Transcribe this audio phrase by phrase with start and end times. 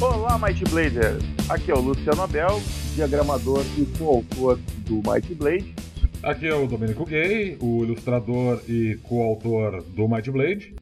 [0.00, 1.18] Olá, Mighty Blazer!
[1.48, 2.60] Aqui é o Luciano Abel,
[2.94, 4.56] diagramador e coautor
[4.86, 5.74] do Mighty Blade.
[6.22, 10.76] Aqui é o Domenico Gay, o ilustrador e coautor do Mighty Blade.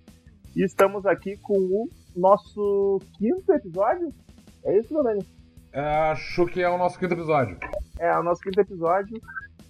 [0.54, 4.12] E estamos aqui com o nosso quinto episódio.
[4.62, 5.37] É isso, Domenico?
[5.72, 7.58] Acho que é o nosso quinto episódio.
[7.98, 9.20] É, o nosso quinto episódio.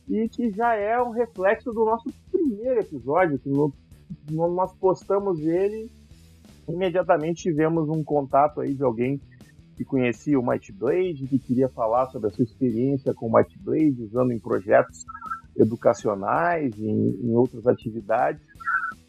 [0.08, 3.72] E que já é um reflexo do nosso primeiro episódio, que no,
[4.30, 5.90] no, nós postamos ele
[6.68, 9.20] imediatamente tivemos um contato aí de alguém
[9.76, 13.56] que conhecia o Might Blade, que queria falar sobre a sua experiência com o Might
[13.60, 15.04] Blade, usando em projetos
[15.56, 18.42] educacionais, em, em outras atividades.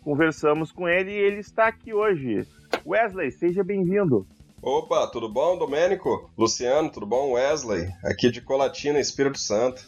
[0.02, 2.48] Conversamos com ele e ele está aqui hoje.
[2.86, 4.28] Wesley, seja bem-vindo.
[4.62, 6.30] Opa, tudo bom, Domênico?
[6.38, 7.32] Luciano, tudo bom?
[7.32, 9.82] Wesley, aqui de Colatina, Espírito Santo.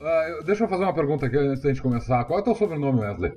[0.00, 2.24] Uh, deixa eu fazer uma pergunta aqui antes da gente começar.
[2.24, 3.32] Qual é o teu sobrenome, Wesley?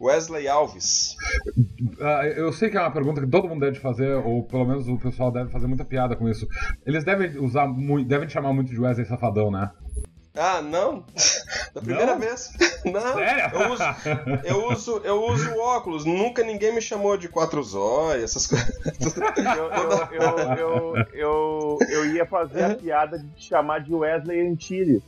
[0.00, 1.14] Wesley Alves.
[1.56, 4.88] Uh, eu sei que é uma pergunta que todo mundo deve fazer, ou pelo menos
[4.88, 6.48] o pessoal deve fazer muita piada com isso.
[6.86, 9.70] Eles devem usar muito, devem te chamar muito de Wesley Safadão, né?
[10.36, 11.04] Ah, não?
[11.72, 12.18] Da primeira Não?
[12.18, 12.52] vez.
[12.84, 13.14] Não.
[13.14, 13.56] Sério?
[13.56, 13.84] Eu uso,
[14.44, 16.04] eu, uso, eu uso óculos.
[16.04, 18.68] Nunca ninguém me chamou de quatro zóias, essas coisas.
[19.56, 24.46] Eu, eu, eu, eu, eu, eu ia fazer a piada de te chamar de Wesley
[24.48, 25.02] Antilles.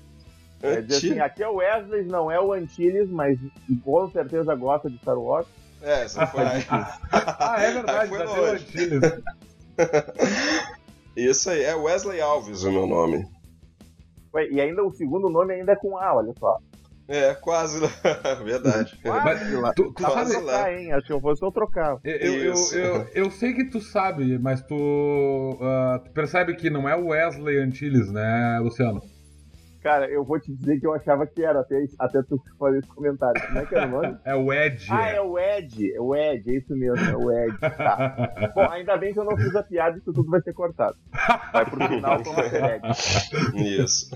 [0.63, 3.39] É dizer assim, aqui é o Wesley, não é o Antilles, mas
[3.85, 5.47] com certeza gosta de Star Wars.
[5.83, 6.43] É, essa foi.
[6.45, 8.45] ah, é verdade, Foi o.
[8.45, 9.01] Antilles.
[11.17, 13.27] Isso aí, é Wesley Alves o meu nome.
[14.37, 16.59] Ué, E ainda o segundo nome ainda é com A, olha só.
[17.09, 17.89] É, quase lá.
[18.45, 18.99] Verdade.
[19.01, 19.73] Quase lá.
[19.73, 20.73] Tu, tu Quase sabe, lá.
[20.73, 20.93] hein?
[20.93, 21.99] Acho que eu fosse eu trocar.
[22.05, 26.89] eu, eu, eu, eu, sei que tu sabe, mas tu, ah, tu percebe que não
[26.89, 29.01] é o Wesley Antilles, né, Luciano?
[29.87, 32.89] Cara, eu vou te dizer que eu achava que era, até, até tu fazer esse
[32.89, 33.41] comentário.
[33.47, 34.17] Como é que era o nome?
[34.27, 34.85] É o Ed.
[34.91, 35.95] Ah, é o Ed.
[35.95, 37.57] É o Ed, é isso mesmo, é o Ed.
[37.61, 38.51] Tá.
[38.53, 40.97] Bom, ainda bem que eu não fiz a piada e isso tudo vai ser cortado.
[41.53, 42.83] Vai pro final como Ed.
[43.81, 44.11] Isso.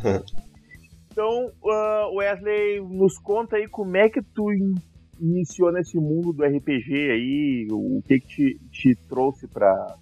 [1.13, 4.75] Então, ah, Wesley, nos conta aí como é que tu in-
[5.21, 9.95] iniciou nesse mundo do RPG aí, o que que te, te trouxe para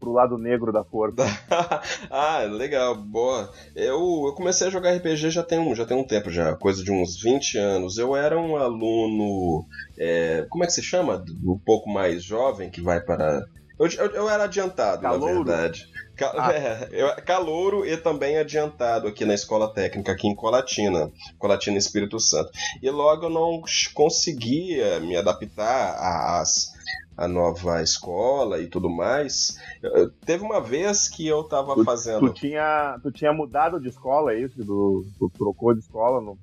[0.00, 1.16] pro lado negro da força.
[2.10, 3.52] ah, legal, boa.
[3.76, 6.82] Eu, eu comecei a jogar RPG já tem, um, já tem um tempo já, coisa
[6.82, 7.98] de uns 20 anos.
[7.98, 9.64] Eu era um aluno,
[9.98, 11.22] é, como é que se chama?
[11.44, 13.44] Um pouco mais jovem que vai para...
[13.78, 15.44] Eu, eu, eu era adiantado, Calouro?
[15.44, 15.84] na verdade.
[16.16, 16.52] Ca- Ah.
[16.52, 22.20] é, eu- calouro e também adiantado aqui na escola técnica, aqui em Colatina, Colatina Espírito
[22.20, 22.50] Santo.
[22.82, 23.62] E logo eu não
[23.94, 25.94] conseguia me adaptar
[26.40, 26.72] às
[27.16, 29.56] a nova escola e tudo mais.
[29.82, 32.32] Eu- teve uma vez que eu tava Tu fazendo.
[32.32, 34.62] tinha, tu tinha mudado de escola, é isso?
[34.64, 36.20] Do, tu trocou de escola?
[36.20, 36.38] No...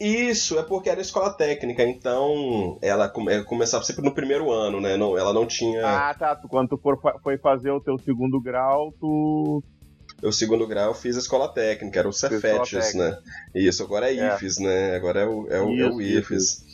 [0.00, 4.96] Isso, é porque era escola técnica, então ela come- começava sempre no primeiro ano, né?
[4.96, 6.34] Não, ela não tinha Ah, tá.
[6.34, 9.62] Tu, quando tu for, foi fazer o teu segundo grau, tu.
[10.22, 13.14] o segundo grau, eu fiz a escola técnica, era o Cefetes, né?
[13.54, 14.34] Isso, agora é É.
[14.36, 14.96] IFES, né?
[14.96, 16.42] Agora é o, é o, é o Isso, IFES.
[16.42, 16.64] Isso,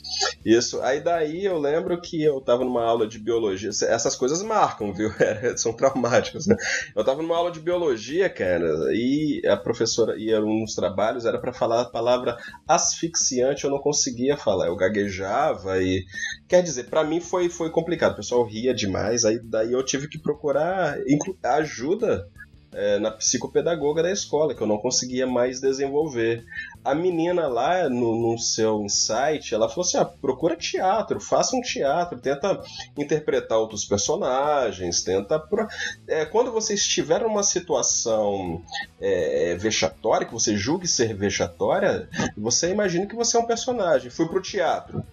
[0.81, 3.69] aí daí eu lembro que eu tava numa aula de biologia.
[3.69, 5.11] Essas coisas marcam, viu?
[5.57, 6.55] São traumáticas, né?
[6.95, 11.39] Eu tava numa aula de biologia, cara, e a professora ia um dos trabalhos era
[11.39, 12.37] pra falar a palavra
[12.67, 16.05] asfixiante, eu não conseguia falar, eu gaguejava e
[16.47, 18.13] quer dizer, pra mim foi foi complicado.
[18.13, 20.97] O pessoal ria demais, aí daí eu tive que procurar
[21.43, 22.25] ajuda
[22.71, 26.43] é, na psicopedagoga da escola, que eu não conseguia mais desenvolver.
[26.89, 31.61] A menina lá no, no seu insight, ela falou assim: ah, procura teatro, faça um
[31.61, 32.61] teatro, tenta
[32.97, 35.39] interpretar outros personagens, tenta.
[35.39, 35.67] pro-
[36.07, 38.61] É, quando você estiver numa situação
[39.01, 44.09] é, vexatória, que você julgue ser vexatória, você imagina que você é um personagem.
[44.09, 45.03] Fui pro teatro.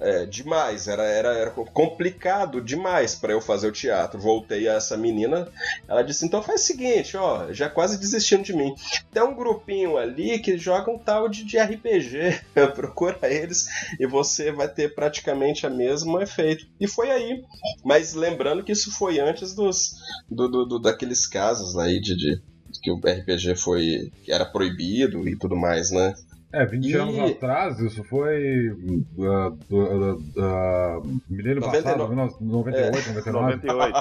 [0.00, 4.20] É, demais, era, era, era complicado demais para eu fazer o teatro.
[4.20, 5.48] Voltei a essa menina,
[5.88, 8.72] ela disse: então faz o seguinte, ó, já quase desistindo de mim.
[9.12, 12.40] Tem um grupinho ali que joga um tal de, de RPG,
[12.76, 13.66] procura eles
[13.98, 16.64] e você vai ter praticamente o mesmo efeito.
[16.78, 17.42] E foi aí.
[17.84, 19.96] Mas lembrando que isso foi antes dos
[20.30, 22.40] do, do- do- daqueles casos aí de, de
[22.82, 26.14] que o RPG foi que era proibido e tudo mais, né?
[26.50, 26.94] É, 20 e...
[26.94, 28.70] anos atrás, isso foi.
[28.70, 32.16] Uh, uh, uh, milênio 99.
[32.16, 33.32] passado, 98, é.
[33.32, 33.66] 99.
[33.66, 33.96] 98.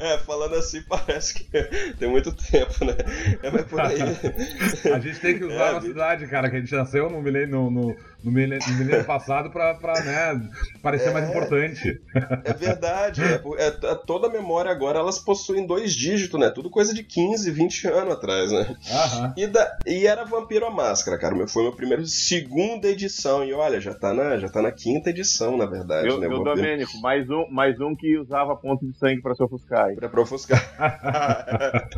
[0.00, 1.44] é, falando assim parece que
[1.98, 2.96] tem muito tempo, né?
[3.42, 3.98] É, mas por aí.
[4.94, 7.48] a gente tem que usar é, a cidade, cara, que a gente nasceu no milênio,
[7.48, 10.48] no, no, no milênio, passado pra, pra né,
[10.80, 12.00] parecer é, mais importante.
[12.44, 13.22] É verdade.
[13.22, 16.48] É, é, é, toda a memória agora elas possuem dois dígitos, né?
[16.48, 18.74] Tudo coisa de 15, 20 anos atrás, né?
[19.36, 21.41] E, da, e era Vampiro a Máscara, cara.
[21.46, 23.44] Foi meu primeiro, segunda edição.
[23.44, 26.26] E olha, já tá na, já tá na quinta edição, na verdade, eu, né?
[26.26, 29.94] Eu, Domênico, mais um, mais um que usava ponto de sangue pra se ofuscar.
[29.94, 30.76] Pra, pra ofuscar.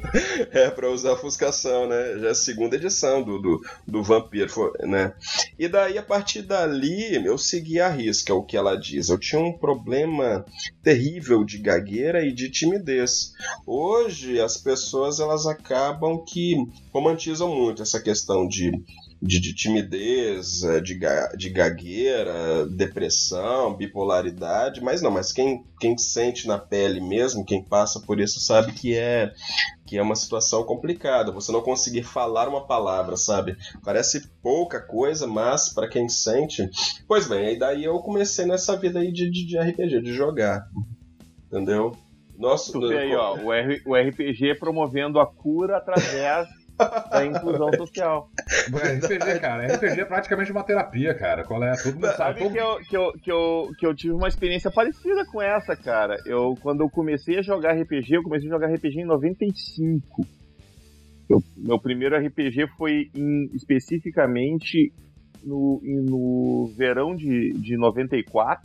[0.53, 2.19] é, pra usar ofuscação, né?
[2.19, 5.15] Já é a segunda edição do, do, do Vampiro, né?
[5.59, 9.09] E daí, a partir dali, eu segui a risca, o que ela diz.
[9.09, 10.45] Eu tinha um problema
[10.83, 13.33] terrível de gagueira e de timidez.
[13.67, 16.57] Hoje, as pessoas, elas acabam que
[16.93, 18.73] romantizam muito essa questão de
[19.25, 25.97] de, de, timidez, é, de, ga, de gagueira, depressão, bipolaridade, mas não, mas quem, quem
[25.97, 29.33] sente na pele mesmo, quem passa por isso sabe que é
[29.87, 31.31] que é uma situação complicada.
[31.33, 33.57] Você não conseguir falar uma palavra, sabe?
[33.85, 36.69] Parece pouca coisa, mas para quem sente.
[37.07, 40.67] Pois bem, aí daí eu comecei nessa vida aí de, de, de RPG, de jogar.
[41.47, 41.97] Entendeu?
[42.37, 46.49] Nossa, tu vê aí, ó, o, R, o RPG promovendo a cura através
[46.79, 48.31] da inclusão social.
[48.69, 51.45] RPG, cara, RPG é praticamente uma terapia, cara.
[51.45, 51.73] Qual é?
[51.83, 52.41] Todo mundo sabe.
[52.41, 52.53] Todo...
[52.53, 56.17] Que, eu, que, eu, que, eu, que eu tive uma experiência parecida com essa, cara.
[56.27, 60.27] Eu, quando eu comecei a jogar RPG, eu comecei a jogar RPG em 95.
[61.29, 64.93] Eu, meu primeiro RPG foi em, especificamente
[65.43, 68.63] no, no verão de, de 94.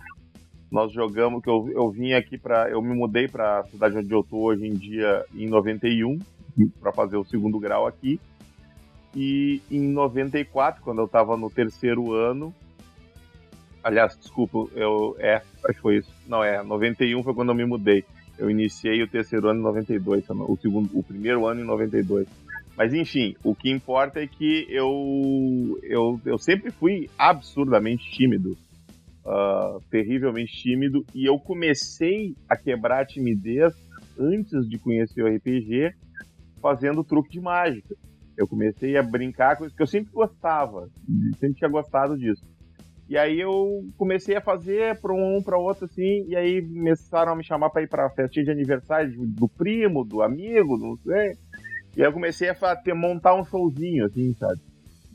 [0.72, 4.14] Nós jogamos, que eu, eu vim aqui para, eu me mudei para a cidade onde
[4.14, 6.20] eu tô hoje em dia em 91
[6.68, 8.20] para fazer o segundo grau aqui.
[9.16, 12.54] E em 94, quando eu estava no terceiro ano,
[13.84, 16.12] aliás, desculpa, eu é, acho que foi isso.
[16.28, 18.04] Não é, 91 foi quando eu me mudei.
[18.38, 22.28] Eu iniciei o terceiro ano em 92, o segundo, o primeiro ano em 92.
[22.78, 28.58] Mas enfim, o que importa é que eu eu, eu sempre fui absurdamente tímido,
[29.26, 33.74] uh, terrivelmente tímido, e eu comecei a quebrar a timidez
[34.18, 35.94] antes de conhecer o RPG
[36.60, 37.96] fazendo truque de mágica.
[38.38, 40.88] Eu comecei a brincar com isso, que eu sempre gostava,
[41.40, 42.46] sempre tinha gostado disso.
[43.10, 47.36] E aí eu comecei a fazer para um, para outro, assim, e aí começaram a
[47.36, 51.32] me chamar para ir para festinha de aniversário do primo, do amigo, não sei.
[51.98, 54.62] E aí eu comecei a ter, montar um showzinho, assim, sabe?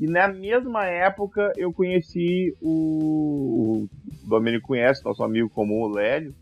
[0.00, 3.88] E na mesma época eu conheci o, o
[4.28, 6.34] Domênico conhece, nosso amigo comum, o Lélio,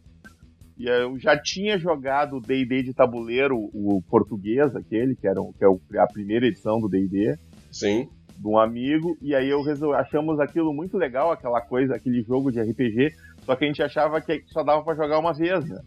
[0.82, 5.64] e eu já tinha jogado o D&D de tabuleiro, o português aquele, que era que
[5.96, 7.38] é a primeira edição do D&D.
[7.70, 8.08] Sim.
[8.37, 9.94] De um amigo, e aí eu resol...
[9.94, 13.14] achamos aquilo muito legal, aquela coisa, aquele jogo de RPG,
[13.46, 15.81] só que a gente achava que só dava para jogar uma vez, né?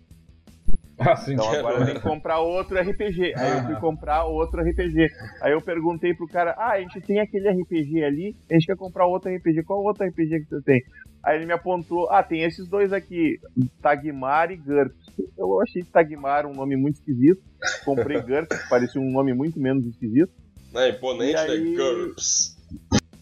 [0.98, 3.34] Ah, sim, então agora eu tenho que comprar outro RPG.
[3.36, 5.08] Aí eu fui comprar outro RPG.
[5.42, 8.78] Aí eu perguntei pro cara: Ah, a gente tem aquele RPG ali, a gente quer
[8.78, 9.64] comprar outro RPG.
[9.64, 10.84] Qual outro RPG que você tem?
[11.22, 13.40] Aí ele me apontou: Ah, tem esses dois aqui,
[13.82, 14.96] Tagmar e GURPS.
[15.38, 17.44] Eu achei Tagmar um nome muito esquisito.
[17.84, 20.32] Comprei GURPS, parecia um nome muito menos esquisito.
[20.74, 21.42] É imponente, né?
[21.42, 21.72] aí...
[21.72, 21.78] né?
[21.78, 22.56] GURPS.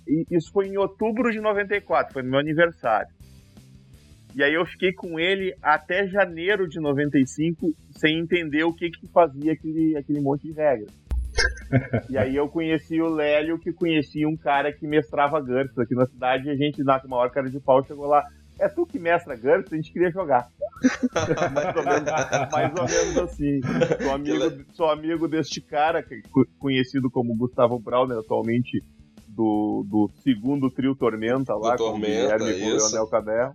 [0.07, 3.07] E isso foi em outubro de 94, foi no meu aniversário.
[4.35, 9.07] E aí eu fiquei com ele até janeiro de 95, sem entender o que que
[9.07, 10.91] fazia aquele, aquele monte de regras.
[12.09, 16.05] e aí eu conheci o Lélio, que conhecia um cara que mestrava GURPS aqui na
[16.05, 18.23] cidade, e a gente, na maior cara de pau, chegou lá.
[18.59, 19.73] É tu que mestra GURPS?
[19.73, 20.47] A gente queria jogar.
[21.53, 23.61] mais, ou menos, mais, ou menos, assim.
[24.01, 26.05] Sou amigo, sou amigo deste cara,
[26.59, 28.83] conhecido como Gustavo Brauner, atualmente
[29.27, 33.53] do, do segundo trio Tormenta lá, do com Tormenta, o Guilherme e o Leonel Caderro.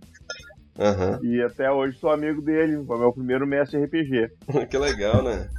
[0.79, 1.25] Uhum.
[1.25, 4.31] E até hoje sou amigo dele, foi meu primeiro mestre RPG.
[4.71, 5.49] que legal, né?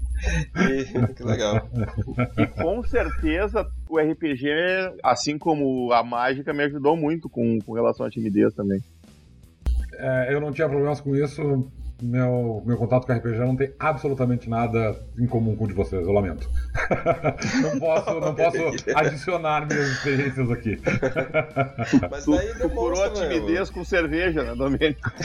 [0.57, 1.69] E, que legal.
[2.39, 4.49] E com certeza o RPG,
[5.05, 8.83] assim como a mágica, me ajudou muito com, com relação à timidez também.
[9.95, 11.71] É, eu não tinha problemas com isso
[12.03, 16.07] meu, meu contato com RPG não tem absolutamente nada em comum com o de vocês,
[16.07, 16.49] eu lamento.
[17.63, 18.59] não posso, não posso
[18.95, 20.81] adicionar minhas experiências aqui.
[22.11, 25.11] Mas daí tu, tu curou a timidez com cerveja, né, Domênico?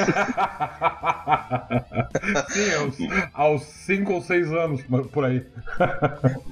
[2.49, 5.45] Sim, aos 5 ou 6 anos, por aí.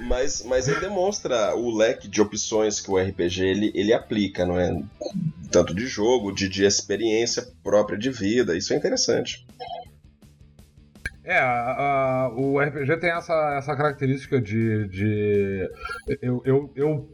[0.08, 4.60] mas, mas ele demonstra o leque de opções que o RPG ele, ele aplica, não
[4.60, 4.82] é?
[5.51, 9.46] Tanto de jogo, de, de experiência própria de vida, isso é interessante.
[11.25, 14.88] É, a, a, o RPG tem essa, essa característica de.
[14.89, 15.70] de
[16.22, 17.10] eu, eu, eu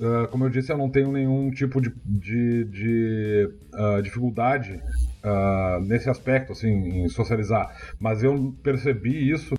[0.00, 4.80] uh, como eu disse, eu não tenho nenhum tipo de, de, de uh, dificuldade
[5.22, 7.70] uh, nesse aspecto, assim, em socializar.
[8.00, 9.54] Mas eu percebi isso.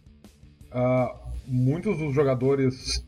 [1.48, 3.06] muitos dos jogadores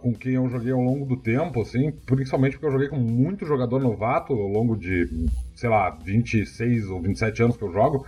[0.00, 3.46] com quem eu joguei ao longo do tempo, assim, principalmente porque eu joguei com muito
[3.46, 8.06] jogador novato ao longo de, sei lá, 26 ou 27 anos que eu jogo.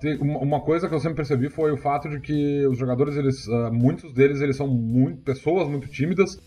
[0.00, 3.46] Tem, uma coisa que eu sempre percebi foi o fato de que os jogadores, eles,
[3.46, 6.40] uh, muitos deles, eles são muito, pessoas muito tímidas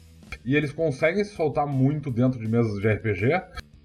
[0.43, 3.41] e eles conseguem se soltar muito dentro de mesas de RPG,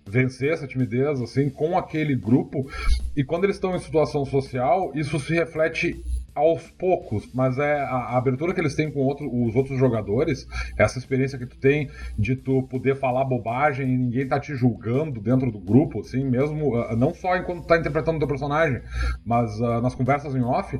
[0.09, 2.69] vencer essa timidez assim com aquele grupo.
[3.17, 6.03] E quando eles estão em situação social, isso se reflete
[6.41, 10.47] aos poucos, mas é a, a, abertura que eles têm com outro, os outros jogadores,
[10.77, 15.21] essa experiência que tu tem de tu poder falar bobagem e ninguém tá te julgando
[15.21, 18.81] dentro do grupo, assim, mesmo, uh, não só enquanto tá interpretando o teu personagem,
[19.25, 20.79] mas uh, nas conversas em off,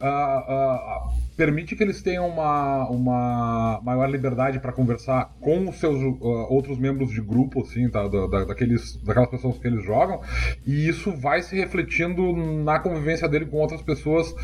[0.00, 6.00] uh, permite que eles tenham uma, uma maior liberdade para conversar com os seus
[6.48, 10.20] outros membros de grupo, assim, tá, da, da, daqueles, daquelas pessoas que eles jogam,
[10.66, 14.34] e isso vai se refletindo na convivência dele com outras pessoas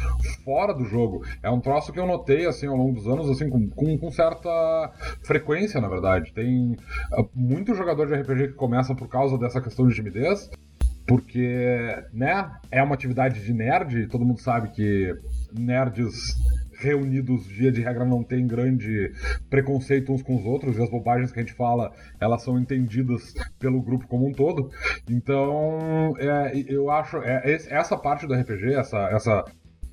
[0.44, 1.24] fora do jogo.
[1.42, 4.10] É um troço que eu notei, assim, ao longo dos anos, assim, com, com, com
[4.10, 4.92] certa
[5.22, 6.32] frequência, na verdade.
[6.32, 6.76] Tem
[7.34, 10.48] muito jogador de RPG que começa por causa dessa questão de timidez,
[11.06, 15.14] porque, né, é uma atividade de nerd, todo mundo sabe que
[15.52, 16.34] nerds
[16.78, 19.12] reunidos, via de regra, não tem grande
[19.48, 23.34] preconceito uns com os outros, e as bobagens que a gente fala, elas são entendidas
[23.58, 24.70] pelo grupo como um todo.
[25.08, 29.44] Então, é, eu acho, é, essa parte do RPG, essa, essa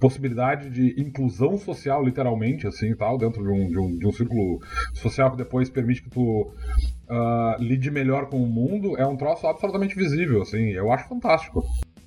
[0.02, 4.60] possibilidade de inclusão social, literalmente, assim, tal, dentro de um, de um, de um círculo
[4.96, 6.52] social que depois permite que tu
[7.12, 11.64] uh, lide melhor com o mundo, é um troço absolutamente visível, assim, eu acho fantástico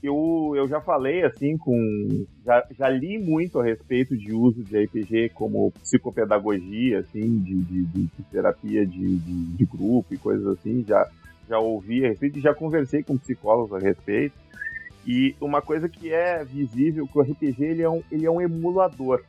[0.06, 2.26] eu, eu já falei assim com.
[2.44, 7.84] Já, já li muito a respeito de uso de RPG como psicopedagogia, assim, de, de,
[7.84, 10.84] de terapia de, de, de, grupo e coisas assim.
[10.86, 11.08] Já,
[11.48, 14.34] já ouvi a respeito e já conversei com psicólogos a respeito.
[15.06, 18.42] E uma coisa que é visível, que o RPG ele é um, ele é um
[18.42, 19.22] emulador.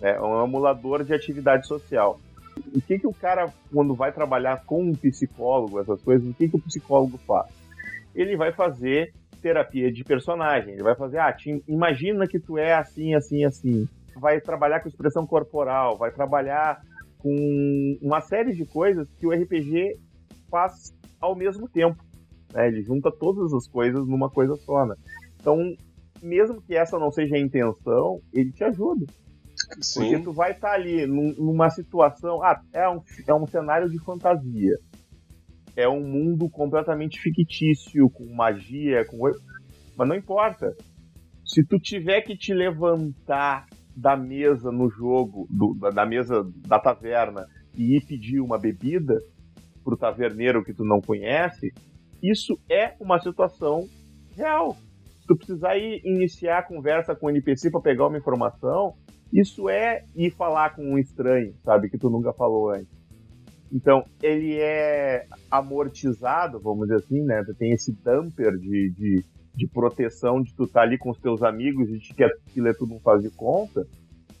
[0.00, 0.10] Né?
[0.16, 2.20] É um emulador de atividade social.
[2.74, 6.48] O que, que o cara, quando vai trabalhar com um psicólogo, essas coisas, o que,
[6.48, 7.50] que o psicólogo faz?
[8.14, 10.74] Ele vai fazer terapia de personagem.
[10.74, 13.88] Ele vai fazer, ah, te, imagina que tu é assim, assim, assim.
[14.16, 16.80] Vai trabalhar com expressão corporal, vai trabalhar
[17.18, 19.98] com uma série de coisas que o RPG
[20.50, 22.02] faz ao mesmo tempo.
[22.52, 22.68] Né?
[22.68, 24.86] Ele junta todas as coisas numa coisa só.
[24.86, 24.94] Né?
[25.40, 25.74] Então,
[26.22, 29.06] mesmo que essa não seja a intenção, ele te ajuda.
[29.80, 30.00] Sim.
[30.00, 32.42] Porque tu vai estar tá ali numa situação.
[32.42, 34.76] Ah, é um, é um cenário de fantasia
[35.76, 39.18] é um mundo completamente fictício, com magia, com.
[39.96, 40.74] Mas não importa.
[41.44, 47.46] Se tu tiver que te levantar da mesa no jogo, do, da mesa da taverna,
[47.76, 49.18] e ir pedir uma bebida
[49.82, 51.72] pro taverneiro que tu não conhece,
[52.22, 53.88] isso é uma situação
[54.36, 54.76] real.
[55.20, 58.94] Se tu precisar ir iniciar a conversa com o NPC para pegar uma informação,
[59.32, 63.00] isso é ir falar com um estranho, sabe, que tu nunca falou antes.
[63.72, 67.44] Então, ele é amortizado, vamos dizer assim, né?
[67.56, 71.42] Tem esse damper de, de, de proteção de tu estar tá ali com os teus
[71.42, 73.86] amigos e de que aquilo tudo um faz de conta,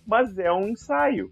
[0.04, 1.30] mas é um ensaio,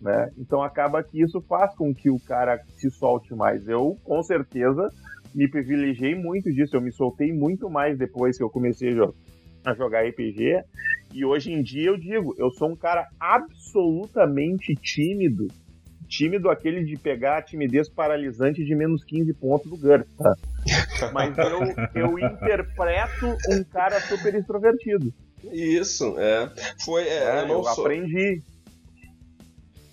[0.00, 0.30] né?
[0.38, 3.66] Então acaba que isso faz com que o cara se solte mais.
[3.66, 4.88] Eu, com certeza,
[5.34, 9.14] me privilegiei muito disso, eu me soltei muito mais depois que eu comecei a jogar
[9.72, 10.62] RPG,
[11.12, 15.48] e hoje em dia eu digo, eu sou um cara absolutamente tímido
[16.06, 21.12] tímido aquele de pegar a timidez paralisante de menos 15 pontos do GURPS, tá?
[21.12, 21.60] Mas eu,
[21.94, 25.12] eu interpreto um cara super extrovertido.
[25.52, 26.50] Isso, é.
[26.84, 27.84] Foi, é, é eu, eu sou...
[27.84, 28.42] aprendi.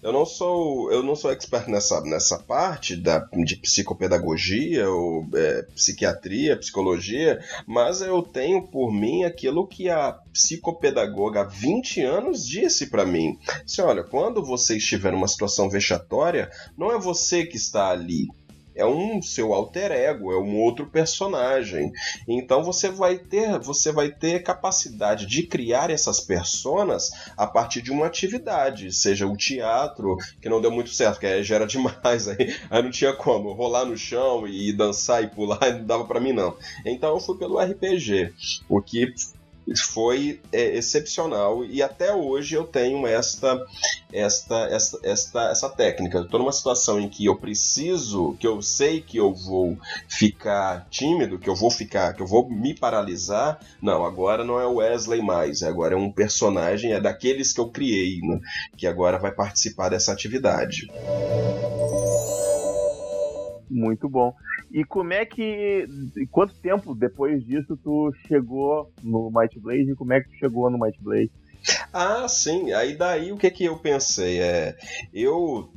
[0.02, 5.64] Eu não sou eu não sou expert nessa, nessa parte da, de psicopedagogia ou é,
[5.76, 12.88] psiquiatria, psicologia, mas eu tenho por mim aquilo que a psicopedagoga há 20 anos disse
[12.88, 13.38] para mim.
[13.66, 18.28] Se olha, quando você estiver numa situação vexatória, não é você que está ali,
[18.76, 21.92] é um seu alter ego, é um outro personagem.
[22.28, 27.92] Então você vai ter, você vai ter capacidade de criar essas personas a partir de
[27.92, 32.56] uma atividade, seja o teatro, que não deu muito certo, que aí gera demais, aí,
[32.70, 36.34] aí não tinha como rolar no chão e dançar e pular, não dava para mim
[36.34, 36.56] não.
[36.86, 38.34] Então eu fui pelo RPG,
[38.70, 39.14] o que
[39.80, 43.66] foi é, excepcional e até hoje eu tenho esta
[44.12, 46.20] esta esta esta essa técnica.
[46.20, 51.40] Estou numa situação em que eu preciso, que eu sei que eu vou ficar tímido,
[51.40, 53.60] que eu vou ficar, que eu vou me paralisar.
[53.82, 57.70] Não, agora não é o Wesley mais, agora é um personagem, é daqueles que eu
[57.70, 58.40] criei, né,
[58.78, 60.88] que agora vai participar dessa atividade.
[63.70, 64.34] Muito bom.
[64.74, 65.86] E como é que.
[66.32, 70.70] Quanto tempo depois disso tu chegou no Might Blade e como é que tu chegou
[70.70, 71.32] no Might Blade?
[71.94, 72.72] Ah, sim.
[72.72, 74.76] Aí daí o que que eu pensei é,
[75.14, 75.70] eu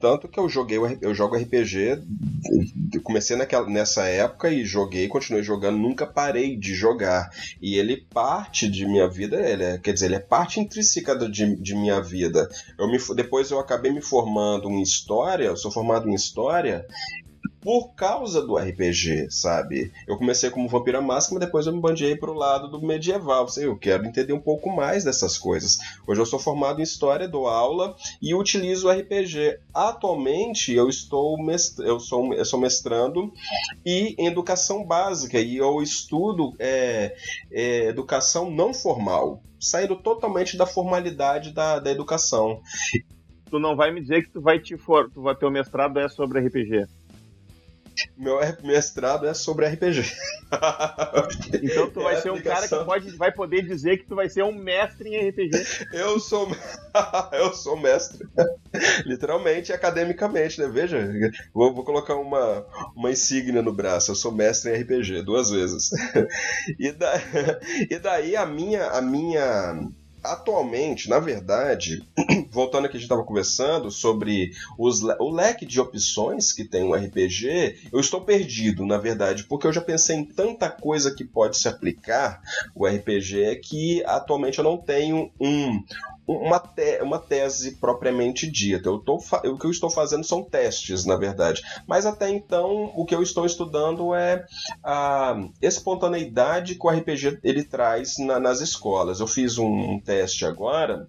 [0.00, 2.02] tanto que eu joguei eu jogo RPG,
[3.04, 7.30] comecei naquela nessa época e joguei, continuei jogando, nunca parei de jogar.
[7.60, 11.54] E ele parte de minha vida, ele é, quer dizer, ele é parte intrínseca de,
[11.56, 12.48] de minha vida.
[12.78, 16.84] Eu me, depois eu acabei me formando em história, eu sou formado em história
[17.60, 19.92] por causa do RPG, sabe?
[20.06, 23.46] Eu comecei como Vampira Máscara, depois eu me bandeei pro lado do medieval.
[23.56, 25.78] Eu quero entender um pouco mais dessas coisas.
[26.06, 29.58] Hoje eu sou formado em História, dou aula e utilizo o RPG.
[29.74, 31.78] Atualmente eu estou mest...
[31.80, 33.32] eu sou, eu sou mestrando
[33.84, 37.16] e em Educação Básica e eu estudo é,
[37.50, 42.60] é, Educação não formal, saindo totalmente da formalidade da, da educação.
[43.50, 45.98] Tu não vai me dizer que tu vai te for, tu vai ter o mestrado
[45.98, 46.86] é sobre RPG
[48.16, 50.02] meu mestrado é sobre RPG.
[51.62, 54.28] Então tu vai é ser um cara que pode, vai poder dizer que tu vai
[54.28, 55.50] ser um mestre em RPG.
[55.92, 56.48] Eu sou
[57.32, 58.26] eu sou mestre.
[59.04, 60.68] Literalmente e academicamente, né?
[60.68, 61.10] Veja,
[61.52, 62.64] vou, vou, colocar uma,
[62.94, 64.10] uma insígnia no braço.
[64.10, 65.90] Eu sou mestre em RPG duas vezes.
[66.78, 67.12] E, da,
[67.90, 69.88] e daí a minha a minha
[70.22, 72.02] atualmente, na verdade,
[72.50, 76.94] voltando aqui a gente estava conversando sobre os, o leque de opções que tem um
[76.94, 81.56] RPG, eu estou perdido, na verdade, porque eu já pensei em tanta coisa que pode
[81.56, 82.40] se aplicar
[82.74, 85.82] o RPG que atualmente eu não tenho um,
[86.28, 88.88] uma, te uma tese propriamente dita.
[88.88, 91.62] Eu tô o que eu estou fazendo são testes, na verdade.
[91.86, 94.44] Mas até então, o que eu estou estudando é
[94.84, 99.20] a espontaneidade que o RPG ele traz na, nas escolas.
[99.20, 101.08] Eu fiz um, um teste agora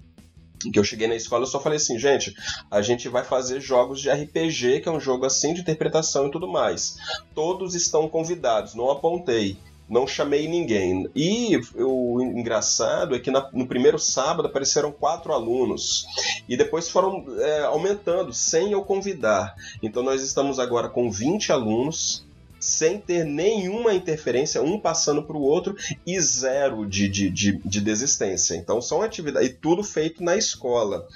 [0.74, 2.36] que eu cheguei na escola, eu só falei assim, gente,
[2.70, 6.32] a gente vai fazer jogos de RPG, que é um jogo assim de interpretação e
[6.32, 6.98] tudo mais.
[7.34, 9.58] Todos estão convidados, não apontei
[9.90, 11.10] não chamei ninguém.
[11.16, 16.06] E o engraçado é que na, no primeiro sábado apareceram quatro alunos
[16.48, 19.56] e depois foram é, aumentando sem eu convidar.
[19.82, 22.29] Então nós estamos agora com 20 alunos
[22.60, 25.76] sem ter nenhuma interferência, um passando para o outro
[26.06, 28.56] e zero de, de, de, de, desistência.
[28.56, 31.08] Então são atividades, e tudo feito na escola.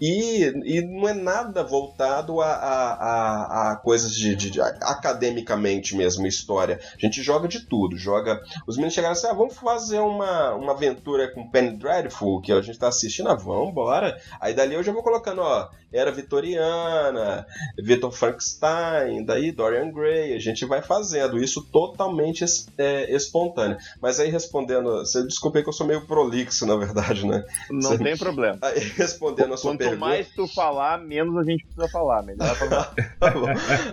[0.00, 5.96] E, e não é nada voltado a, a, a, a coisas de, de, de, academicamente
[5.96, 6.80] mesmo, história.
[6.96, 7.96] A gente joga de tudo.
[7.96, 8.40] Joga.
[8.66, 12.60] Os meninos chegaram assim: ah, vamos fazer uma, uma aventura com Penny Dreadful, que a
[12.60, 14.18] gente está assistindo, ah, vamos, bora.
[14.40, 17.46] Aí dali eu já vou colocando, ó, era vitoriana,
[17.78, 22.44] Victor Frankenstein, daí Dorian Gray, a gente vai fazendo isso totalmente
[22.76, 23.76] é, espontâneo.
[24.00, 27.44] Mas aí respondendo, você desculpe que eu sou meio prolixo, na verdade, né?
[27.70, 28.58] Não você, tem problema.
[28.60, 30.00] Aí respondendo a sua Quanto pergunta.
[30.00, 32.94] Quanto mais tu falar, menos a gente precisa falar, melhor falar.
[33.20, 33.46] tá bom.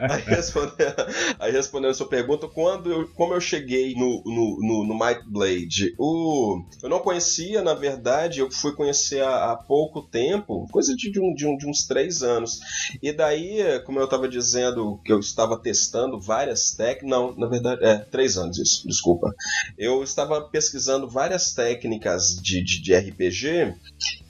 [0.10, 0.96] Aí respondendo,
[1.40, 5.22] aí respondendo a sua pergunta, quando eu, como eu cheguei no, no, no, no Might
[5.28, 10.96] Blade, o, eu não conhecia, na verdade, eu fui conhecer há, há pouco tempo, coisa
[10.96, 12.62] de, de, um, de, um, de uns três anos.
[13.04, 17.84] E daí, como eu estava dizendo, que eu estava testando várias técnicas, não, na verdade,
[17.84, 19.36] é, três anos isso, desculpa.
[19.78, 23.76] Eu estava pesquisando várias técnicas de, de, de RPG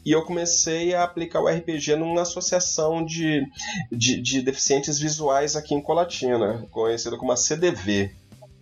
[0.03, 3.45] e eu comecei a aplicar o RPG numa associação de,
[3.91, 8.11] de, de, deficientes visuais aqui em Colatina, conhecida como a CDV,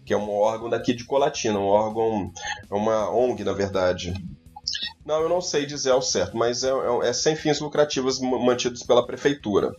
[0.04, 2.34] que é um órgão daqui de Colatina, um órgão,
[2.70, 4.14] uma ONG, na verdade.
[5.06, 8.84] Não, eu não sei dizer ao certo, mas é, é, é sem fins lucrativos mantidos
[8.84, 9.74] pela prefeitura.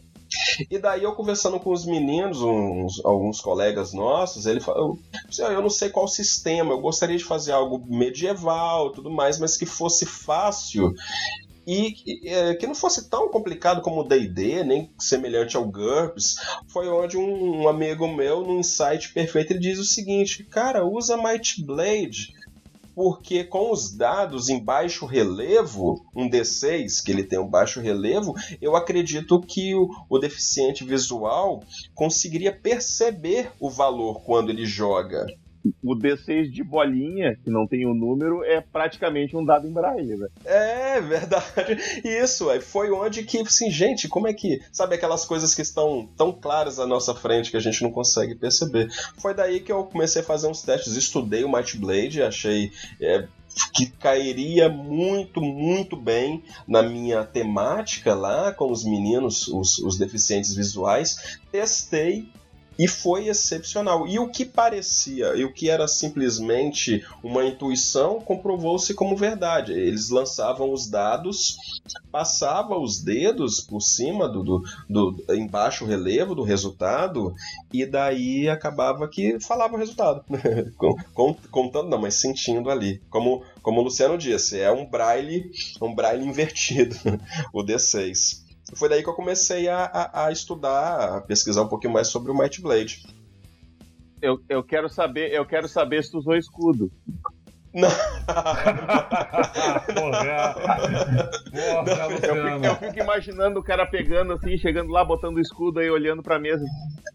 [0.70, 4.98] E daí eu conversando com os meninos, uns, alguns colegas nossos, ele falou,
[5.38, 9.66] eu não sei qual sistema, eu gostaria de fazer algo medieval, tudo mais, mas que
[9.66, 10.94] fosse fácil
[11.66, 11.94] e
[12.28, 17.16] é, que não fosse tão complicado como o D&D, nem semelhante ao GURPS, foi onde
[17.16, 22.34] um, um, amigo meu, num insight perfeito, ele diz o seguinte, cara, usa Might Blade,
[23.00, 28.34] porque com os dados em baixo relevo, um D6 que ele tem um baixo relevo,
[28.60, 35.24] eu acredito que o, o deficiente visual conseguiria perceber o valor quando ele joga
[35.82, 39.72] o D6 de bolinha, que não tem o um número, é praticamente um dado em
[39.72, 40.28] braille, né?
[40.44, 41.78] É, verdade.
[42.04, 44.62] Isso, foi onde que, assim, gente, como é que.
[44.72, 48.34] Sabe aquelas coisas que estão tão claras à nossa frente que a gente não consegue
[48.34, 48.88] perceber?
[49.18, 52.70] Foi daí que eu comecei a fazer uns testes, estudei o Might Blade, achei.
[53.00, 53.26] É,
[53.74, 60.54] que cairia muito, muito bem na minha temática lá com os meninos, os, os deficientes
[60.54, 61.38] visuais.
[61.50, 62.28] Testei
[62.80, 64.08] e foi excepcional.
[64.08, 69.74] E o que parecia, e o que era simplesmente uma intuição, comprovou-se como verdade.
[69.74, 71.58] Eles lançavam os dados,
[72.10, 77.34] passava os dedos por cima do, do, do embaixo relevo do resultado
[77.70, 80.24] e daí acabava que falava o resultado,
[81.50, 85.50] contando não, mas sentindo ali, como como o Luciano disse, é um braille,
[85.82, 86.96] um braille invertido,
[87.52, 91.92] o D6 foi daí que eu comecei a, a, a, estudar, a pesquisar um pouquinho
[91.92, 93.02] mais sobre o Might Blade.
[94.22, 96.90] Eu, eu quero saber, eu quero saber se tu usou escudo.
[97.72, 97.88] Não.
[99.94, 100.54] Porra.
[101.50, 102.26] Porra, eu, fico,
[102.66, 106.38] eu fico imaginando o cara pegando assim, chegando lá, botando o escudo aí, olhando pra
[106.38, 106.64] mesa.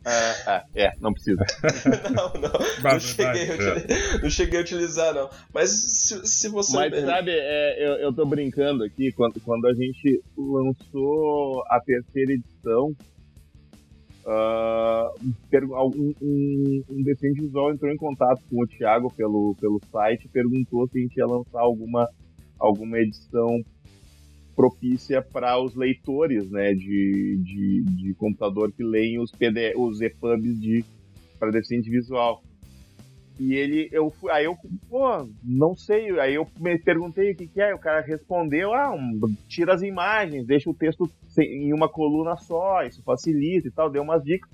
[0.06, 1.44] Ah, ah, é, não precisa.
[2.15, 2.52] não, não.
[2.84, 5.30] Não cheguei, a, não cheguei a utilizar, não.
[5.54, 6.78] Mas se, se você.
[6.78, 12.34] Mas sabe, é, eu, eu tô brincando aqui, quando, quando a gente lançou a terceira
[12.34, 12.96] edição,
[14.25, 15.13] Uh,
[15.53, 20.29] um, um, um deficiente visual entrou em contato com o Thiago pelo, pelo site e
[20.29, 22.09] perguntou se a gente ia lançar alguma,
[22.57, 23.63] alguma edição
[24.55, 30.59] propícia para os leitores né, de, de, de, computador que leem os, PD, os EPUBs
[30.59, 30.83] de,
[31.38, 32.41] para deficiente visual.
[33.39, 34.56] E ele, eu fui, aí eu,
[34.89, 38.93] pô, não sei, aí eu me perguntei o que, que é, o cara respondeu, ah,
[38.93, 43.89] um, tira as imagens, deixa o texto em uma coluna só, isso facilita e tal,
[43.89, 44.50] deu umas dicas.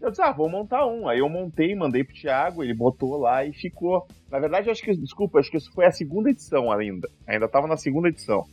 [0.00, 1.08] Eu disse, ah, vou montar um.
[1.08, 4.06] Aí eu montei, mandei pro Thiago, ele botou lá e ficou.
[4.30, 7.08] Na verdade, acho que, desculpa, acho que isso foi a segunda edição ainda.
[7.26, 8.44] Ainda tava na segunda edição.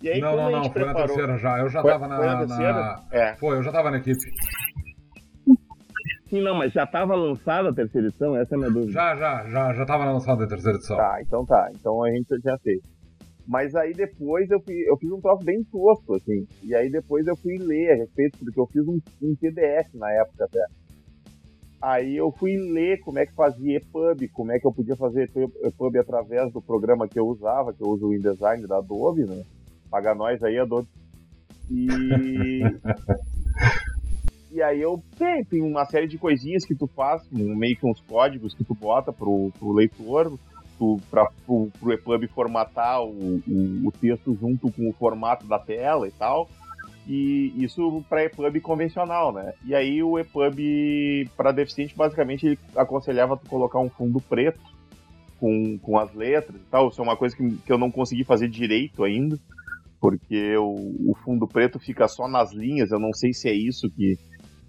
[0.00, 1.00] E aí, não, não, não, foi preparou...
[1.00, 1.58] na terceira já.
[1.58, 2.16] Eu já foi, tava na.
[2.16, 2.46] Foi?
[2.46, 3.04] Na...
[3.10, 3.34] É.
[3.34, 4.18] Foi, eu já tava na equipe.
[6.28, 8.36] Sim, não, mas já estava lançada a terceira edição?
[8.36, 8.92] Essa é a minha dúvida.
[8.92, 10.96] Já, já, já, já estava lançada a terceira edição.
[10.96, 11.70] Tá, então tá.
[11.74, 12.80] Então a gente já fez.
[13.46, 16.46] Mas aí depois eu, fui, eu fiz um troço bem tosco, assim.
[16.62, 20.12] E aí depois eu fui ler a respeito, porque eu fiz um, um PDF na
[20.12, 20.62] época até.
[21.80, 25.30] Aí eu fui ler como é que fazia EPUB, como é que eu podia fazer
[25.62, 29.42] EPUB através do programa que eu usava, que eu uso o InDesign da Adobe, né?
[29.90, 30.88] Paga nós aí, Adobe.
[31.70, 32.60] E
[34.50, 38.00] E aí eu tem, tem uma série de coisinhas que tu faz, meio que uns
[38.00, 40.38] códigos que tu bota pro, pro leitor,
[40.78, 45.58] tu, pra, pro, pro EPUB formatar o, o, o, texto junto com o formato da
[45.58, 46.48] tela e tal.
[47.06, 49.54] E isso para EPUB convencional, né?
[49.64, 54.60] E aí o EPUB para deficiente, basicamente, ele aconselhava tu colocar um fundo preto
[55.40, 56.88] com, com as letras e tal.
[56.88, 59.38] Isso é uma coisa que, que eu não consegui fazer direito ainda,
[60.00, 62.90] porque o, o fundo preto fica só nas linhas.
[62.90, 64.18] Eu não sei se é isso que,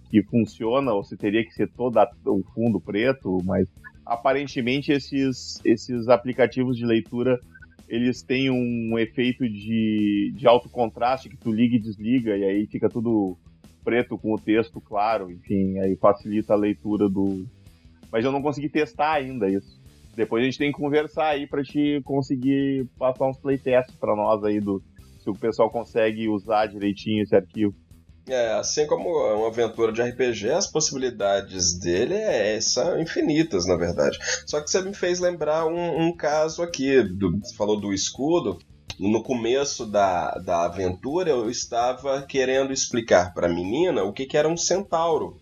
[0.10, 3.68] que funciona ou se teria que ser todo o fundo preto, mas
[4.06, 7.40] aparentemente esses, esses aplicativos de leitura
[7.88, 12.68] eles têm um efeito de, de alto contraste que tu liga e desliga e aí
[12.68, 13.36] fica tudo
[13.84, 17.46] preto com o texto claro, enfim, aí facilita a leitura do.
[18.12, 19.80] Mas eu não consegui testar ainda isso.
[20.16, 24.44] Depois a gente tem que conversar aí para te conseguir passar uns playtests para nós
[24.44, 24.84] aí do
[25.20, 27.74] se o pessoal consegue usar direitinho esse arquivo.
[28.30, 34.20] É, assim como uma aventura de RPG, as possibilidades dele é, são infinitas, na verdade.
[34.46, 38.60] Só que você me fez lembrar um, um caso aqui, do, você falou do escudo.
[39.00, 44.38] No começo da, da aventura, eu estava querendo explicar para a menina o que, que
[44.38, 45.40] era um centauro.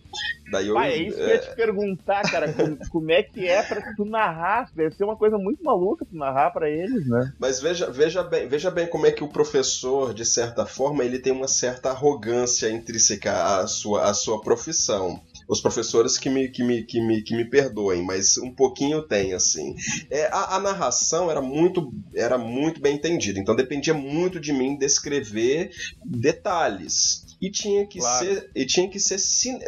[0.51, 3.47] Daí eu, ah, é isso que eu ia te perguntar, cara, como, como, é que
[3.47, 4.71] é pra tu narrar?
[4.73, 7.33] Deve ser uma coisa muito maluca tu narrar para eles, né?
[7.37, 11.19] Mas veja, veja, bem, veja bem como é que o professor, de certa forma, ele
[11.19, 16.63] tem uma certa arrogância intrínseca à sua, à sua profissão os professores que me, que
[16.63, 19.75] me, que me, que me perdoem, mas um pouquinho tem, assim.
[20.09, 24.77] É, a, a, narração era muito, era muito bem entendida, então dependia muito de mim
[24.77, 25.71] descrever
[26.03, 28.25] detalhes e tinha que claro.
[28.25, 29.17] ser e tinha que ser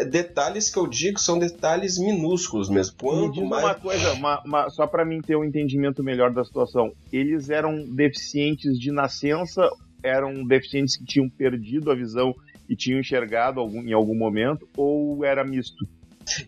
[0.09, 2.95] detalhes que eu digo são detalhes minúsculos mesmo.
[2.97, 6.91] Quanto mais uma coisa, uma, uma, só para mim ter um entendimento melhor da situação,
[7.11, 9.69] eles eram deficientes de nascença,
[10.03, 12.35] eram deficientes que tinham perdido a visão
[12.69, 15.85] e tinham enxergado algum, em algum momento ou era misto?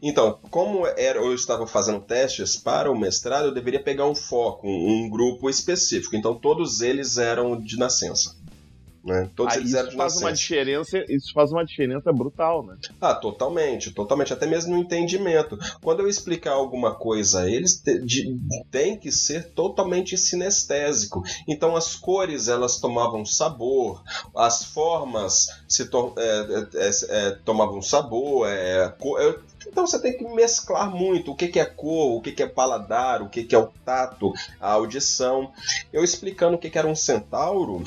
[0.01, 4.67] Então, como era, eu estava fazendo testes para o mestrado, eu deveria pegar um foco,
[4.67, 6.15] um, um grupo específico.
[6.15, 8.35] Então, todos eles eram de nascença.
[9.03, 9.29] Né?
[9.35, 12.77] Todos ah, eles eram isso faz uma diferença, isso faz uma diferença brutal, né?
[12.99, 15.57] Ah, totalmente, totalmente, até mesmo no entendimento.
[15.81, 17.81] Quando eu explicar alguma coisa a eles,
[18.69, 21.23] tem que ser totalmente sinestésico.
[21.47, 24.03] Então as cores elas tomavam sabor,
[24.35, 28.93] as formas se to é, é, é, é tomavam sabor, é,
[29.67, 32.47] Então você tem que mesclar muito o que, que é cor, o que, que é
[32.47, 35.51] paladar, o que, que é o tato, a audição.
[35.91, 37.83] Eu explicando o que, que era um centauro,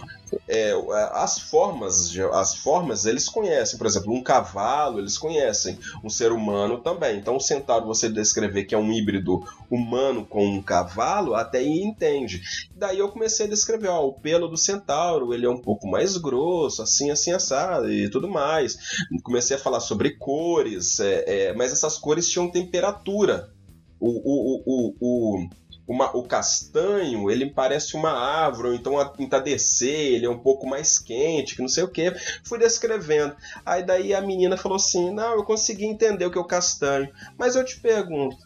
[0.49, 0.73] é,
[1.13, 6.79] as formas, as formas eles conhecem, por exemplo, um cavalo eles conhecem, um ser humano
[6.79, 7.19] também.
[7.19, 9.43] Então, o centauro você descrever que é um híbrido
[9.75, 12.41] humano com um cavalo, até entende.
[12.75, 16.17] Daí eu comecei a descrever, ó, o pelo do centauro ele é um pouco mais
[16.17, 18.77] grosso, assim, assim, assado e tudo mais.
[19.23, 23.53] Comecei a falar sobre cores, é, é, mas essas cores tinham temperatura.
[24.01, 25.49] O, o, o, o,
[25.87, 30.67] uma, o castanho, ele parece uma árvore, ou então a entardecer, ele é um pouco
[30.67, 32.13] mais quente, que não sei o que.
[32.43, 33.37] Fui descrevendo.
[33.65, 37.09] Aí daí a menina falou assim: Não, eu consegui entender o que é o castanho.
[37.39, 38.37] Mas eu te pergunto,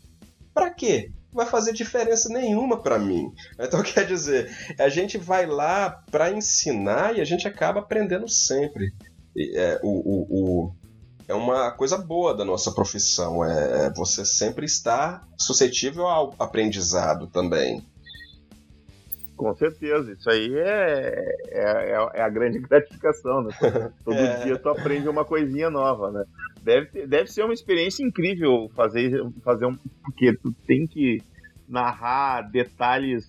[0.53, 1.13] para quê?
[1.33, 3.33] Vai fazer diferença nenhuma para mim.
[3.59, 8.93] Então quer dizer, a gente vai lá para ensinar e a gente acaba aprendendo sempre.
[9.55, 10.73] É, o, o, o,
[11.29, 13.45] é uma coisa boa da nossa profissão.
[13.45, 17.87] É, é você sempre estar suscetível ao aprendizado também.
[19.39, 23.51] Com certeza, isso aí é, é, é, é a grande gratificação, né?
[24.05, 24.43] Todo é.
[24.43, 26.25] dia tu aprende uma coisinha nova, né?
[26.69, 29.11] Deve, ter, deve ser uma experiência incrível fazer,
[29.43, 29.75] fazer um.
[30.05, 31.17] Porque tu tem que
[31.67, 33.25] narrar detalhes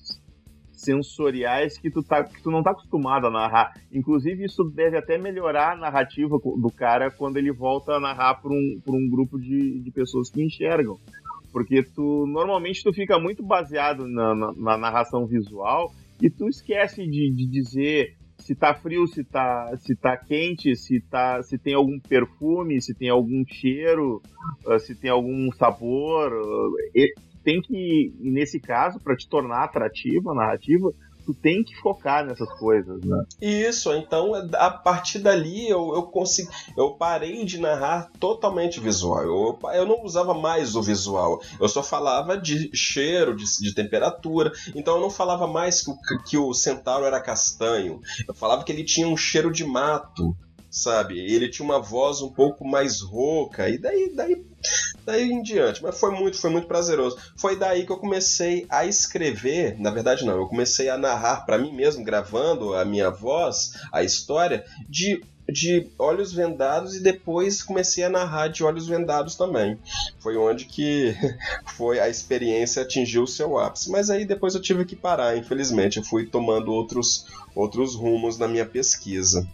[0.73, 3.71] sensoriais que tu, tá, que tu não tá acostumado a narrar.
[3.93, 8.51] Inclusive, isso deve até melhorar a narrativa do cara quando ele volta a narrar para
[8.51, 10.99] um, por um grupo de, de pessoas que enxergam.
[11.53, 17.07] Porque tu normalmente tu fica muito baseado na, na, na narração visual e tu esquece
[17.07, 18.17] de, de dizer
[18.49, 22.95] se tá frio, se tá, se tá quente, se, tá, se tem algum perfume, se
[22.95, 24.23] tem algum cheiro,
[24.65, 26.33] ah, se tem algum sabor.
[26.33, 30.91] Ah, tem que, nesse caso, para te tornar atrativa a narrativa,
[31.29, 33.23] tu tem que focar nessas coisas, né?
[33.39, 39.21] Isso, então a partir dali eu, eu consegui, eu parei de narrar totalmente visual.
[39.21, 44.51] Eu, eu não usava mais o visual, eu só falava de cheiro, de, de temperatura.
[44.73, 48.71] Então eu não falava mais que o, que o centauro era castanho, eu falava que
[48.71, 50.35] ele tinha um cheiro de mato
[50.71, 51.19] sabe?
[51.19, 54.45] Ele tinha uma voz um pouco mais rouca e daí, daí,
[55.05, 55.81] daí em diante.
[55.81, 57.17] Mas foi muito, foi muito prazeroso.
[57.37, 59.79] Foi daí que eu comecei a escrever.
[59.79, 60.37] Na verdade, não.
[60.37, 65.89] Eu comecei a narrar para mim mesmo, gravando a minha voz, a história de de
[65.97, 69.77] olhos vendados e depois comecei a narrar de olhos vendados também.
[70.19, 71.15] Foi onde que
[71.75, 73.89] foi a experiência atingiu o seu ápice.
[73.89, 75.97] Mas aí depois eu tive que parar, infelizmente.
[75.97, 79.47] Eu fui tomando outros, outros rumos na minha pesquisa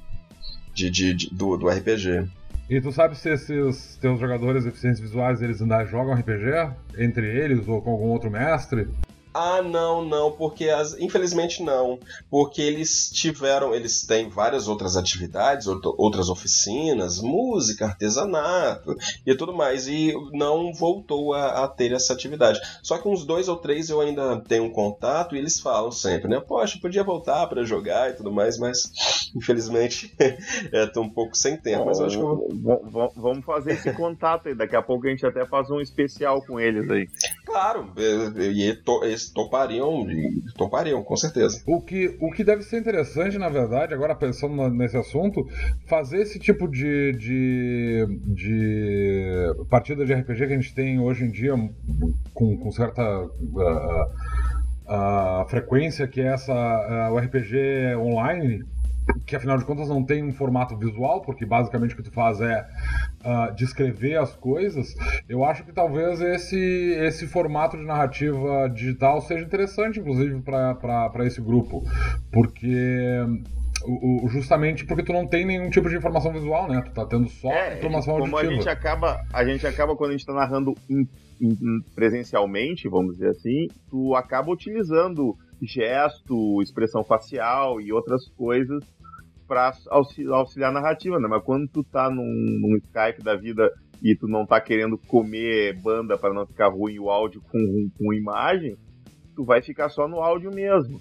[0.73, 2.27] de, de, de do, do RPG.
[2.67, 7.67] E tu sabe se esses teus jogadores deficientes visuais eles ainda jogam RPG entre eles
[7.67, 8.87] ou com algum outro mestre?
[9.37, 15.67] Ah, não, não, porque as, infelizmente não, porque eles tiveram, eles têm várias outras atividades,
[15.67, 18.95] outras oficinas, música, artesanato
[19.25, 22.61] e tudo mais, e não voltou a, a, ter essa atividade.
[22.81, 26.29] Só que uns dois ou três eu ainda tenho um contato e eles falam sempre,
[26.29, 26.39] né?
[26.39, 28.89] Poxa, podia voltar para jogar e tudo mais, mas
[29.35, 30.15] infelizmente
[30.71, 31.87] é, tô um pouco sem tempo.
[31.87, 33.11] Mas eu acho que eu...
[33.17, 36.57] Vamos fazer esse contato aí, daqui a pouco a gente até faz um especial com
[36.57, 37.09] eles aí.
[37.45, 38.73] Claro, e
[39.33, 40.05] topariam,
[40.57, 41.61] topariam, com certeza.
[41.65, 45.47] O que, o que deve ser interessante, na verdade, agora pensando nesse assunto,
[45.87, 51.31] fazer esse tipo de, de, de partida de RPG que a gente tem hoje em
[51.31, 51.53] dia
[52.33, 53.03] com, com certa.
[53.21, 54.45] Uh,
[54.85, 58.63] uh, frequência que é essa uh, o RPG online
[59.25, 62.41] que afinal de contas não tem um formato visual, porque basicamente o que tu faz
[62.41, 62.65] é
[63.23, 64.95] uh, descrever as coisas,
[65.27, 66.59] eu acho que talvez esse,
[66.99, 71.83] esse formato de narrativa digital seja interessante, inclusive, para esse grupo,
[72.31, 73.25] porque
[74.27, 76.81] justamente porque tu não tem nenhum tipo de informação visual, né?
[76.81, 78.53] Tu tá tendo só é, informação como auditiva.
[78.53, 81.07] a gente acaba, a gente acaba quando a gente tá narrando in,
[81.39, 88.83] in, presencialmente, vamos dizer assim, tu acaba utilizando gesto, expressão facial e outras coisas
[89.47, 91.27] para auxiliar a narrativa, né?
[91.29, 95.79] Mas quando tu tá num, num, Skype da vida e tu não tá querendo comer
[95.81, 98.75] banda para não ficar ruim o áudio com, com imagem,
[99.35, 100.99] tu vai ficar só no áudio mesmo.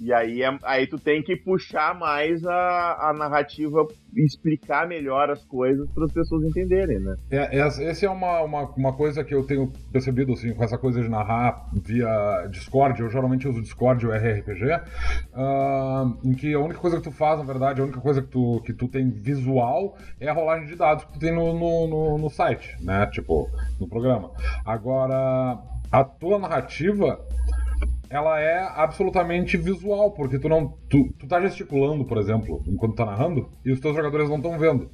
[0.00, 3.86] E aí, é, aí tu tem que puxar mais a, a narrativa
[4.16, 7.16] explicar melhor as coisas para as pessoas entenderem, né?
[7.30, 11.02] É, essa é uma, uma, uma, coisa que eu tenho percebido, assim, com essa coisa
[11.02, 12.98] de narrar via Discord.
[12.98, 14.80] Eu geralmente uso Discord ou RRPG,
[15.34, 18.28] uh, em que a única coisa que tu faz, na verdade, a única coisa que
[18.28, 21.86] tu, que tu tem visual é a rolagem de dados que tu tem no, no,
[21.86, 23.06] no, no site, né?
[23.08, 24.30] Tipo, no programa.
[24.64, 25.58] Agora,
[25.92, 27.20] a tua narrativa
[28.10, 30.76] ela é absolutamente visual, porque tu não.
[30.88, 34.58] Tu, tu tá gesticulando, por exemplo, enquanto tá narrando, e os teus jogadores não estão
[34.58, 34.90] vendo.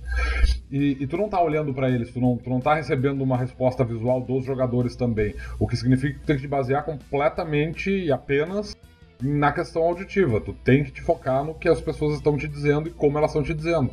[0.70, 3.38] E, e, tu não tá olhando para eles, tu não, tu não tá recebendo uma
[3.38, 5.34] resposta visual dos jogadores também.
[5.58, 8.76] O que significa que tu tem que te basear completamente e apenas
[9.22, 10.38] na questão auditiva.
[10.38, 13.30] Tu tem que te focar no que as pessoas estão te dizendo e como elas
[13.30, 13.92] estão te dizendo.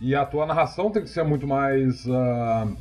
[0.00, 2.06] E a tua narração tem que ser muito mais.
[2.06, 2.74] Uh,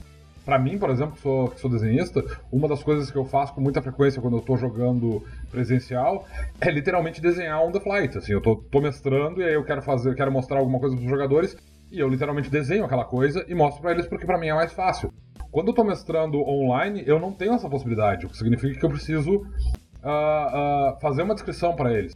[0.45, 3.53] para mim, por exemplo, que sou, que sou desenhista, uma das coisas que eu faço
[3.53, 6.27] com muita frequência quando eu tô jogando presencial
[6.59, 8.17] é literalmente desenhar on the flight.
[8.17, 11.09] Assim, eu tô, tô mestrando e aí eu quero fazer, quero mostrar alguma coisa pros
[11.09, 11.55] jogadores
[11.91, 14.71] e eu literalmente desenho aquela coisa e mostro para eles porque para mim é mais
[14.71, 15.13] fácil.
[15.51, 18.89] Quando eu tô mestrando online, eu não tenho essa possibilidade, o que significa que eu
[18.89, 22.15] preciso uh, uh, fazer uma descrição para eles.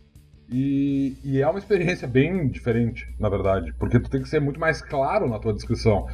[0.49, 4.59] E, e, é uma experiência bem diferente, na verdade, porque tu tem que ser muito
[4.59, 6.07] mais claro na tua descrição.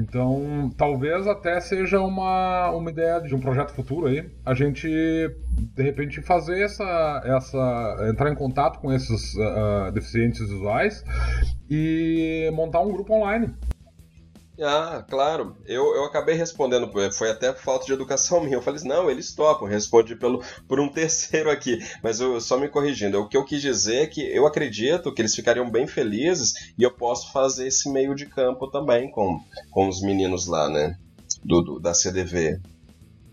[0.00, 5.82] Então, talvez até seja uma, uma ideia de um projeto futuro aí, a gente de
[5.82, 11.04] repente fazer essa, essa entrar em contato com esses uh, deficientes visuais
[11.68, 13.54] e montar um grupo online
[14.62, 15.56] ah, claro.
[15.66, 18.56] Eu, eu acabei respondendo, foi até falta de educação minha.
[18.56, 21.78] Eu falei, não, eles topam, respondi pelo, por um terceiro aqui.
[22.02, 23.18] Mas eu só me corrigindo.
[23.18, 26.82] O que eu quis dizer é que eu acredito que eles ficariam bem felizes e
[26.82, 30.96] eu posso fazer esse meio de campo também com, com os meninos lá, né?
[31.44, 32.60] Do, do da CDV.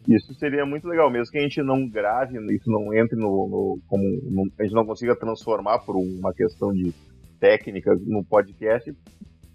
[0.08, 3.48] Isso seria muito legal, mesmo que a gente não grave, isso não entre no.
[3.50, 6.94] no como no, a gente não consiga transformar por uma questão de
[7.42, 8.96] técnica no podcast,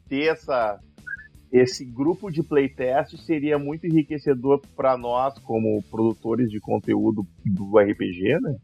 [0.09, 0.79] ter essa
[1.53, 8.41] esse grupo de playtest seria muito enriquecedor para nós como produtores de conteúdo do RPG,
[8.41, 8.57] né?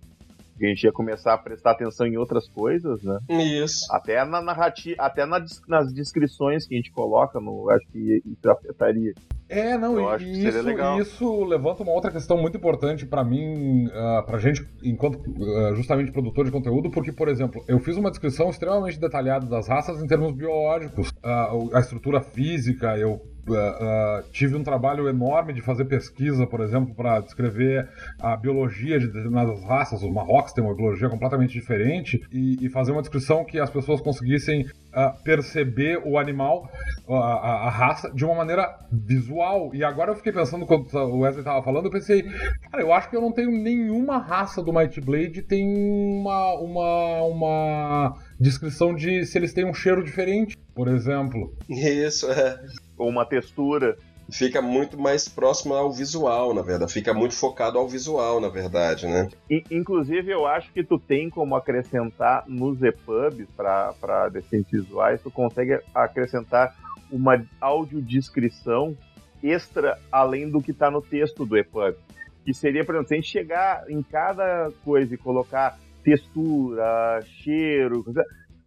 [0.67, 3.19] A gente ia começar a prestar atenção em outras coisas, né?
[3.29, 3.87] Isso.
[3.91, 8.51] Até na narrativa, até na, nas descrições que a gente coloca, no, acho que isso
[8.51, 9.13] afetaria.
[9.49, 14.25] É, não, Eu e isso, isso levanta uma outra questão muito importante para mim, uh,
[14.27, 18.51] pra gente, enquanto uh, justamente produtor de conteúdo, porque, por exemplo, eu fiz uma descrição
[18.51, 24.63] extremamente detalhada das raças em termos biológicos, uh, a estrutura física, eu Uh, tive um
[24.63, 27.89] trabalho enorme de fazer pesquisa, por exemplo, para descrever
[28.21, 30.03] a biologia de determinadas raças.
[30.03, 34.01] Os Marrocos têm uma biologia completamente diferente e, e fazer uma descrição que as pessoas
[34.01, 36.71] conseguissem uh, perceber o animal,
[37.09, 39.75] a, a, a, raça, de uma maneira visual.
[39.75, 42.23] E agora eu fiquei pensando, quando o Wesley estava falando, eu pensei,
[42.71, 47.23] cara, eu acho que eu não tenho nenhuma raça do Might Blade tem uma, uma,
[47.23, 51.55] uma descrição de se eles têm um cheiro diferente, por exemplo.
[51.69, 52.59] Isso, é
[52.99, 53.97] ou uma textura.
[54.31, 56.93] Fica muito mais próximo ao visual, na verdade.
[56.93, 59.31] Fica muito focado ao visual, na verdade, né?
[59.49, 65.31] E, inclusive, eu acho que tu tem como acrescentar nos EPUBs para deficientes visuais, tu
[65.31, 66.77] consegue acrescentar
[67.11, 68.95] uma audiodescrição
[69.43, 71.97] extra além do que está no texto do EPUB.
[72.45, 78.05] Que seria, por exemplo, se a gente chegar em cada coisa e colocar textura, cheiro,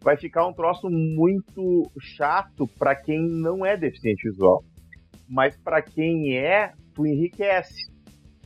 [0.02, 4.64] vai ficar um troço muito chato para quem não é deficiente visual.
[5.28, 7.90] Mas para quem é, tu enriquece.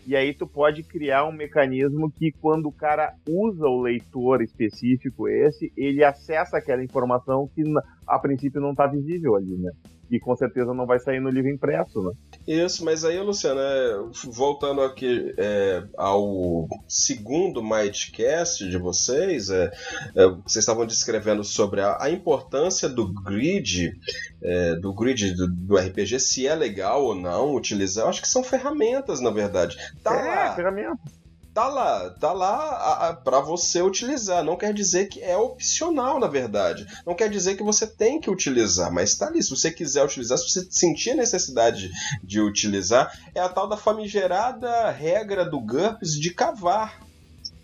[0.06, 5.26] E aí tu pode criar um mecanismo que quando o cara usa o leitor específico
[5.28, 7.62] esse, ele acessa aquela informação que
[8.06, 9.72] a princípio não está visível ali, né?
[10.08, 12.12] E com certeza não vai sair no livro impresso, né?
[12.46, 19.72] Isso, mas aí, Luciano, é, voltando aqui é, ao segundo Mightcast de vocês, é,
[20.14, 23.98] é, vocês estavam descrevendo sobre a, a importância do grid,
[24.40, 28.04] é, do grid do, do, RPG, se é legal ou não utilizar.
[28.04, 29.76] Eu acho que são ferramentas, na verdade.
[30.04, 30.54] Tá é, lá.
[30.54, 31.25] ferramentas
[31.56, 34.44] tá lá, tá lá para você utilizar.
[34.44, 36.86] Não quer dizer que é opcional, na verdade.
[37.06, 39.42] Não quer dizer que você tem que utilizar, mas tá ali.
[39.42, 41.90] Se você quiser utilizar, se você sentir a necessidade
[42.22, 47.00] de utilizar, é a tal da famigerada regra do GURPS de cavar.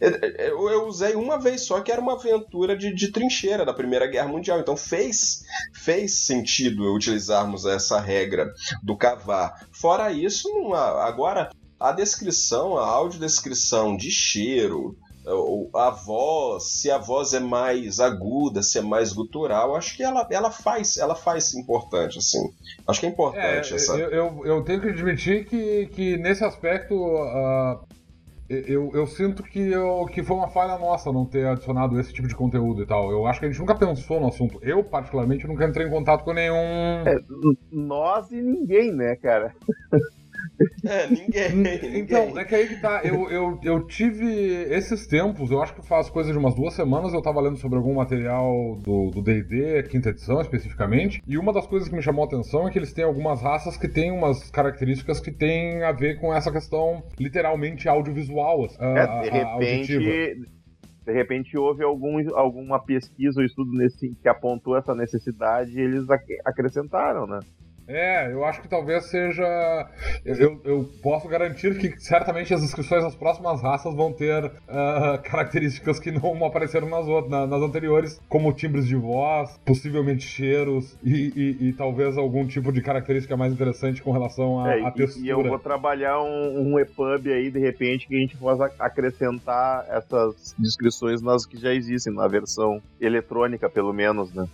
[0.01, 4.07] Eu, eu usei uma vez só, que era uma aventura de, de trincheira da Primeira
[4.07, 4.59] Guerra Mundial.
[4.59, 8.51] Então fez, fez sentido utilizarmos essa regra
[8.83, 9.67] do cavar.
[9.71, 11.07] Fora isso, não há.
[11.07, 11.51] agora
[11.83, 14.97] a descrição, a audiodescrição de cheiro,
[15.75, 20.27] a voz, se a voz é mais aguda, se é mais gutural, acho que ela,
[20.31, 22.39] ela faz, ela faz importante, assim.
[22.87, 23.97] Acho que é importante é, essa.
[23.97, 27.85] Eu, eu, eu, tenho que admitir que, que nesse aspecto uh,
[28.49, 32.29] eu, eu sinto que, eu, que foi uma falha nossa não ter adicionado esse tipo
[32.29, 33.11] de conteúdo e tal.
[33.11, 34.59] Eu acho que a gente nunca pensou no assunto.
[34.63, 36.55] Eu, particularmente, nunca entrei em contato com nenhum.
[36.55, 37.17] É,
[37.73, 39.53] nós e ninguém, né, cara?
[40.85, 41.99] É, ninguém.
[41.99, 43.01] Então, é que aí que tá.
[43.05, 44.27] Eu, eu, eu tive
[44.73, 47.79] esses tempos, eu acho que faz coisa de umas duas semanas, eu tava lendo sobre
[47.79, 52.27] algum material do DD, quinta edição especificamente, e uma das coisas que me chamou a
[52.27, 56.19] atenção é que eles têm algumas raças que têm umas características que têm a ver
[56.19, 58.63] com essa questão literalmente audiovisual.
[58.63, 59.95] Uh, é, de repente.
[59.95, 60.53] Auditiva
[61.05, 66.07] de repente houve algum, alguma pesquisa ou estudo nesse, que apontou essa necessidade e eles
[66.45, 67.41] acrescentaram, né?
[67.93, 69.45] É, eu acho que talvez seja.
[70.25, 76.01] Eu, eu posso garantir que certamente as inscrições das próximas raças vão ter uh, características
[76.01, 81.69] que não apareceram nas, outras, nas anteriores, como timbres de voz, possivelmente cheiros e, e,
[81.69, 85.27] e, talvez algum tipo de característica mais interessante com relação à é, textura.
[85.27, 89.85] E eu vou trabalhar um, um EPUB aí, de repente, que a gente possa acrescentar
[89.89, 94.49] essas descrições nas que já existem, na versão eletrônica, pelo menos, né?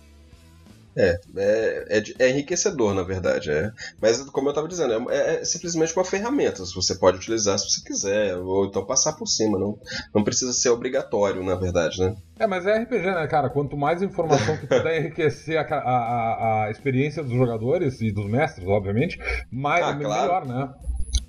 [0.95, 3.51] É, é, é, é, enriquecedor, na verdade.
[3.51, 3.71] É.
[4.01, 6.63] Mas, como eu estava dizendo, é, é, simplesmente uma ferramenta.
[6.65, 9.57] Você pode utilizar se você quiser, ou então passar por cima.
[9.57, 9.77] Não,
[10.13, 12.15] não precisa ser obrigatório, na verdade, né?
[12.39, 13.49] É, mas é RPG, né, cara?
[13.49, 18.67] Quanto mais informação que puder enriquecer a, a, a, experiência dos jogadores e dos mestres,
[18.67, 19.19] obviamente,
[19.51, 20.47] mais, ah, melhor, claro.
[20.47, 20.73] né?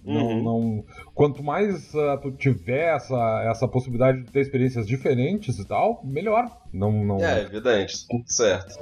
[0.05, 0.43] Não, uhum.
[0.43, 0.85] não,
[1.15, 6.51] quanto mais uh, tu tiver essa, essa possibilidade de ter experiências diferentes e tal, melhor.
[6.73, 7.19] Não, não...
[7.19, 8.79] É, evidente, certo.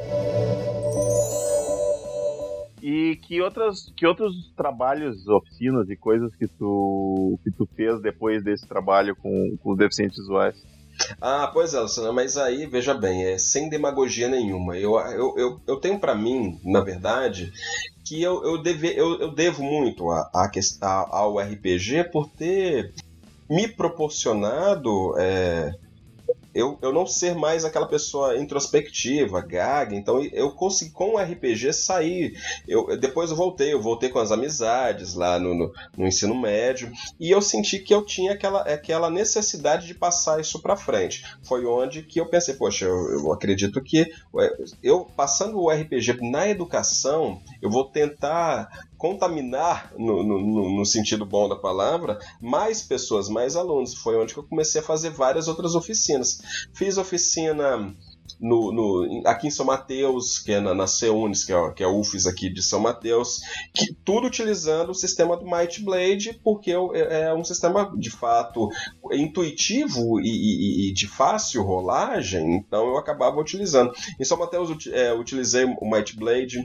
[2.81, 8.43] E que outras, que outros trabalhos, oficinas e coisas que tu, que tu fez depois
[8.45, 10.57] desse trabalho com, com os deficientes visuais?
[11.21, 14.77] Ah, pois é, Luciana, mas aí, veja bem, é sem demagogia nenhuma.
[14.77, 17.53] Eu, eu, eu, eu tenho para mim, na verdade,
[18.09, 20.51] que eu, eu, deve, eu, eu devo muito a, a,
[20.81, 22.95] a, ao RPG por ter
[23.51, 25.15] me proporcionado.
[25.19, 25.75] É,
[26.59, 29.95] eu, eu não ser mais aquela pessoa introspectiva, gaga.
[29.95, 32.37] Então eu consegui com o RPG sair.
[32.67, 36.91] Eu, depois eu voltei, eu voltei com as amizades lá no, no, no ensino médio
[37.21, 41.25] e eu senti que eu tinha aquela, aquela necessidade de passar isso para frente.
[41.45, 44.11] Foi onde que eu pensei, poxa, eu, eu acredito que
[44.83, 48.69] eu passando o RPG na educação, eu vou tentar
[48.99, 53.95] contaminar, no, no, no, sentido bom da palavra, mais pessoas, mais alunos.
[53.95, 56.39] Foi onde que eu comecei a fazer várias outras oficinas.
[56.75, 57.95] Fiz oficina
[58.41, 61.87] no, no, aqui em São Mateus, que é na, na CEUNES, que é, que é
[61.87, 63.41] a UFES aqui de São Mateus,
[63.75, 68.69] que, tudo utilizando o sistema do Might Blade, porque é, é um sistema de fato
[69.13, 73.93] intuitivo e, e, e, de fácil rolagem, então eu acabava utilizando.
[74.19, 76.65] Em São Mateus é, utilizei o Might Blade,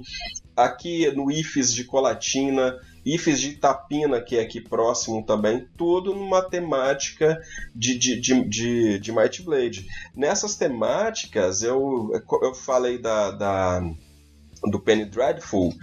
[0.55, 6.41] aqui no IFES de Colatina, IFES de Itapina, que é aqui próximo também, tudo numa
[6.41, 7.41] temática
[7.75, 9.87] de, de, de, de, de Might Blade.
[10.15, 13.81] Nessas temáticas, eu, eu falei da, da,
[14.63, 15.73] do Penny Dreadful,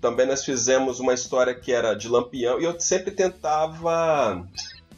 [0.00, 4.46] também nós fizemos uma história que era de Lampião, e eu sempre tentava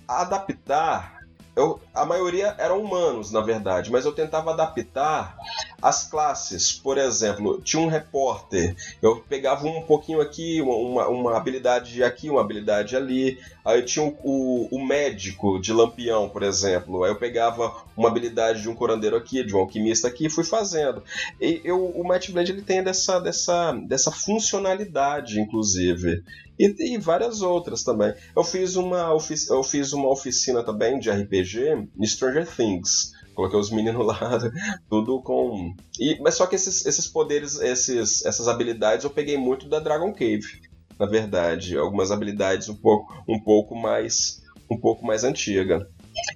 [0.07, 1.18] adaptar
[1.59, 5.37] eu, a maioria eram humanos, na verdade, mas eu tentava adaptar
[5.83, 6.73] as classes.
[6.73, 12.41] Por exemplo, tinha um repórter, eu pegava um pouquinho aqui, uma, uma habilidade aqui, uma
[12.41, 13.41] habilidade ali.
[13.69, 17.05] Aí tinha o, o, o, médico de Lampião, por exemplo.
[17.05, 20.43] Aí eu pegava uma habilidade de um curandeiro aqui, de um alquimista aqui e fui
[20.43, 21.03] fazendo.
[21.39, 26.23] E eu, o Might Blade ele tem dessa, dessa, dessa funcionalidade, inclusive
[26.59, 28.13] e, e, várias outras também.
[28.35, 29.15] Eu fiz uma,
[29.51, 33.13] eu fiz uma oficina também de RPG em Stranger Things.
[33.35, 34.39] Coloquei os meninos lá,
[34.91, 35.73] tudo com.
[36.01, 40.13] E, mas só que esses, esses poderes, esses, essas habilidades eu peguei muito da Dragon
[40.13, 40.63] Cave,
[40.99, 41.77] na verdade.
[41.77, 44.43] Algumas habilidades um pouco, um pouco mais.
[44.71, 45.89] um pouco mais antiga.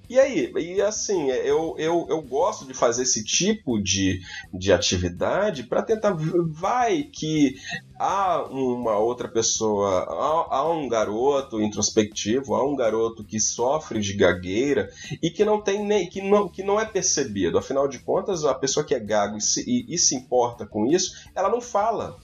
[0.09, 4.21] E aí, e assim, eu, eu, eu gosto de fazer esse tipo de,
[4.53, 6.15] de atividade para tentar.
[6.47, 7.55] Vai que
[7.97, 14.13] há uma outra pessoa, há, há, um garoto introspectivo, há um garoto que sofre de
[14.13, 14.89] gagueira
[15.21, 17.57] e que não tem nem que não, que não é percebido.
[17.57, 20.85] Afinal de contas, a pessoa que é gago e se, e, e se importa com
[20.85, 22.17] isso, ela não fala.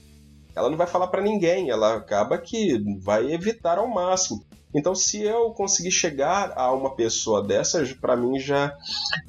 [0.60, 4.44] Ela não vai falar para ninguém, ela acaba que vai evitar ao máximo.
[4.74, 8.76] Então, se eu conseguir chegar a uma pessoa dessas, para mim já,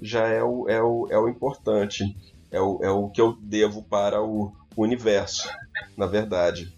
[0.02, 2.04] já é, o, é, o, é o importante.
[2.52, 5.50] É o, é o que eu devo para o universo,
[5.98, 6.78] na verdade.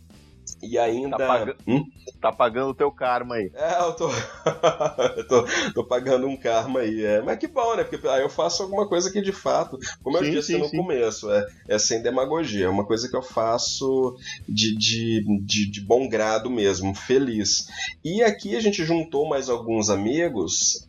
[0.63, 1.17] E ainda.
[1.17, 1.55] Tá, pag...
[1.67, 1.83] hum?
[2.21, 3.51] tá pagando o teu karma aí.
[3.53, 4.09] É, eu tô...
[5.17, 7.03] eu tô, tô pagando um karma aí.
[7.03, 7.21] É.
[7.21, 7.83] Mas que bom, né?
[7.83, 10.69] Porque aí eu faço alguma coisa que de fato, como eu sim, disse sim, no
[10.69, 10.77] sim.
[10.77, 12.67] começo, é, é sem demagogia.
[12.67, 14.15] É uma coisa que eu faço
[14.47, 17.67] de, de, de, de bom grado mesmo, feliz.
[18.03, 20.87] E aqui a gente juntou mais alguns amigos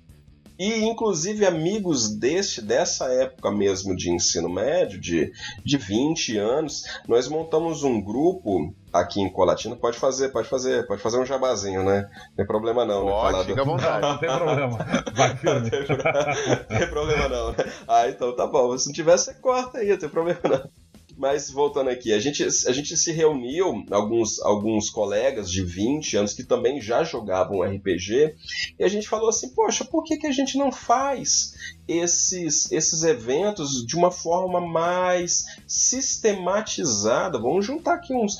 [0.59, 5.33] e inclusive amigos deste dessa época mesmo de ensino médio, de,
[5.65, 9.75] de 20 anos, nós montamos um grupo aqui em Colatina.
[9.75, 12.09] Pode fazer, pode fazer, pode fazer um jabazinho, né?
[12.29, 13.33] Não tem problema não, pode, né?
[13.33, 14.07] Falar fica à vontade.
[14.07, 14.79] Não, tem problema.
[15.15, 15.61] Vai firme.
[15.61, 17.57] não, tem, não tem problema não, né?
[17.89, 18.77] Ah, então tá bom.
[18.79, 20.84] Se não tiver, você corta aí, não tem problema não.
[21.17, 26.35] Mas voltando aqui, a gente, a gente se reuniu, alguns, alguns colegas de 20 anos
[26.35, 28.35] que também já jogavam RPG,
[28.79, 31.55] e a gente falou assim: poxa, por que, que a gente não faz
[31.87, 37.39] esses, esses eventos de uma forma mais sistematizada?
[37.39, 38.37] Vamos juntar aqui uns,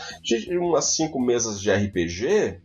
[0.51, 2.61] umas cinco mesas de RPG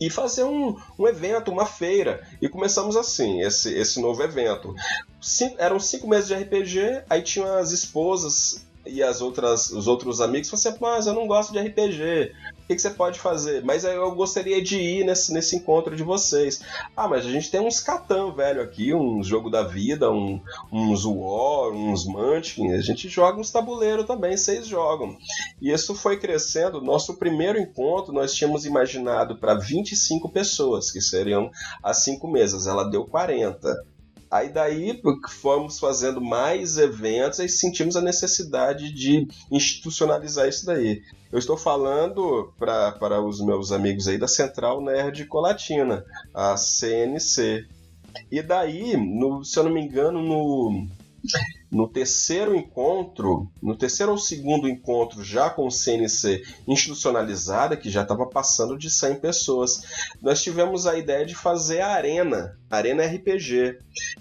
[0.00, 2.26] e fazer um, um evento, uma feira.
[2.40, 4.74] E começamos assim, esse, esse novo evento.
[5.20, 10.20] Cinco, eram cinco meses de RPG, aí tinham as esposas e as outras, os outros
[10.20, 12.32] amigos falaram assim, mas eu não gosto de RPG.
[12.64, 13.64] O que, que, você pode fazer?
[13.64, 16.60] Mas eu gostaria de ir nesse, nesse encontro de vocês.
[16.96, 20.40] Ah, mas a gente tem uns Catan velho aqui, um jogo da vida, um,
[20.72, 22.72] uns War, uns Munchkin.
[22.72, 25.16] A gente joga uns tabuleiro também, vocês jogam.
[25.62, 26.80] E isso foi crescendo.
[26.80, 31.50] Nosso primeiro encontro nós tínhamos imaginado para 25 pessoas, que seriam
[31.82, 32.66] as cinco mesas.
[32.66, 33.95] Ela deu 40.
[34.30, 41.02] Aí daí fomos fazendo mais eventos e sentimos a necessidade de institucionalizar isso daí.
[41.30, 46.04] Eu estou falando para os meus amigos aí da Central Nerd Colatina,
[46.34, 47.66] a CNC.
[48.30, 50.86] E daí, no, se eu não me engano, no
[51.70, 58.02] no terceiro encontro, no terceiro ou segundo encontro, já com o CNC institucionalizada, que já
[58.02, 59.82] estava passando de 100 pessoas,
[60.22, 63.78] nós tivemos a ideia de fazer a Arena, Arena RPG,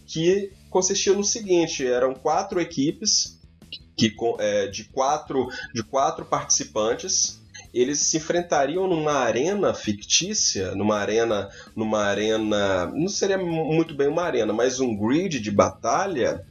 [0.08, 3.40] que consistia no seguinte: eram quatro equipes
[3.96, 7.44] que, é, de, quatro, de quatro participantes
[7.74, 14.24] eles se enfrentariam numa arena fictícia, numa arena, numa arena, não seria muito bem uma
[14.24, 16.46] arena, mas um grid de batalha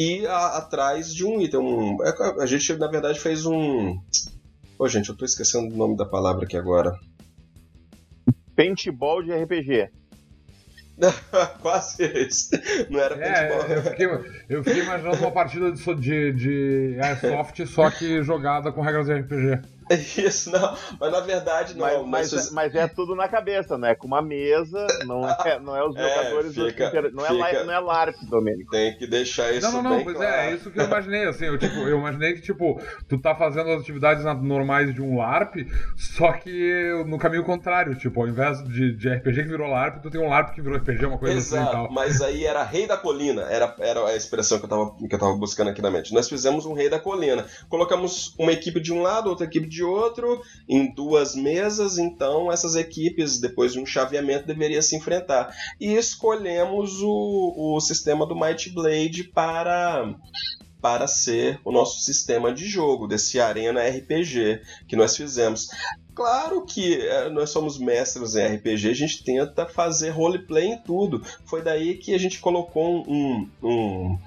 [0.00, 1.60] e a, atrás de um item.
[1.60, 3.90] Um, é, a gente, na verdade, fez um.
[3.90, 6.98] Ô, oh, gente, eu tô esquecendo o nome da palavra aqui agora.
[8.56, 9.90] Paintball de RPG.
[11.60, 12.50] Quase isso.
[12.88, 13.76] Não era é, paintball.
[13.76, 14.06] Eu fiquei,
[14.48, 19.12] eu fiquei imaginando uma partida de, de, de Airsoft, só que jogada com regras de
[19.12, 19.60] RPG.
[20.16, 20.76] Isso, não.
[20.98, 22.06] Mas na verdade não.
[22.06, 23.94] Mas, mas, mas, é tudo na cabeça, né?
[23.94, 26.58] Com uma mesa, não é, não é os é, jogadores.
[26.58, 27.10] É, fica, do...
[27.10, 27.48] não, fica...
[27.48, 28.70] é, não é LARP, Domênico.
[28.70, 30.32] Tem que deixar isso Não, não, não, pois claro.
[30.32, 33.34] é, é isso que eu imaginei, assim, eu, tipo, eu imaginei que, tipo, tu tá
[33.34, 35.66] fazendo as atividades normais de um LARP,
[35.96, 40.10] só que no caminho contrário, tipo, ao invés de, de RPG que virou LARP, tu
[40.10, 41.92] tem um LARP que virou RPG, uma coisa Exato, assim e tal.
[41.92, 45.18] mas aí era Rei da Colina, era, era a expressão que eu, tava, que eu
[45.18, 46.12] tava buscando aqui na mente.
[46.14, 47.44] Nós fizemos um Rei da Colina.
[47.68, 52.74] Colocamos uma equipe de um lado, outra equipe de outro, em duas mesas, então essas
[52.74, 55.54] equipes, depois de um chaveamento, deveriam se enfrentar.
[55.80, 60.14] E escolhemos o, o sistema do Might Blade para
[60.80, 65.68] para ser o nosso sistema de jogo desse Arena RPG que nós fizemos.
[66.14, 71.22] Claro que é, nós somos mestres em RPG, a gente tenta fazer roleplay em tudo.
[71.44, 74.18] Foi daí que a gente colocou um, um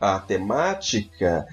[0.00, 1.46] a temática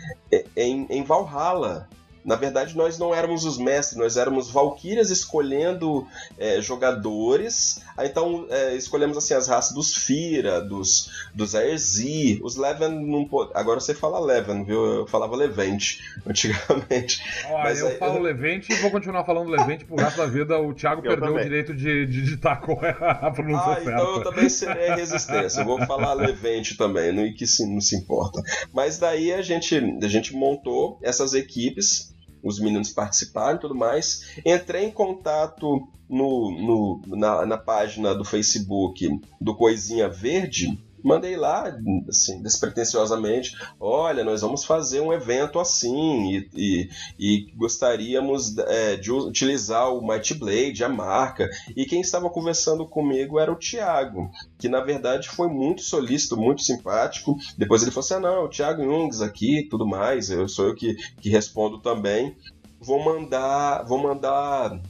[0.55, 1.87] em, em Valhalla.
[2.25, 6.07] Na verdade, nós não éramos os mestres, nós éramos valquírias escolhendo
[6.39, 7.79] é, jogadores.
[7.99, 13.79] Então, é, escolhemos assim as raças dos Fira, dos, dos Aerzi, os Leven não Agora
[13.79, 14.85] você fala Leven, viu?
[14.85, 17.21] Eu falava Levente antigamente.
[17.47, 18.23] Olha, Mas, eu aí, falo eu...
[18.23, 20.59] Levente e vou continuar falando Levente pro resto da vida.
[20.59, 21.41] O Thiago eu perdeu também.
[21.41, 23.91] o direito de, de digitar qual é a pronúncia ah, certa.
[23.91, 25.61] Então eu também serei resistência.
[25.61, 28.41] Eu vou falar Levente também, não, que se, não se importa.
[28.73, 32.14] Mas daí a gente, a gente montou essas equipes
[32.45, 34.37] os meninos participaram e tudo mais.
[34.45, 40.79] Entrei em contato no, no na, na, página do Facebook do Coisinha Verde.
[41.05, 41.71] Mandei lá,
[42.09, 46.89] assim, despretensiosamente, olha, nós vamos fazer um evento assim e, e,
[47.19, 51.47] e gostaríamos é, de utilizar o Might Blade, a marca.
[51.77, 56.63] E quem estava conversando comigo era o Thiago, que na verdade foi muito solícito, muito
[56.63, 57.37] simpático.
[57.55, 60.75] Depois ele falou assim: ah, não, o Thiago Jungs aqui tudo mais, eu sou eu
[60.75, 62.35] que, que respondo também.
[62.79, 63.83] Vou mandar.
[63.85, 64.81] Vou mandar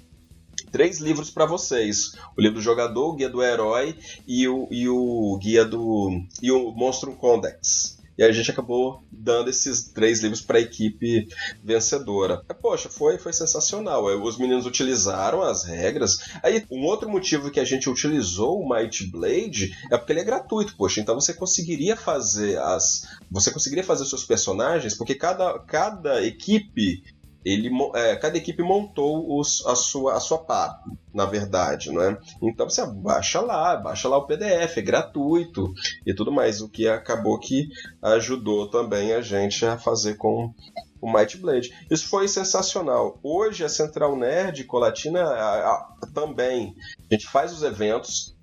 [0.76, 3.95] três livros para vocês: o livro do jogador, o guia do herói
[4.28, 6.21] e o, e o guia do.
[6.41, 7.95] e o Monstro Codex.
[8.17, 11.28] E a gente acabou dando esses três livros para a equipe
[11.63, 12.41] vencedora.
[12.61, 14.05] Poxa, foi, foi sensacional.
[14.21, 16.19] Os meninos utilizaram as regras.
[16.41, 20.26] Aí, um outro motivo que a gente utilizou o Might Blade é porque ele é
[20.26, 21.01] gratuito, poxa.
[21.01, 23.05] Então você conseguiria fazer as.
[23.30, 27.03] Você conseguiria fazer seus personagens, porque cada, cada equipe
[27.45, 30.81] ele, é, cada equipe montou os, a, sua, a sua par,
[31.13, 32.17] na verdade, não é?
[32.41, 35.71] Então você baixa lá, baixa lá o PDF, é gratuito
[36.05, 37.69] e tudo mais, o que acabou que
[38.01, 40.51] ajudou também a gente a fazer com
[40.99, 41.71] o Might Blade.
[41.91, 43.19] Isso foi sensacional.
[43.21, 46.75] Hoje a Central Nerd Colatina a, a, também,
[47.11, 48.35] a gente faz os eventos,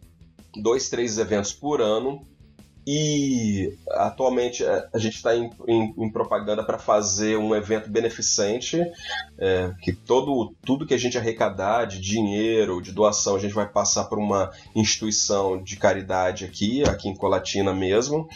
[0.63, 2.25] dois, três eventos por ano,
[2.87, 8.81] e atualmente é, a gente está em, em, em, propaganda para fazer um evento beneficente,
[9.39, 13.69] é, que todo, tudo que a gente arrecadar de dinheiro, de doação, a gente vai
[13.69, 18.29] passar por uma instituição de caridade aqui, aqui em Colatina mesmo.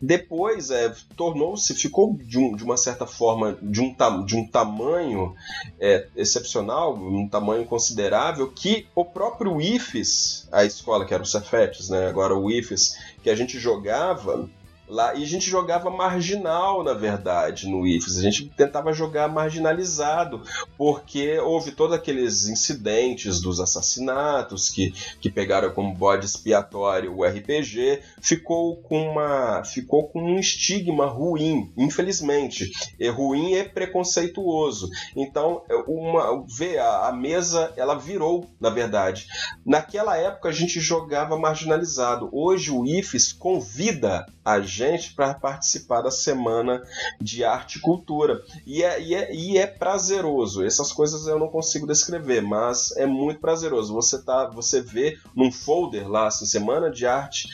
[0.00, 5.34] Depois é, tornou-se, ficou de, um, de, uma certa forma de um, de um tamanho
[5.80, 11.88] é, excepcional, um tamanho considerável, que o próprio IFES, a escola que era o Cefetes,
[11.88, 14.48] né, agora o IFES, que a gente jogava,
[14.88, 18.18] lá e a gente jogava marginal, na verdade, no IFES.
[18.18, 20.42] A gente tentava jogar marginalizado,
[20.76, 28.00] porque houve todos aqueles incidentes dos assassinatos que, que pegaram como bode expiatório o RPG,
[28.20, 32.70] ficou com uma ficou com um estigma ruim, infelizmente.
[32.98, 34.88] É ruim e preconceituoso.
[35.14, 39.26] Então, uma vê a, a mesa, ela virou, na verdade.
[39.64, 42.28] Naquela época a gente jogava marginalizado.
[42.32, 46.82] Hoje o IFES convida a gente para participar da semana
[47.20, 48.42] de arte e cultura.
[48.66, 50.64] E é, e, é, e é prazeroso.
[50.64, 53.92] Essas coisas eu não consigo descrever, mas é muito prazeroso.
[53.92, 57.46] Você tá, você vê num folder lá, assim, semana de arte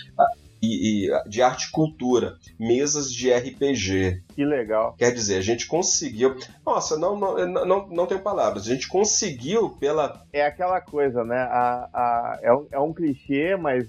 [0.63, 4.23] e, e, de arte e cultura, mesas de RPG.
[4.33, 4.95] Que legal.
[4.97, 6.37] Quer dizer, a gente conseguiu.
[6.65, 8.69] Nossa, não, não, não, não tenho palavras.
[8.69, 10.25] A gente conseguiu pela.
[10.33, 11.39] É aquela coisa, né?
[11.39, 13.89] A, a, é, um, é um clichê, mas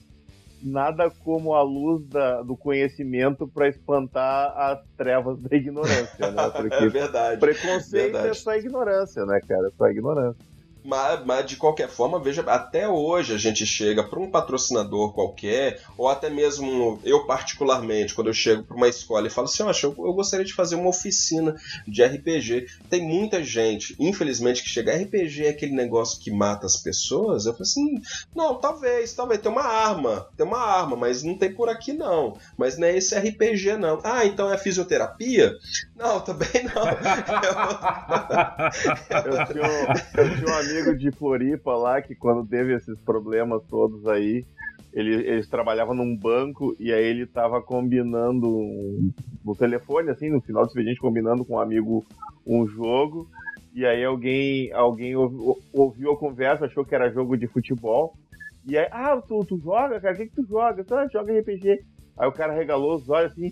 [0.65, 6.49] nada como a luz da, do conhecimento para espantar as trevas da ignorância, né?
[6.49, 7.39] Porque é verdade.
[7.39, 8.29] Preconceito verdade.
[8.29, 9.67] é só ignorância, né, cara?
[9.67, 10.54] É só ignorância.
[10.85, 15.81] Mas, mas, de qualquer forma, veja, até hoje a gente chega para um patrocinador qualquer,
[15.97, 19.95] ou até mesmo eu particularmente, quando eu chego para uma escola e falo assim, eu,
[19.97, 21.55] eu gostaria de fazer uma oficina
[21.87, 22.67] de RPG.
[22.87, 27.47] Tem muita gente, infelizmente, que chega, RPG é aquele negócio que mata as pessoas?
[27.47, 27.99] Eu falo assim,
[28.35, 32.37] não, talvez, talvez, tem uma arma, tem uma arma, mas não tem por aqui não.
[32.55, 33.99] Mas não é esse RPG não.
[34.03, 35.51] Ah, então é fisioterapia?
[35.95, 36.85] Não, também não.
[39.25, 39.65] eu, eu,
[40.23, 44.45] eu um amigo amigo de Floripa lá que quando teve esses problemas todos aí,
[44.93, 49.11] ele, eles trabalhavam num banco e aí ele tava combinando um,
[49.43, 52.05] no telefone, assim, no final do expediente, combinando com um amigo
[52.45, 53.27] um jogo.
[53.73, 58.13] E aí alguém, alguém ouviu, ouviu a conversa, achou que era jogo de futebol.
[58.65, 60.13] E aí, ah, tu, tu joga, cara?
[60.13, 60.85] O que, que tu joga?
[60.91, 61.79] Ah, joga RPG.
[62.17, 63.51] Aí o cara regalou os olhos assim.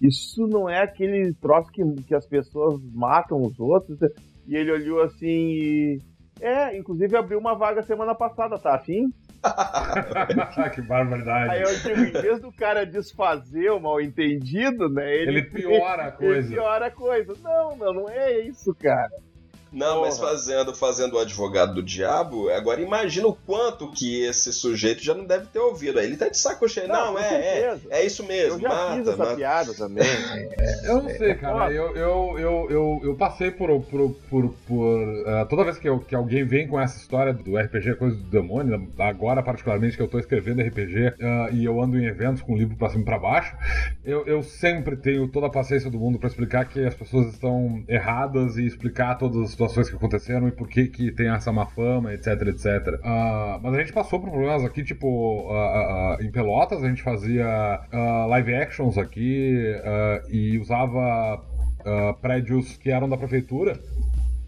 [0.00, 3.98] Isso não é aquele troço que, que as pessoas matam os outros?
[4.46, 5.98] E ele olhou assim e
[6.42, 9.12] é, inclusive abriu uma vaga semana passada, tá afim?
[10.74, 11.50] que barbaridade.
[11.50, 15.14] Aí eu digo, em vez do cara desfazer o mal entendido, né?
[15.14, 16.48] Ele, ele piora a coisa.
[16.48, 17.34] Ele piora a coisa.
[17.42, 19.10] Não, não, não é isso, cara.
[19.72, 20.00] Não, Porra.
[20.00, 25.14] mas fazendo, fazendo o advogado do diabo, agora imagina o quanto que esse sujeito já
[25.14, 25.98] não deve ter ouvido.
[25.98, 26.88] Aí ele tá de saco cheio.
[26.88, 28.56] Não, não é, é, é isso mesmo.
[28.56, 29.36] Eu já mata, fiz essa mata.
[29.36, 30.06] piada também.
[30.84, 31.72] eu não sei, cara.
[31.72, 33.80] Eu, eu, eu, eu, eu passei por.
[33.82, 37.56] por, por, por uh, toda vez que, eu, que alguém vem com essa história do
[37.56, 41.98] RPG, coisa do demônio, agora particularmente que eu tô escrevendo RPG uh, e eu ando
[41.98, 43.56] em eventos com o livro pra cima e pra baixo,
[44.04, 47.82] eu, eu sempre tenho toda a paciência do mundo para explicar que as pessoas estão
[47.88, 51.66] erradas e explicar todas as situações que aconteceram e por que que tem essa má
[51.66, 52.66] fama, etc, etc.
[53.00, 57.02] Uh, mas a gente passou por problemas aqui, tipo, uh, uh, em Pelotas a gente
[57.02, 57.80] fazia
[58.28, 59.64] live actions aqui
[60.28, 61.42] e usava
[62.20, 63.78] prédios que eram da prefeitura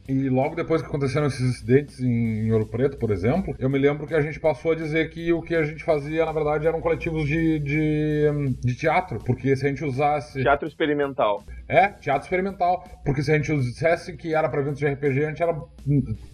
[0.07, 4.07] e logo depois que aconteceram esses incidentes em, Ouro Preto, por exemplo, eu me lembro
[4.07, 6.81] que a gente passou a dizer que o que a gente fazia, na verdade, eram
[6.81, 9.19] coletivos de, de, de teatro.
[9.25, 10.43] Porque se a gente usasse.
[10.43, 11.43] Teatro experimental.
[11.67, 12.85] É, teatro experimental.
[13.03, 15.59] Porque se a gente dissesse que era para eventos de RPG, a gente era.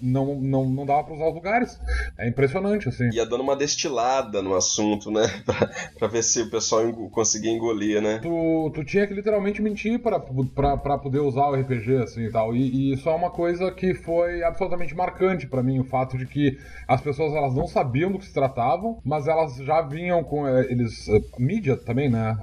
[0.03, 1.81] Não, não, não dava pra usar os lugares.
[2.19, 3.09] É impressionante, assim.
[3.13, 5.23] Ia dando uma destilada no assunto, né?
[5.47, 8.19] pra, pra ver se o pessoal conseguia engolir, né?
[8.21, 12.31] Tu, tu tinha que literalmente mentir pra, pra, pra poder usar o RPG, assim e
[12.33, 12.55] tal.
[12.55, 16.17] E, e isso é uma coisa coisa que foi absolutamente marcante para mim, o fato
[16.17, 16.59] de que
[16.89, 20.67] as pessoas elas não sabiam do que se tratavam, mas elas já vinham com eh,
[20.71, 22.37] eles uh, mídia também, né?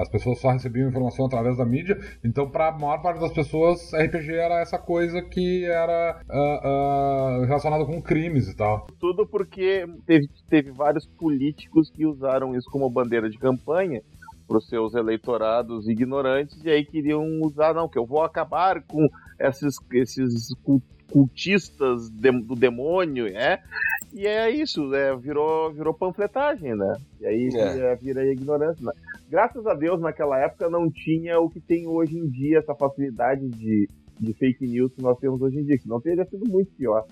[0.00, 3.92] As pessoas só recebiam informação através da mídia, então para a maior parte das pessoas
[3.92, 8.86] RPG era essa coisa que era uh, uh, relacionada com crimes e tal.
[8.98, 14.00] Tudo porque teve, teve vários políticos que usaram isso como bandeira de campanha
[14.46, 19.08] para os seus eleitorados ignorantes e aí queriam usar, não, que eu vou acabar com
[19.38, 20.54] esses, esses
[21.10, 23.58] cultistas do demônio, né?
[24.12, 25.14] E é isso, né?
[25.16, 26.96] virou, virou panfletagem, né?
[27.20, 27.96] E aí é.
[27.96, 28.84] vira ignorância.
[28.84, 28.92] Né?
[29.28, 33.48] Graças a Deus, naquela época não tinha o que tem hoje em dia, essa facilidade
[33.48, 33.88] de,
[34.20, 37.04] de fake news que nós temos hoje em dia, que não teria sido muito pior.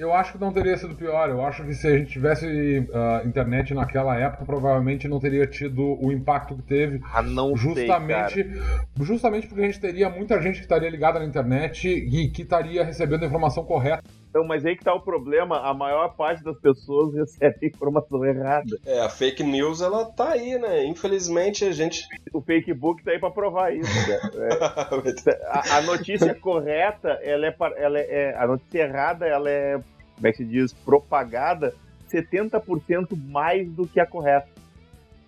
[0.00, 1.28] Eu acho que não teria sido pior.
[1.28, 6.02] Eu acho que se a gente tivesse uh, internet naquela época, provavelmente não teria tido
[6.02, 7.02] o impacto que teve.
[7.12, 8.62] Ah, não justamente, sei,
[9.02, 12.82] justamente porque a gente teria muita gente que estaria ligada na internet e que estaria
[12.82, 14.02] recebendo a informação correta.
[14.30, 18.78] Então, mas aí que tá o problema, a maior parte das pessoas recebe informação errada.
[18.86, 20.84] É, a fake news, ela tá aí, né?
[20.84, 22.06] Infelizmente, a gente...
[22.32, 23.90] O fake book tá aí pra provar isso,
[24.40, 28.36] é, a, a, notícia correta, ela é, ela é...
[28.38, 29.80] A notícia errada, ela é,
[30.14, 31.74] como é que se diz, propagada
[32.08, 34.48] 70% mais do que a correta.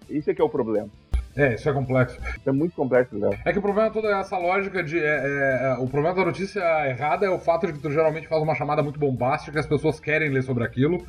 [0.09, 0.89] Isso é que é o problema.
[1.37, 2.19] É, isso é complexo.
[2.45, 3.39] É muito complexo, Léo.
[3.45, 4.99] É que o problema é toda essa lógica de.
[4.99, 8.29] É, é, é, o problema da notícia errada é o fato de que tu geralmente
[8.29, 11.05] faz uma chamada muito bombástica, que as pessoas querem ler sobre aquilo.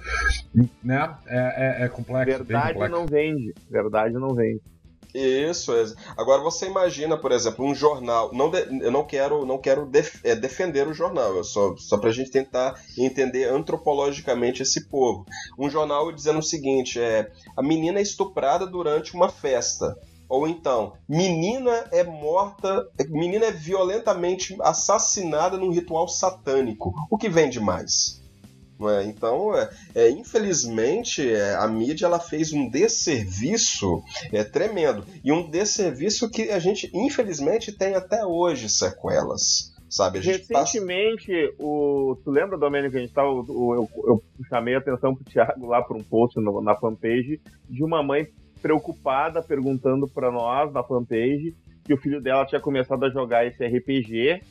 [0.84, 1.14] Né?
[1.28, 2.44] É, é, é complexo.
[2.44, 2.96] Verdade complexo.
[2.96, 3.54] não vende.
[3.70, 4.62] Verdade não vende.
[5.14, 5.72] Isso,
[6.18, 8.32] agora você imagina, por exemplo, um jornal.
[8.34, 12.00] Não de, eu não quero, não quero def, é, defender o jornal, eu só, só
[12.00, 15.24] para a gente tentar entender antropologicamente esse povo.
[15.58, 19.96] Um jornal dizendo o seguinte: é a menina é estuprada durante uma festa.
[20.34, 26.92] Ou então, menina é morta, menina é violentamente assassinada num ritual satânico.
[27.08, 28.20] O que vende mais?
[28.82, 29.04] É?
[29.04, 35.06] Então, é, é, infelizmente, é, a mídia ela fez um desserviço é, tremendo.
[35.24, 39.72] E um desserviço que a gente, infelizmente, tem até hoje sequelas.
[39.88, 40.18] Sabe?
[40.18, 41.64] Recentemente, passa...
[41.64, 45.24] o, tu lembra, Domênico, que a gente tava, o, eu, eu, chamei a atenção pro
[45.24, 48.28] Thiago lá por um post no, na fanpage de uma mãe
[48.64, 51.54] preocupada perguntando para nós na fanpage
[51.84, 54.42] que o filho dela tinha começado a jogar esse RPG.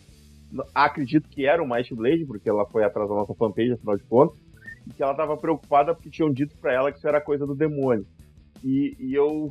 [0.75, 4.05] Acredito que era o Might Blade, porque ela foi atrás da nossa fanpage, afinal de
[4.05, 4.39] contas.
[4.87, 7.55] E que ela estava preocupada porque tinham dito para ela que isso era coisa do
[7.55, 8.07] demônio.
[8.63, 9.51] E, e, eu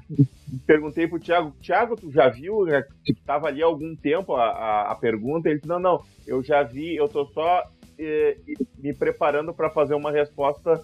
[0.65, 2.63] perguntei pro Thiago, Thiago, tu já viu?
[2.63, 5.49] Né, que tava ali há algum tempo a, a, a, pergunta.
[5.49, 7.63] Ele disse, não, não, eu já vi, eu tô só
[7.97, 8.37] eh,
[8.77, 10.79] me preparando para fazer uma resposta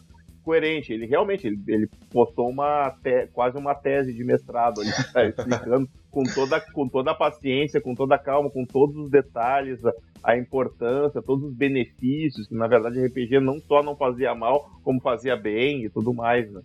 [0.48, 0.94] coerente.
[0.94, 5.90] Ele realmente ele, ele postou uma te, quase uma tese de mestrado ali, tá explicando
[6.10, 9.92] com toda, com toda a paciência, com toda a calma, com todos os detalhes, a,
[10.24, 15.02] a, importância, todos os benefícios, que na verdade RPG não só não fazia mal, como
[15.02, 16.62] fazia bem e tudo mais, né?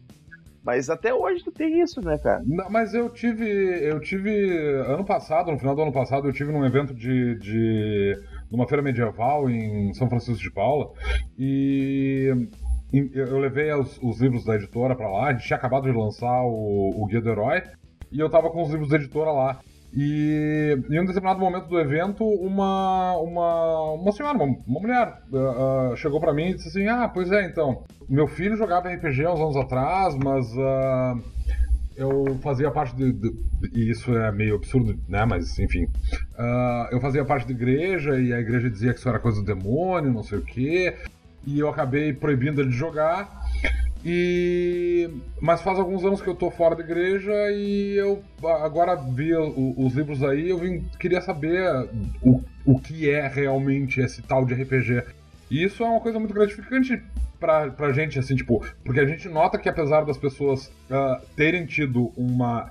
[0.64, 2.40] Mas até hoje tu tem isso, né, cara?
[2.46, 3.44] Não, mas eu tive.
[3.44, 4.30] Eu tive.
[4.86, 7.34] Ano passado, no final do ano passado, eu tive num evento de.
[7.34, 8.14] de
[8.48, 10.92] numa feira medieval em São Francisco de Paula.
[11.36, 12.32] E
[12.92, 16.42] eu levei os, os livros da editora para lá, a gente tinha acabado de lançar
[16.42, 17.62] o, o Guia do Herói,
[18.10, 19.58] e eu tava com os livros da editora lá.
[19.94, 25.92] E em um determinado momento do evento, uma, uma, uma senhora, uma, uma mulher, uh,
[25.92, 29.26] uh, chegou para mim e disse assim: Ah, pois é, então, meu filho jogava RPG
[29.26, 31.22] uns anos atrás, mas uh,
[31.94, 33.34] eu fazia parte de, de,
[33.74, 35.26] E isso é meio absurdo, né?
[35.26, 35.86] Mas enfim.
[36.90, 40.10] eu fazia parte da igreja e a igreja dizia que isso era coisa do demônio,
[40.10, 40.94] não sei o quê
[41.46, 43.42] e eu acabei proibindo ele de jogar.
[44.04, 45.08] E
[45.40, 48.22] mas faz alguns anos que eu tô fora da igreja e eu
[48.60, 51.88] agora vi o, os livros aí, eu vim, queria saber
[52.20, 55.04] o, o que é realmente esse tal de RPG.
[55.50, 57.00] E isso é uma coisa muito gratificante
[57.42, 61.66] pra, pra gente, assim, tipo, porque a gente nota que apesar das pessoas uh, terem
[61.66, 62.70] tido uma,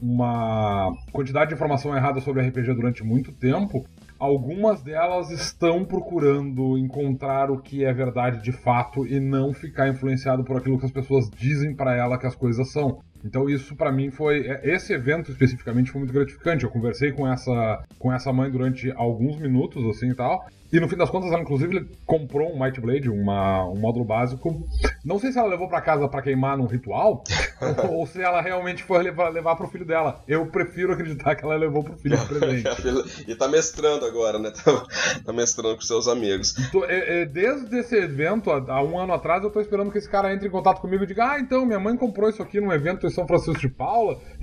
[0.00, 3.86] uma quantidade de informação errada sobre RPG durante muito tempo,
[4.22, 10.44] algumas delas estão procurando encontrar o que é verdade de fato e não ficar influenciado
[10.44, 13.00] por aquilo que as pessoas dizem para ela que as coisas são.
[13.24, 16.64] Então isso para mim foi é, esse evento especificamente foi muito gratificante.
[16.64, 20.46] Eu conversei com essa com essa mãe durante alguns minutos assim e tal.
[20.72, 24.66] E no fim das contas, ela inclusive comprou um Might Blade, uma, um módulo básico.
[25.04, 27.22] Não sei se ela levou para casa para queimar num ritual,
[27.60, 30.22] ou, ou, se ela realmente foi levar, levar pro filho dela.
[30.26, 32.68] Eu prefiro acreditar que ela levou pro filho de presente.
[33.28, 34.50] e tá mestrando agora, né?
[34.50, 34.86] Tá,
[35.26, 36.54] tá mestrando com seus amigos.
[36.72, 39.98] Tô, é, é, desde esse evento, há, há, um ano atrás, eu tô esperando que
[39.98, 42.58] esse cara entre em contato comigo e diga: Ah, então, minha mãe comprou isso aqui
[42.62, 44.16] num evento São Francisco de Paula.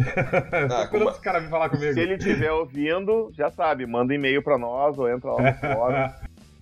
[0.67, 1.09] tô ah, como...
[1.09, 1.93] esse cara vir falar comigo.
[1.93, 6.09] Se ele estiver ouvindo, já sabe, manda e-mail pra nós ou entra lá no fórum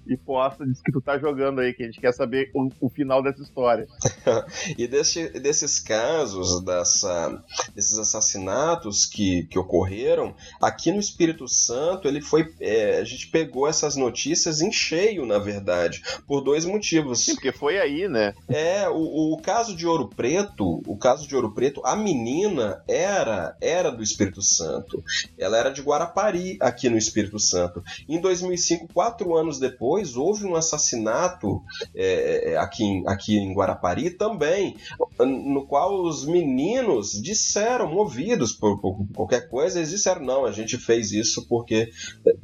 [0.10, 2.90] e posta, diz que tu tá jogando aí, que a gente quer saber o, o
[2.90, 3.88] final dessa história.
[4.78, 7.44] e desse, desses casos, dessa,
[7.76, 12.54] desses assassinatos que, que ocorreram, aqui no Espírito Santo, ele foi.
[12.60, 17.26] É, a gente pegou essas notícias em cheio, na verdade, por dois motivos.
[17.26, 18.34] Sim, porque foi aí, né?
[18.48, 23.56] É, o, o caso de Ouro Preto, o caso de Ouro Preto, a menina era,
[23.62, 25.04] era do Espírito Santo.
[25.38, 27.84] Ela era de Guarapari, aqui no Espírito Santo.
[28.08, 31.62] Em 2005, quatro anos depois, depois houve um assassinato
[31.96, 34.76] é, é, aqui, em, aqui em Guarapari também,
[35.20, 40.78] no qual os meninos disseram, movidos por, por qualquer coisa, eles disseram: não, a gente
[40.78, 41.90] fez isso porque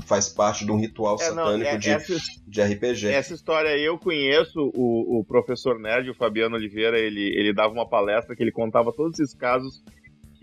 [0.06, 2.16] faz parte de um ritual é, satânico não, é, de, essa,
[2.48, 3.08] de RPG.
[3.08, 7.88] Essa história eu conheço o, o professor Nerd, o Fabiano Oliveira, ele, ele dava uma
[7.88, 9.84] palestra que ele contava todos esses casos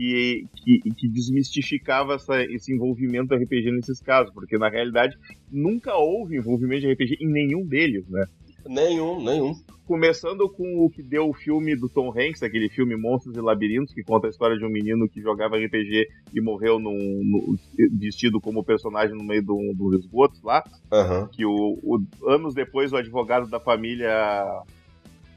[0.01, 5.15] que, que, que desmistificava essa, esse envolvimento do RPG nesses casos, porque na realidade
[5.53, 8.25] nunca houve envolvimento de RPG em nenhum deles, né?
[8.67, 9.53] Nenhum, nenhum.
[9.87, 13.93] Começando com o que deu o filme do Tom Hanks, aquele filme Monstros e Labirintos,
[13.93, 17.57] que conta a história de um menino que jogava RPG e morreu num, num
[17.99, 20.63] vestido como personagem no meio dos do esgotos lá.
[20.93, 21.27] Uhum.
[21.29, 24.63] Que o, o, anos depois o advogado da família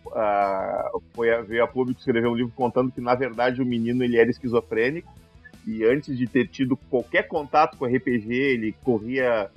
[0.06, 4.04] uh, foi a, veio a público escrever um livro contando que, na verdade, o menino
[4.04, 5.12] ele era esquizofrênico
[5.66, 9.49] e antes de ter tido qualquer contato com RPG, ele corria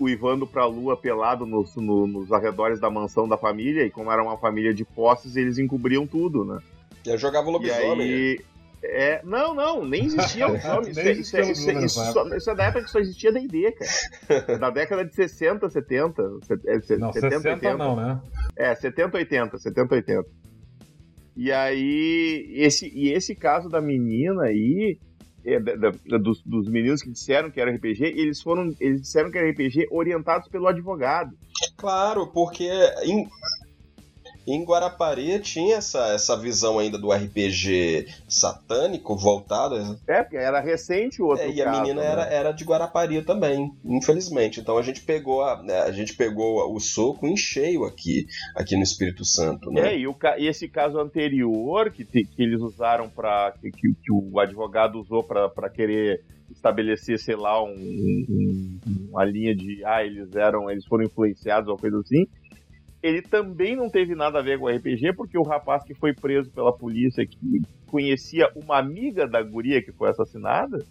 [0.00, 4.10] uivando para a lua pelado nos, no, nos arredores da mansão da família, e como
[4.10, 6.58] era uma família de posses, eles encobriam tudo, né?
[7.06, 8.08] Eu jogava lobisomem.
[8.08, 8.40] E aí,
[8.82, 10.90] é, não, não, nem existia o nome.
[10.90, 13.72] isso, é, isso, é, isso, é, isso, isso, é da época que só existia D&D,
[13.72, 14.58] cara.
[14.58, 16.22] Da década de 60, 70.
[16.66, 17.76] É, não, 70, 60 80.
[17.76, 18.20] não, né?
[18.56, 20.28] É, 70, 80, 70, 80.
[21.36, 24.98] E aí, esse, e esse caso da menina aí,
[25.44, 29.30] é, da, da, dos, dos, meninos que disseram que era RPG, eles foram, eles disseram
[29.30, 31.30] que era RPG orientados pelo advogado.
[31.76, 32.68] Claro, porque
[33.04, 33.26] em,
[34.46, 39.98] em Guarapari tinha essa, essa visão ainda do RPG satânico voltado.
[40.06, 41.44] É, porque era recente o outro.
[41.44, 42.06] É, e a menina né?
[42.06, 44.60] era, era de Guarapari também, infelizmente.
[44.60, 48.26] Então a gente pegou a, né, a gente pegou o soco em cheio aqui,
[48.56, 49.70] aqui no Espírito Santo.
[49.70, 49.94] Né?
[49.94, 53.52] É, e, o, e esse caso anterior que, que eles usaram para.
[53.60, 58.78] Que, que, o advogado usou para querer estabelecer, sei lá, um, um,
[59.10, 62.26] uma linha de ah, eles eram, eles foram influenciados ou coisa assim
[63.02, 66.12] ele também não teve nada a ver com o RPG, porque o rapaz que foi
[66.12, 70.84] preso pela polícia, que conhecia uma amiga da guria que foi assassinada,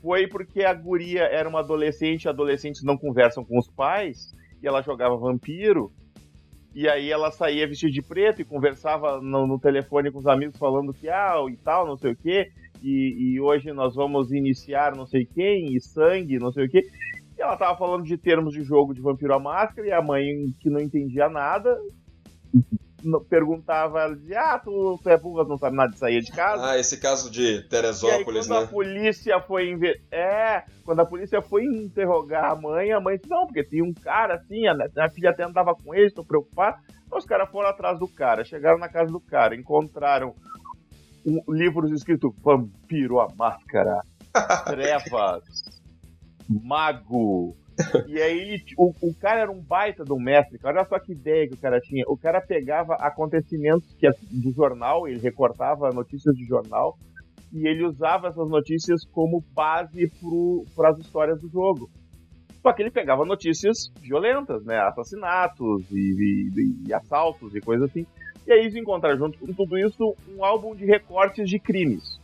[0.00, 4.32] foi porque a guria era uma adolescente, adolescentes não conversam com os pais,
[4.62, 5.92] e ela jogava vampiro,
[6.74, 10.58] e aí ela saía vestida de preto e conversava no, no telefone com os amigos
[10.58, 12.50] falando que, ah, e tal, não sei o quê,
[12.82, 16.82] e, e hoje nós vamos iniciar não sei quem, e sangue, não sei o quê.
[17.44, 20.24] Ela tava falando de termos de jogo de Vampiro à Máscara, e a mãe,
[20.60, 21.78] que não entendia nada,
[23.28, 26.70] perguntava, ela dizia, ah, tu, tu é burra, não sabe nada de sair de casa.
[26.70, 28.64] Ah, esse caso de Teresópolis, e aí, quando né?
[28.64, 30.00] a polícia foi inve...
[30.10, 33.92] É, quando a polícia foi interrogar a mãe, a mãe disse, não, porque tinha um
[33.92, 36.78] cara assim, a, a filha até andava com ele, estou preocupado.
[37.06, 40.34] Então os caras foram atrás do cara, chegaram na casa do cara, encontraram
[41.26, 44.00] um, livros escritos Vampiro à Máscara,
[44.66, 45.42] Trevas,
[46.48, 47.56] mago.
[48.06, 51.54] E aí o, o cara era um baita um mestre, Olha só que ideia que
[51.54, 52.04] o cara tinha.
[52.06, 56.96] O cara pegava acontecimentos que, do jornal, ele recortava notícias de jornal,
[57.52, 60.10] e ele usava essas notícias como base
[60.74, 61.88] para as histórias do jogo.
[62.60, 64.78] Só que ele pegava notícias violentas, né?
[64.78, 68.06] Assassinatos e, e, e assaltos e coisas assim.
[68.46, 72.18] E aí eles encontraram junto com tudo isso um álbum de recortes de crimes.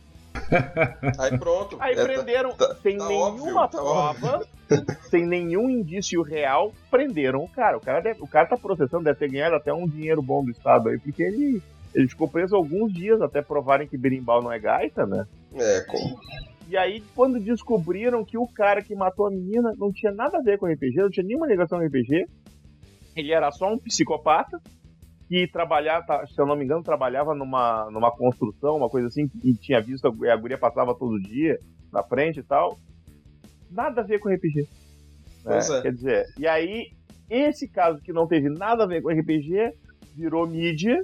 [1.19, 1.77] Aí pronto.
[1.79, 4.47] Aí é, prenderam tá, sem tá nenhuma óbvio, tá prova,
[5.09, 7.77] sem nenhum indício real, prenderam o cara.
[7.77, 10.51] O cara, deve, o cara tá processando, deve ter ganhado até um dinheiro bom do
[10.51, 11.61] Estado aí, porque ele,
[11.93, 15.25] ele ficou preso alguns dias até provarem que berimbau não é gaita, né?
[15.55, 16.19] É, como?
[16.67, 20.41] E aí, quando descobriram que o cara que matou a menina não tinha nada a
[20.41, 22.25] ver com RPG, não tinha nenhuma ligação com RPG,
[23.15, 24.57] ele era só um psicopata,
[25.31, 29.53] que trabalhava, se eu não me engano, trabalhava numa, numa construção, uma coisa assim, e
[29.53, 31.57] tinha visto a, a guria passava todo dia
[31.89, 32.77] na frente e tal.
[33.71, 34.67] Nada a ver com RPG.
[35.45, 35.59] Né?
[35.59, 35.81] É.
[35.83, 36.91] Quer dizer, e aí,
[37.29, 39.71] esse caso que não teve nada a ver com RPG
[40.17, 41.01] virou mídia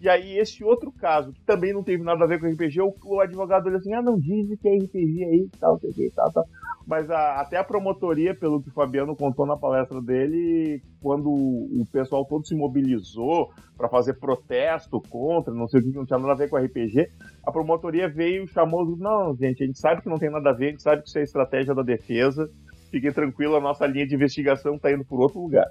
[0.00, 2.94] e aí, esse outro caso, que também não teve nada a ver com RPG, o,
[3.04, 6.44] o advogado olha assim: ah, não diz que é RPG aí, tal, tal, tal, tal.
[6.90, 11.84] Mas a, até a promotoria, pelo que o Fabiano contou na palestra dele, quando o
[11.92, 16.32] pessoal todo se mobilizou para fazer protesto contra, não sei o que, não tinha nada
[16.32, 17.08] a ver com RPG,
[17.46, 20.66] a promotoria veio chamou: não, gente, a gente sabe que não tem nada a ver,
[20.66, 22.50] a gente sabe que isso é estratégia da defesa,
[22.90, 25.68] fiquem tranquilo, a nossa linha de investigação está indo por outro lugar.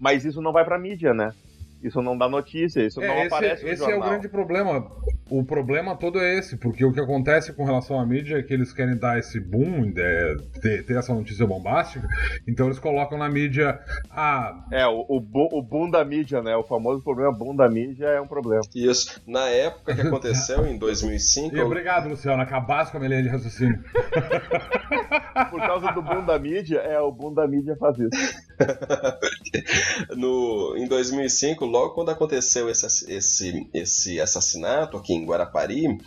[0.00, 1.34] Mas isso não vai para mídia, né?
[1.82, 3.98] Isso não dá notícia, isso é, não esse, aparece no Esse jornal.
[3.98, 4.86] é o grande problema.
[5.28, 8.52] O problema todo é esse, porque o que acontece com relação à mídia é que
[8.52, 12.06] eles querem dar esse boom, de, ter, ter essa notícia bombástica,
[12.46, 13.80] então eles colocam na mídia
[14.10, 14.64] a...
[14.70, 16.54] É, o, o, o boom da mídia, né?
[16.54, 18.62] O famoso problema boom da mídia é um problema.
[18.74, 19.20] Isso.
[19.26, 21.56] Na época que aconteceu, em 2005...
[21.56, 21.66] E eu...
[21.66, 23.82] Obrigado, Luciano, acabasse com a minha linha de raciocínio.
[25.50, 28.10] Por causa do boom da mídia, é, o boom da mídia faz isso.
[30.16, 35.98] no, em 2005, logo quando aconteceu esse, esse, esse assassinato aqui em Guarapari,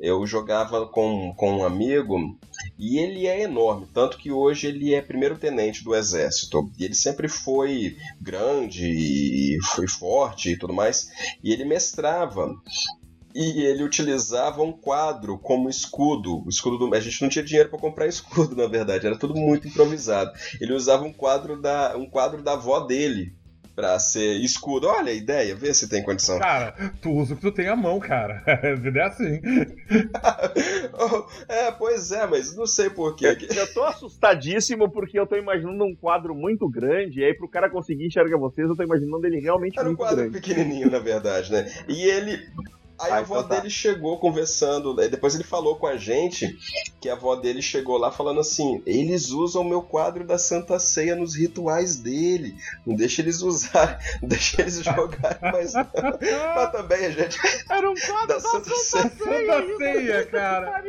[0.00, 2.36] eu jogava com, com um amigo
[2.76, 6.68] e ele é enorme, tanto que hoje ele é primeiro tenente do exército.
[6.76, 11.08] E ele sempre foi grande e foi forte e tudo mais.
[11.42, 12.52] E ele mestrava
[13.32, 16.44] e ele utilizava um quadro como escudo.
[16.44, 16.94] O escudo do...
[16.94, 20.32] A gente não tinha dinheiro para comprar escudo, na verdade, era tudo muito improvisado.
[20.60, 23.40] Ele usava um quadro da, um quadro da avó dele
[23.74, 24.86] pra ser escudo.
[24.86, 26.38] Olha a ideia, vê se tem condição.
[26.38, 28.42] Cara, tu usa o que tu tem à mão, cara.
[28.46, 29.40] A vida é assim.
[31.48, 33.36] é, pois é, mas não sei porquê.
[33.54, 37.70] Eu tô assustadíssimo porque eu tô imaginando um quadro muito grande, e aí pro cara
[37.70, 40.20] conseguir enxergar vocês, eu tô imaginando ele realmente Era muito grande.
[40.20, 41.70] Era um quadro pequenininho, na verdade, né?
[41.88, 42.38] E ele
[43.02, 43.56] Aí a avó então tá.
[43.56, 46.56] dele chegou conversando, depois ele falou com a gente
[47.00, 50.78] que a avó dele chegou lá falando assim: eles usam o meu quadro da Santa
[50.78, 55.82] Ceia nos rituais dele, não deixa eles usar, não deixa eles jogarem mais não.
[56.54, 57.38] Mas também a gente.
[57.68, 59.52] Era um quadro da, da Santa, Santa Ceia.
[59.52, 60.84] Santa Ceia, cara.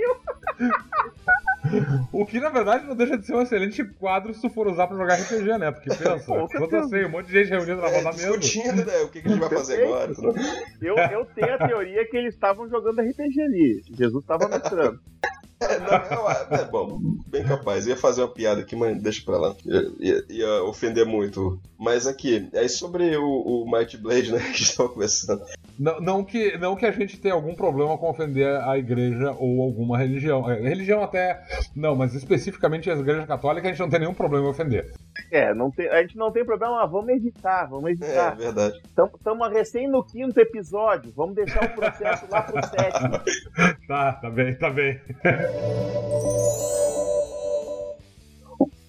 [2.11, 4.87] O que na verdade não deixa de ser um excelente quadro se tu for usar
[4.87, 5.71] pra jogar RPG, né?
[5.71, 6.17] Porque pensa,
[6.51, 8.37] Santa Ceia, um monte de gente reunida na roda é, mesmo.
[8.37, 8.97] Discutindo, né?
[9.01, 10.11] O que, que a gente vai fazer agora?
[10.81, 13.83] Eu, eu tenho a teoria que eles estavam jogando RPG ali.
[13.97, 14.99] Jesus estava mestrando.
[15.63, 17.87] É, não, é, é, bom, bem capaz.
[17.87, 19.55] Ia fazer uma piada aqui, mas deixa pra lá.
[19.99, 21.57] Ia, ia ofender muito.
[21.79, 25.41] Mas aqui, é sobre o, o Might Blade, né, que a gente tava conversando.
[25.77, 29.61] Não, não, que, não que a gente tenha algum problema com ofender a igreja ou
[29.61, 30.49] alguma religião.
[30.49, 31.41] É, religião até.
[31.75, 34.91] Não, mas especificamente a igreja católica a gente não tem nenhum problema em ofender.
[35.31, 38.33] É, não tem, a gente não tem problema, vamos editar, vamos editar.
[38.33, 38.81] É, verdade.
[38.87, 43.13] Estamos recém no quinto episódio, vamos deixar o processo lá pro sétimo.
[43.87, 44.99] Tá, tá bem, tá bem.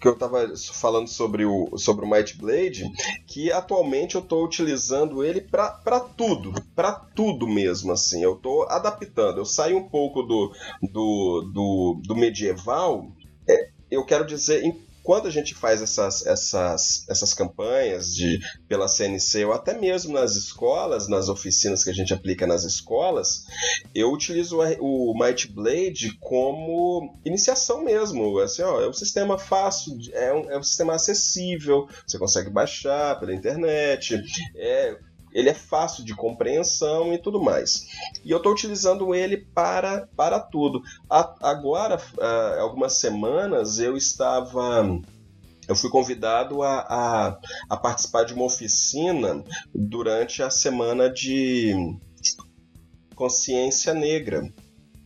[0.04, 2.84] que eu estava falando sobre o, sobre o Might Blade,
[3.26, 8.22] que atualmente eu estou utilizando ele para tudo, para tudo mesmo, assim.
[8.22, 10.52] Eu estou adaptando, eu saio um pouco do,
[10.82, 13.10] do, do, do medieval,
[13.48, 14.72] é, eu quero dizer, em
[15.04, 20.34] quando a gente faz essas, essas, essas campanhas de, pela CNC ou até mesmo nas
[20.34, 23.44] escolas, nas oficinas que a gente aplica nas escolas,
[23.94, 28.38] eu utilizo o Might Blade como iniciação mesmo.
[28.38, 33.20] Assim, ó, é um sistema fácil, é um, é um sistema acessível, você consegue baixar
[33.20, 34.18] pela internet,
[34.56, 34.96] é
[35.34, 37.88] ele é fácil de compreensão e tudo mais.
[38.24, 40.80] E eu estou utilizando ele para, para tudo.
[41.10, 44.86] A, agora, há algumas semanas, eu estava
[45.66, 47.38] eu fui convidado a, a,
[47.70, 49.42] a, participar de uma oficina
[49.74, 51.72] durante a semana de
[53.14, 54.52] consciência negra.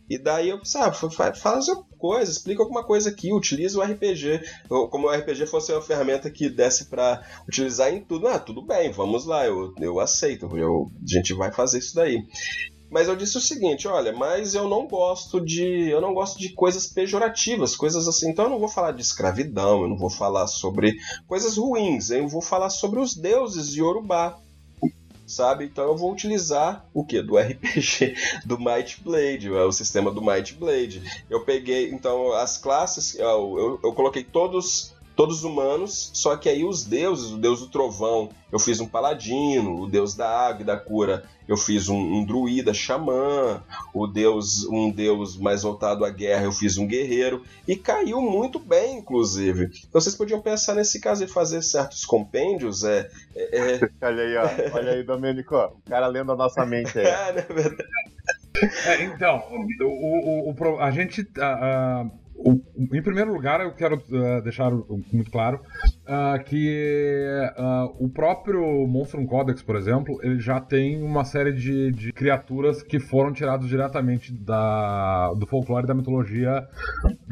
[0.09, 1.67] E daí eu, sabe, faz
[1.99, 4.41] coisa, explica alguma coisa aqui, utiliza o RPG,
[4.89, 8.27] como o RPG fosse uma ferramenta que desse para utilizar em tudo.
[8.27, 12.23] Ah, tudo bem, vamos lá, eu, eu aceito, eu, a gente vai fazer isso daí.
[12.89, 16.49] Mas eu disse o seguinte, olha, mas eu não gosto de, eu não gosto de
[16.53, 18.31] coisas pejorativas, coisas assim.
[18.31, 20.95] Então eu não vou falar de escravidão, eu não vou falar sobre
[21.27, 24.39] coisas ruins, eu vou falar sobre os deuses de Yorubá
[25.29, 25.65] sabe?
[25.65, 27.21] Então eu vou utilizar o que?
[27.21, 28.15] Do RPG
[28.45, 31.01] do Might Blade, é o sistema do Might Blade.
[31.29, 36.63] Eu peguei, então, as classes, eu, eu, eu coloquei todos todos humanos, só que aí
[36.63, 40.65] os deuses, o deus do trovão, eu fiz um paladino, o deus da água e
[40.65, 43.61] da cura, eu fiz um, um, druida xamã,
[43.93, 48.59] o deus, um deus mais voltado à guerra, eu fiz um guerreiro, e caiu muito
[48.59, 49.69] bem, inclusive.
[49.89, 52.85] Então vocês podiam pensar nesse caso de fazer certos compêndios.
[52.85, 53.79] É, é, é...
[54.01, 57.03] olha aí, ó, olha aí, Domênico, o cara lendo a nossa mente aí.
[57.05, 57.89] é, é verdade.
[58.85, 59.43] É, então,
[59.81, 61.27] o, o, o, a gente.
[62.41, 65.59] O, em primeiro lugar, eu quero uh, deixar muito claro
[66.07, 71.91] uh, que uh, o próprio Monstrum Codex, por exemplo, ele já tem uma série de,
[71.91, 76.65] de criaturas que foram tiradas diretamente da, do folclore e da mitologia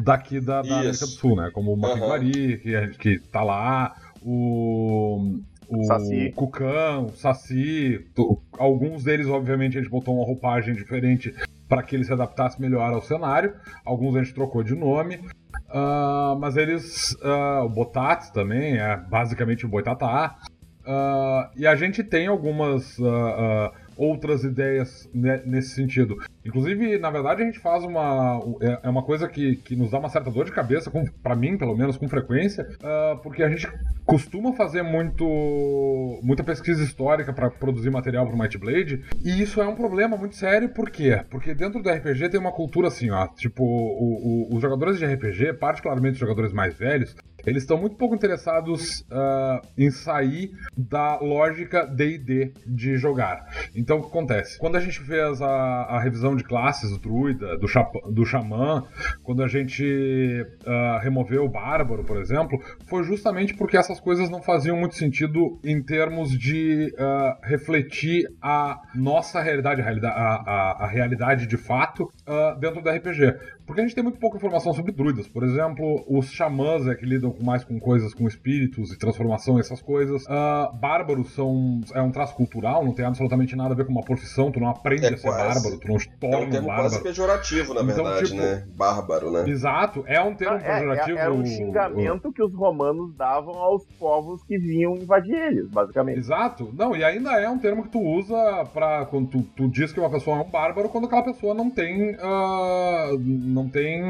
[0.04, 1.52] daqui da, da América do Sul, né?
[1.54, 2.60] Como o Maquiguari, uhum.
[2.60, 5.40] que, que tá lá, o,
[5.70, 6.34] o Saci.
[6.36, 8.06] Cucão, o Saci,
[8.58, 11.34] alguns deles, obviamente, a gente botou uma roupagem diferente
[11.68, 13.54] para que ele se adaptasse melhor ao cenário.
[13.86, 15.18] Alguns a gente trocou de nome.
[15.70, 17.14] Uh, mas eles.
[17.22, 20.38] Uh, o Botats também é basicamente o Boitatá.
[20.86, 22.98] Uh, e a gente tem algumas
[23.98, 26.18] outras ideias nesse sentido.
[26.46, 28.40] Inclusive, na verdade, a gente faz uma.
[28.62, 30.92] É, é uma coisa que, que nos dá uma certa dor de cabeça,
[31.22, 33.68] para mim, pelo menos, com frequência, uh, porque a gente
[34.06, 35.26] costuma fazer muito
[36.24, 40.16] muita pesquisa histórica para produzir material para o Might Blade, e isso é um problema
[40.16, 41.22] muito sério, por quê?
[41.30, 45.06] Porque dentro do RPG tem uma cultura assim, ó, tipo, o, o, os jogadores de
[45.06, 47.16] RPG, particularmente os jogadores mais velhos,
[47.48, 53.48] eles estão muito pouco interessados uh, em sair da lógica D&D de jogar.
[53.74, 54.60] Então, o que acontece?
[54.60, 57.68] Quando a gente fez a, a revisão de classes do druida, do,
[58.12, 58.84] do xamã,
[59.24, 64.42] quando a gente uh, removeu o bárbaro, por exemplo, foi justamente porque essas coisas não
[64.42, 71.48] faziam muito sentido em termos de uh, refletir a nossa realidade, a, a, a realidade
[71.48, 72.12] de fato
[72.60, 73.36] dentro do RPG.
[73.66, 75.28] Porque a gente tem muito pouca informação sobre druidas.
[75.28, 79.60] Por exemplo, os xamãs é que lidam mais com coisas com espíritos e transformação e
[79.60, 80.24] essas coisas.
[80.24, 84.04] Uh, bárbaros são é um traço cultural, não tem absolutamente nada a ver com uma
[84.04, 85.54] profissão, tu não aprende é a ser quase.
[85.54, 86.90] bárbaro, tu não te torna é um termo bárbaro.
[86.90, 88.68] quase pejorativo, na então, verdade, tipo, né?
[88.76, 89.50] Bárbaro, né?
[89.50, 91.18] Exato, é um termo ah, é, pejorativo.
[91.18, 96.20] É, é, um xingamento que os romanos davam aos povos que vinham invadir eles, basicamente.
[96.20, 96.70] Exato.
[96.74, 100.00] Não, e ainda é um termo que tu usa para quando tu, tu diz que
[100.00, 104.04] uma pessoa é um bárbaro quando aquela pessoa não tem uh, não tem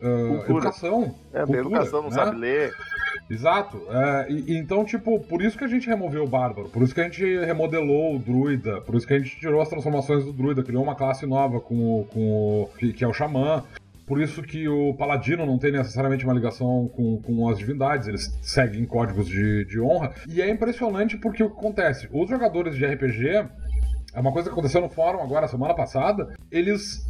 [0.00, 1.14] uh, educação.
[1.32, 2.14] É, cultura, tem educação, não né?
[2.14, 2.74] sabe ler.
[3.28, 3.80] Exato.
[3.90, 7.00] É, e, então, tipo, por isso que a gente removeu o Bárbaro, por isso que
[7.00, 10.62] a gente remodelou o Druida, por isso que a gente tirou as transformações do Druida,
[10.62, 13.64] criou uma classe nova com o, com o que, que é o Xamã.
[14.06, 18.38] Por isso que o Paladino não tem necessariamente uma ligação com, com as divindades, eles
[18.42, 20.12] seguem códigos de, de honra.
[20.28, 22.06] E é impressionante porque o que acontece?
[22.12, 23.46] Os jogadores de RPG,
[24.14, 27.04] é uma coisa que aconteceu no fórum agora, semana passada, eles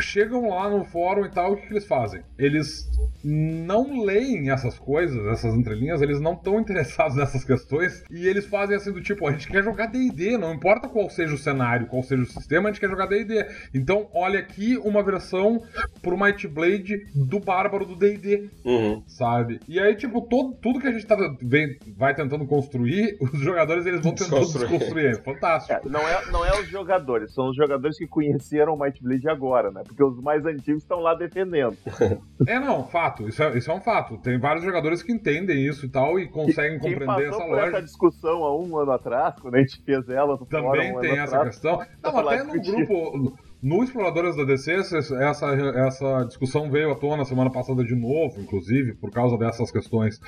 [0.00, 2.22] chegam lá no fórum e tal, o que, que eles fazem?
[2.38, 2.90] Eles
[3.24, 8.76] não leem essas coisas, essas entrelinhas, eles não estão interessados nessas questões e eles fazem
[8.76, 12.02] assim do tipo, a gente quer jogar D&D, não importa qual seja o cenário, qual
[12.02, 13.46] seja o sistema, a gente quer jogar D&D.
[13.74, 15.62] Então, olha aqui uma versão
[16.00, 19.02] pro Might Blade do Bárbaro do D&D, uhum.
[19.06, 19.60] sabe?
[19.68, 23.86] E aí, tipo, todo, tudo que a gente tá, vem, vai tentando construir, os jogadores
[23.86, 25.22] eles vão tentando desconstruir.
[25.22, 25.86] Fantástico.
[25.86, 29.28] É, não, é, não é os jogadores, são os jogadores que conheceram o Might Blade
[29.28, 29.81] agora, né?
[29.82, 31.76] Porque os mais antigos estão lá defendendo.
[32.46, 33.28] é, não, fato.
[33.28, 34.18] Isso é, isso é um fato.
[34.18, 37.76] Tem vários jogadores que entendem isso e tal e conseguem quem, compreender essa lógica.
[37.76, 41.36] essa discussão há um ano atrás, quando a gente fez ela no Também tem essa
[41.36, 41.80] atrás, questão.
[42.02, 43.38] Não, até no grupo.
[43.62, 48.94] No Exploradores da DC, essa, essa discussão veio à tona semana passada de novo, inclusive,
[48.94, 50.18] por causa dessas questões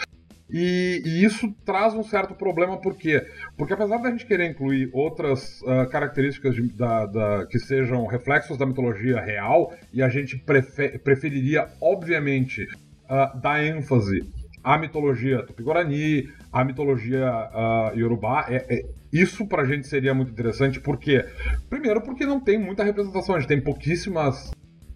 [0.51, 3.27] e, e, isso traz um certo problema, por quê?
[3.57, 8.59] Porque apesar da gente querer incluir outras uh, características de, da, da, que sejam reflexos
[8.59, 12.65] da mitologia real, e a gente prefer, preferiria, obviamente,
[13.05, 14.23] uh, dar ênfase
[14.63, 20.79] à mitologia tupi-guarani, à mitologia uh, iorubá, é, é, isso pra gente seria muito interessante,
[20.79, 21.25] por quê?
[21.71, 24.51] Primeiro porque não tem muita representação, a gente tem pouquíssimas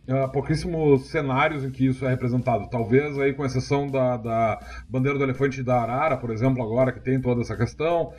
[0.09, 2.69] uh, pouquíssimos cenários em que isso é representado.
[2.69, 7.01] Talvez aí com exceção da, da bandeira do elefante da Arara, por exemplo, agora que
[7.01, 8.13] tem toda essa questão.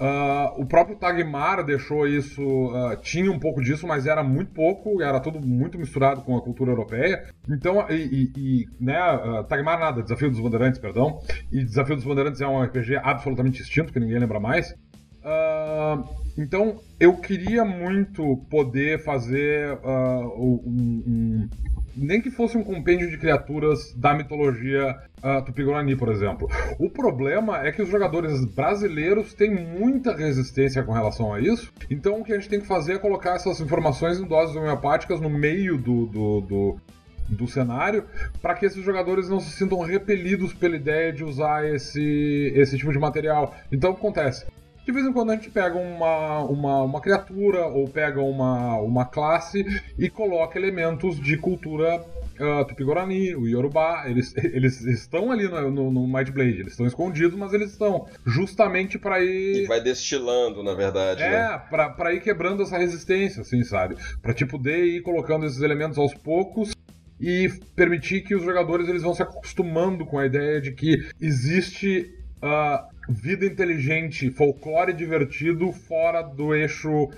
[0.00, 5.02] Uh, o próprio Tagmar deixou isso, uh, tinha um pouco disso, mas era muito pouco,
[5.02, 7.24] era tudo muito misturado com a cultura europeia.
[7.48, 11.18] Então, e, e, e né, uh, Tagmar nada, Desafio dos Bandeirantes, perdão.
[11.50, 14.72] E Desafio dos Bandeirantes é um RPG absolutamente extinto, que ninguém lembra mais.
[15.18, 16.04] Uh,
[16.38, 20.62] então, eu queria muito poder fazer uh, um,
[21.04, 21.48] um,
[21.96, 26.48] nem que fosse um compêndio de criaturas da mitologia uh, Tupi-Guarani, por exemplo.
[26.78, 32.20] O problema é que os jogadores brasileiros têm muita resistência com relação a isso, então
[32.20, 35.28] o que a gente tem que fazer é colocar essas informações em doses homeopáticas no
[35.28, 36.80] meio do, do, do
[37.28, 38.04] do cenário
[38.40, 42.90] para que esses jogadores não se sintam repelidos pela ideia de usar esse, esse tipo
[42.90, 43.54] de material.
[43.70, 44.46] Então o que acontece?
[44.88, 49.04] De vez em quando a gente pega uma, uma, uma criatura ou pega uma, uma
[49.04, 49.62] classe
[49.98, 52.02] e coloca elementos de cultura
[52.40, 56.86] uh, Tupi-Guarani, o Yorubá, eles, eles estão ali no, no, no Might Blade, eles estão
[56.86, 59.64] escondidos, mas eles estão justamente para ir.
[59.64, 61.22] E vai destilando, na verdade.
[61.22, 61.62] É, né?
[61.68, 63.94] pra, pra ir quebrando essa resistência, assim, sabe?
[64.22, 66.72] Pra te poder ir colocando esses elementos aos poucos
[67.20, 72.10] e permitir que os jogadores eles vão se acostumando com a ideia de que existe
[72.42, 77.10] uh, vida inteligente, folclore divertido fora do eixo uh,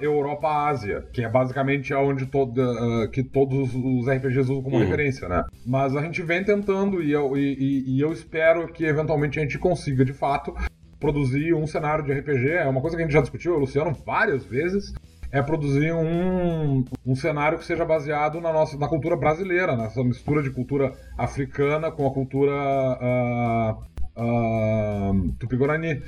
[0.00, 4.82] Europa-Ásia, que é basicamente onde todo, uh, que todos os RPGs usam como uhum.
[4.82, 5.44] referência, né?
[5.66, 9.58] Mas a gente vem tentando e eu, e, e eu espero que eventualmente a gente
[9.58, 10.54] consiga, de fato,
[11.00, 12.50] produzir um cenário de RPG.
[12.50, 14.92] É uma coisa que a gente já discutiu, o Luciano, várias vezes
[15.30, 20.42] é produzir um, um cenário que seja baseado na nossa na cultura brasileira, nessa mistura
[20.42, 26.02] de cultura africana com a cultura uh, uh, Tupi-Guarani.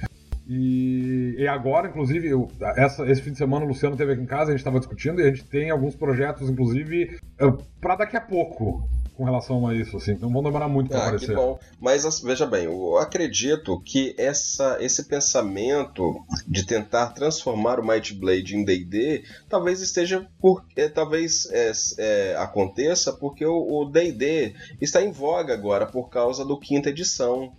[0.49, 4.27] E, e, agora, inclusive, eu, essa, esse fim de semana o Luciano esteve aqui em
[4.27, 8.17] casa, a gente estava discutindo e a gente tem alguns projetos, inclusive, uh, para daqui
[8.17, 8.89] a pouco.
[9.19, 10.17] com relação a isso, assim.
[10.21, 11.27] Não vão demorar muito para ah, aparecer.
[11.27, 11.59] Que bom.
[11.81, 18.57] Mas veja bem, eu acredito que essa, esse pensamento de tentar transformar o Might Blade
[18.57, 25.11] em D&D talvez esteja por, é, talvez é, é, aconteça porque o D&D está em
[25.11, 27.53] voga agora por causa do quinta edição.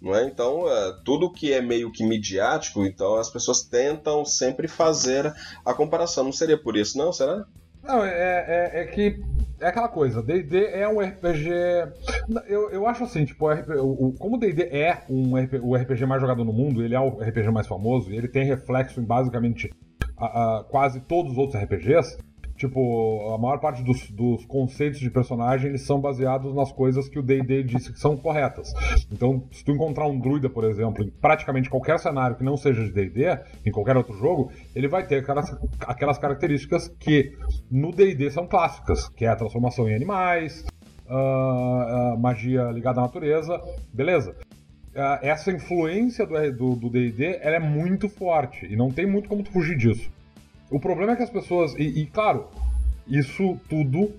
[0.00, 0.24] É?
[0.24, 5.32] Então, é, tudo que é meio que midiático, então as pessoas tentam sempre fazer
[5.64, 6.24] a comparação.
[6.24, 7.12] Não seria por isso, não?
[7.12, 7.44] Será?
[7.82, 9.20] Não, é, é, é que
[9.60, 11.50] é aquela coisa, D&D é um RPG.
[12.46, 16.44] Eu, eu acho assim, tipo, o, como o D&D é um o RPG mais jogado
[16.44, 19.72] no mundo, ele é o RPG mais famoso, ele tem reflexo em basicamente
[20.16, 22.18] a, a, quase todos os outros RPGs.
[22.58, 27.16] Tipo, a maior parte dos, dos conceitos de personagem eles são baseados nas coisas que
[27.16, 28.74] o D&D disse que são corretas.
[29.12, 32.82] Então, se tu encontrar um druida, por exemplo, em praticamente qualquer cenário que não seja
[32.82, 35.56] de D&D, em qualquer outro jogo, ele vai ter aquelas,
[35.86, 37.32] aquelas características que
[37.70, 40.66] no D&D são clássicas, que é a transformação em animais,
[41.06, 43.62] uh, uh, magia ligada à natureza,
[43.94, 44.32] beleza.
[44.96, 49.52] Uh, essa influência do D&D ela é muito forte e não tem muito como tu
[49.52, 50.10] fugir disso.
[50.70, 51.74] O problema é que as pessoas.
[51.74, 52.46] E, e, claro,
[53.06, 54.12] isso tudo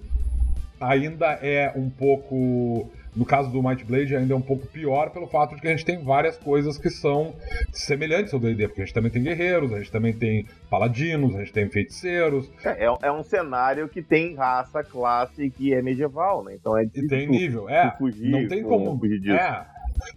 [0.80, 2.89] ainda é um pouco.
[3.15, 5.71] No caso do Might Blade, ainda é um pouco pior pelo fato de que a
[5.71, 7.34] gente tem várias coisas que são
[7.73, 11.39] semelhantes ao DD, porque a gente também tem guerreiros, a gente também tem paladinos, a
[11.39, 12.49] gente tem feiticeiros.
[12.63, 16.53] É, é, é um cenário que tem raça, classe que é medieval, né?
[16.53, 17.93] Então é E tem nível, é.
[17.97, 18.97] Fugir, não tem como.
[18.97, 19.35] Fugir disso.
[19.35, 19.65] É.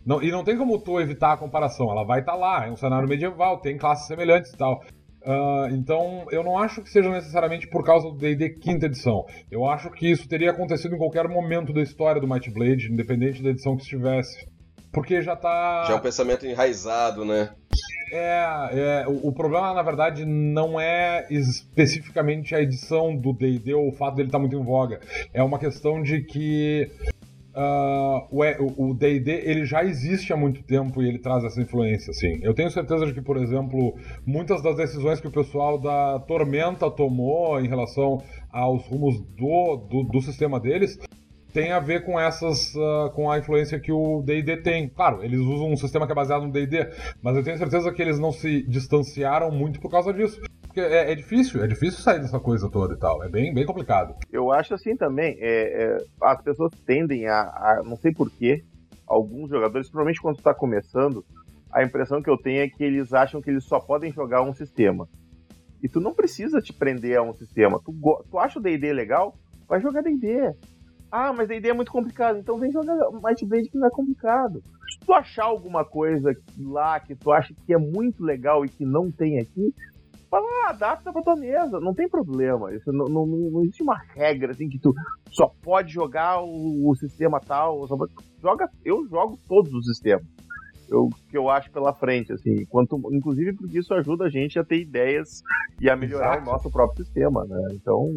[0.04, 2.70] Não, e não tem como tu evitar a comparação, ela vai estar tá lá, é
[2.70, 4.84] um cenário medieval, tem classes semelhantes e tal.
[5.24, 9.24] Uh, então, eu não acho que seja necessariamente por causa do D&D quinta edição.
[9.50, 13.42] Eu acho que isso teria acontecido em qualquer momento da história do Might Blade, independente
[13.42, 14.46] da edição que estivesse.
[14.92, 15.84] Porque já tá...
[15.86, 17.50] Já é um pensamento enraizado, né?
[18.12, 23.88] É, é o, o, problema, na verdade, não é especificamente a edição do D&D ou
[23.88, 25.00] o fato dele estar tá muito em voga.
[25.32, 26.90] É uma questão de que
[27.54, 32.38] Uh, o D&D ele já existe há muito tempo e ele traz essa influência, assim.
[32.42, 36.90] Eu tenho certeza de que, por exemplo, muitas das decisões que o pessoal da Tormenta
[36.90, 40.98] tomou em relação aos rumos do, do, do sistema deles
[41.52, 44.88] tem a ver com essas, uh, com a influência que o D&D tem.
[44.88, 46.88] Claro, eles usam um sistema que é baseado no D&D,
[47.22, 50.40] mas eu tenho certeza que eles não se distanciaram muito por causa disso.
[50.72, 53.22] Porque é, é, difícil, é difícil sair dessa coisa toda e tal.
[53.22, 54.14] É bem, bem complicado.
[54.32, 55.36] Eu acho assim também.
[55.38, 58.64] É, é, as pessoas tendem a, a, não sei porquê,
[59.06, 61.22] alguns jogadores, provavelmente quando está começando,
[61.70, 64.54] a impressão que eu tenho é que eles acham que eles só podem jogar um
[64.54, 65.06] sistema.
[65.82, 67.78] E tu não precisa te prender a um sistema.
[67.84, 67.92] Tu,
[68.30, 69.36] tu acha o D&D legal?
[69.68, 70.54] Vai jogar D&D.
[71.10, 72.38] Ah, mas D&D é muito complicado.
[72.38, 74.62] Então vem jogar Might Blade que não é complicado.
[74.90, 78.86] Se tu achar alguma coisa lá que tu acha que é muito legal e que
[78.86, 79.74] não tem aqui,
[80.32, 82.74] Fala, ah, adapta pra tua mesa, não tem problema.
[82.74, 84.94] Isso não, não, não existe uma regra assim que tu
[85.30, 87.86] só pode jogar o, o sistema tal.
[87.86, 87.98] Só,
[88.40, 90.24] joga, eu jogo todos os sistemas.
[90.88, 94.64] Eu, que eu acho pela frente, assim, quanto, inclusive porque isso ajuda a gente a
[94.64, 95.42] ter ideias
[95.78, 96.48] e a melhorar Exato.
[96.48, 97.68] o nosso próprio sistema, né?
[97.72, 98.10] Então,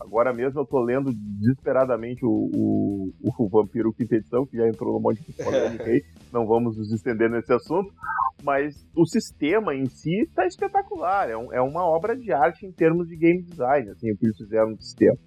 [0.00, 4.94] Agora mesmo eu tô lendo desesperadamente o, o, o Vampiro Quinta Edição, que já entrou
[4.94, 6.02] no monte de polêmica aí.
[6.32, 7.92] Não vamos nos estender nesse assunto.
[8.42, 11.28] Mas o sistema em si tá espetacular.
[11.28, 14.26] É, um, é uma obra de arte em termos de game design, assim, o que
[14.26, 15.18] eles fizeram no sistema.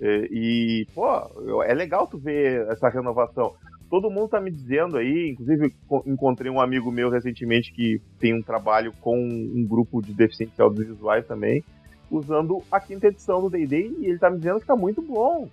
[0.00, 3.52] E, e, pô, é legal tu ver essa renovação.
[3.90, 5.74] Todo mundo tá me dizendo aí, inclusive
[6.06, 11.26] encontrei um amigo meu recentemente que tem um trabalho com um grupo de deficientes audiovisuais
[11.26, 11.64] também,
[12.10, 15.48] usando a quinta edição do D&D e ele tá me dizendo que tá muito bom.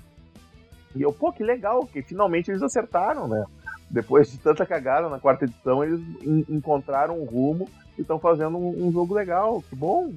[0.96, 3.46] E eu, pô, que legal, que finalmente eles acertaram, né?
[3.90, 6.02] Depois de tanta cagada na quarta edição, eles
[6.50, 9.62] encontraram um rumo e estão fazendo um, um, jogo legal.
[9.70, 10.12] Que bom.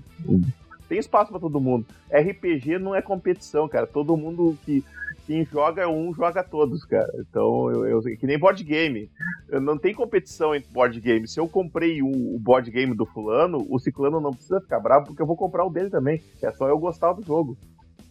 [0.88, 1.86] Tem espaço para todo mundo.
[2.10, 3.86] RPG não é competição, cara.
[3.86, 4.82] Todo mundo que
[5.26, 7.12] quem joga um, joga todos, cara.
[7.18, 9.10] Então, eu, eu que nem board game.
[9.48, 11.28] Eu não tem competição entre board game.
[11.28, 15.20] Se eu comprei o board game do fulano, o ciclano não precisa ficar bravo porque
[15.20, 16.22] eu vou comprar o dele também.
[16.42, 17.58] É só eu gostar do jogo.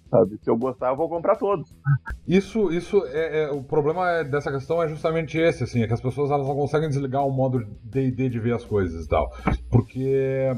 [0.10, 0.38] Sabe?
[0.42, 1.74] Se eu gostar, eu vou comprar todos.
[2.28, 6.02] Isso, isso é, é, o problema dessa questão é justamente esse, assim, é que as
[6.02, 9.30] pessoas elas não conseguem desligar o modo D&D de ver as coisas e tal,
[9.70, 10.50] porque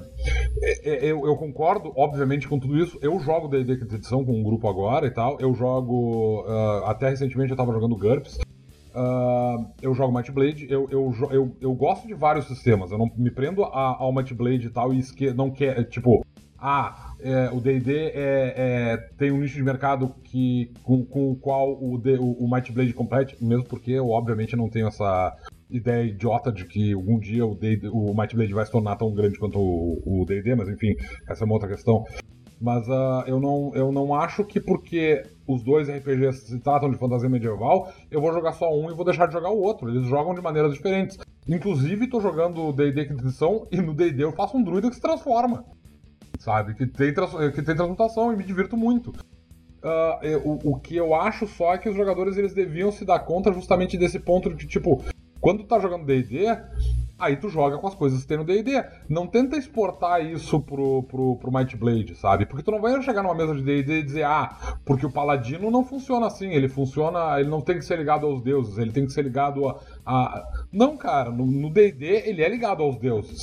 [0.62, 2.98] é, é, eu, eu, concordo, obviamente, com tudo isso.
[3.02, 5.38] Eu jogo D&D quinta edição com um grupo agora e tal.
[5.40, 8.40] Eu jogo uh, até recentemente eu tava jogando GURPS.
[8.90, 13.10] Uh, eu jogo Might Blade, eu, eu, eu, eu, gosto de vários sistemas, eu não
[13.16, 16.26] me prendo a, ao Might Blade e tal, e esque, não quer, tipo,
[16.58, 21.36] ah, é, o D&D é, é, tem um nicho de mercado que, com, com o
[21.36, 25.36] qual o, D, o, o Might Blade compete, mesmo porque eu obviamente não tenho essa
[25.70, 29.14] ideia idiota de que algum dia o, D, o Might Blade vai se tornar tão
[29.14, 30.96] grande quanto o D&D, mas enfim,
[31.28, 32.06] essa é uma outra questão.
[32.62, 36.98] Mas uh, eu, não, eu não acho que porque os dois RPGs se tratam de
[36.98, 39.90] fantasia medieval, eu vou jogar só um e vou deixar de jogar o outro.
[39.90, 41.18] Eles jogam de maneiras diferentes.
[41.48, 45.02] Inclusive, tô jogando D&D Quinta Edição e no D&D eu faço um druida que se
[45.02, 45.64] transforma.
[46.40, 46.74] Sabe?
[46.74, 49.12] Que tem, que tem transmutação e me divirto muito.
[49.84, 53.20] Uh, o, o que eu acho só é que os jogadores eles deviam se dar
[53.20, 55.04] conta justamente desse ponto de tipo,
[55.40, 56.48] quando tu tá jogando D&D,
[57.18, 58.84] aí tu joga com as coisas que tem no D&D.
[59.08, 62.46] Não tenta exportar isso pro, pro, pro Might Blade, sabe?
[62.46, 65.72] Porque tu não vai chegar numa mesa de D&D e dizer, ah, porque o Paladino
[65.72, 69.06] não funciona assim, ele funciona, ele não tem que ser ligado aos deuses, ele tem
[69.06, 69.80] que ser ligado a...
[70.06, 70.44] a...
[70.72, 73.42] Não, cara, no D&D ele é ligado aos deuses,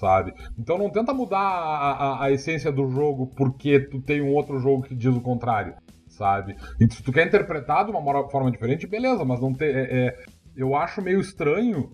[0.00, 0.32] sabe?
[0.58, 4.58] Então não tenta mudar a, a, a essência do jogo porque tu tem um outro
[4.58, 5.74] jogo que diz o contrário
[6.08, 6.56] sabe?
[6.78, 9.74] E se tu quer interpretar de uma forma diferente, beleza, mas não ter.
[9.74, 10.16] É, é,
[10.54, 11.92] eu acho meio estranho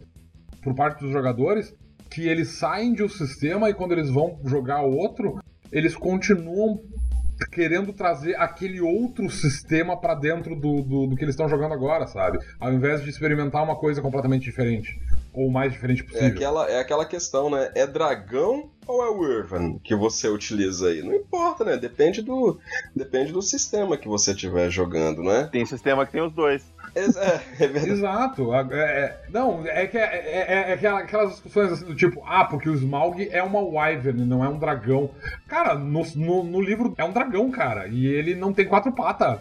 [0.62, 1.72] por parte dos jogadores
[2.10, 6.80] que eles saem de um sistema e quando eles vão jogar outro, eles continuam
[7.52, 12.06] querendo trazer aquele outro sistema para dentro do, do, do, que eles estão jogando agora,
[12.06, 12.38] sabe?
[12.58, 14.98] Ao invés de experimentar uma coisa completamente diferente.
[15.36, 16.26] Ou o mais diferente é possível.
[16.26, 17.70] É aquela, é aquela questão, né?
[17.74, 21.02] É dragão ou é o Irvan que você utiliza aí?
[21.02, 21.76] Não importa, né?
[21.76, 22.58] Depende do,
[22.94, 25.48] depende do sistema que você estiver jogando, né?
[25.52, 26.64] Tem sistema que tem os dois.
[27.58, 28.54] É, é Exato.
[28.54, 32.68] É, é, não, é que é, é, é, aquelas discussões assim do tipo, ah, porque
[32.68, 35.10] o Smaug é uma Wyvern, não é um dragão.
[35.46, 39.38] Cara, no, no, no, livro é um dragão, cara, e ele não tem quatro patas.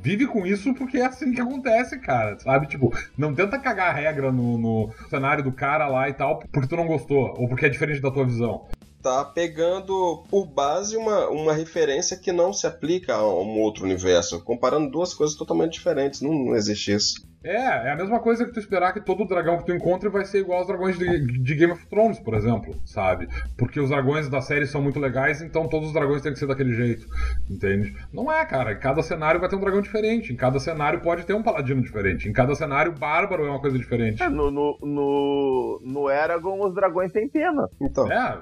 [0.00, 2.66] Vive com isso porque é assim que acontece, cara, sabe?
[2.66, 6.68] Tipo, não tenta cagar a regra no, no cenário do cara lá e tal porque
[6.68, 8.66] tu não gostou, ou porque é diferente da tua visão
[9.06, 14.42] tá pegando por base uma, uma referência que não se aplica a um outro universo,
[14.42, 16.20] comparando duas coisas totalmente diferentes.
[16.20, 17.24] Não, não existe isso.
[17.46, 20.24] É, é a mesma coisa que tu esperar que todo dragão que tu encontre vai
[20.24, 23.28] ser igual aos dragões de, de, Game of Thrones, por exemplo, sabe?
[23.56, 26.46] Porque os dragões da série são muito legais, então todos os dragões têm que ser
[26.46, 27.06] daquele jeito,
[27.48, 27.94] entende?
[28.12, 28.72] Não é, cara.
[28.72, 31.80] Em cada cenário vai ter um dragão diferente, em cada cenário pode ter um paladino
[31.80, 34.20] diferente, em cada cenário bárbaro é uma coisa diferente.
[34.20, 37.68] É, no, no, no, no Eragon os dragões têm pena.
[37.80, 38.10] Então.
[38.10, 38.40] É,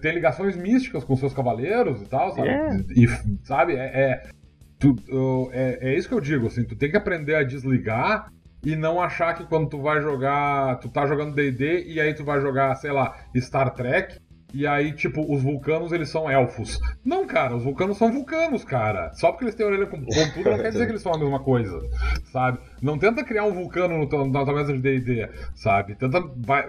[0.00, 2.48] tem ligações místicas com seus cavaleiros e tal, sabe?
[2.48, 2.76] É.
[2.96, 3.06] E,
[3.44, 4.30] sabe, é, é
[4.80, 4.96] Tu,
[5.52, 8.32] é, é isso que eu digo, assim, tu tem que aprender a desligar
[8.62, 12.24] e não achar que quando tu vai jogar, tu tá jogando D&D e aí tu
[12.24, 14.20] vai jogar, sei lá, Star Trek
[14.52, 16.78] e aí, tipo, os vulcanos, eles são elfos.
[17.04, 19.12] Não, cara, os vulcanos são vulcanos, cara.
[19.14, 21.40] Só porque eles têm orelha com tudo não quer dizer que eles são a mesma
[21.40, 21.80] coisa,
[22.32, 22.58] sabe?
[22.82, 25.94] Não tenta criar um vulcano no, na tua mesa de D&D, sabe?
[25.94, 26.20] Tenta...
[26.36, 26.66] Vai,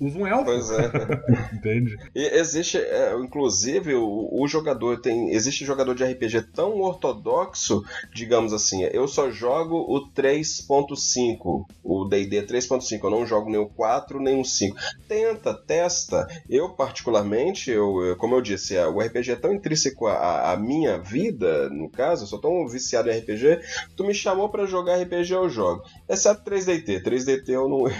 [0.00, 0.44] usa um elfo.
[0.44, 0.90] Pois é.
[1.54, 1.96] Entende?
[2.14, 5.30] E existe, é, inclusive, o, o, jogador tem...
[5.30, 12.42] Existe jogador de RPG tão ortodoxo, digamos assim, eu só jogo o 3.5, o D&D
[12.42, 14.76] 3.5, eu não jogo nem o 4, nem o 5.
[15.08, 16.26] Tenta, testa.
[16.48, 21.68] Eu, particularmente, particularmente, eu, como eu disse, o RPG é tão intrínseco à, minha vida,
[21.70, 23.60] no caso, eu sou tão viciado em RPG,
[23.96, 25.82] tu me chamou para jogar RPG, eu jogo.
[26.08, 27.02] Exceto 3DT.
[27.02, 27.94] 3DT eu não, eu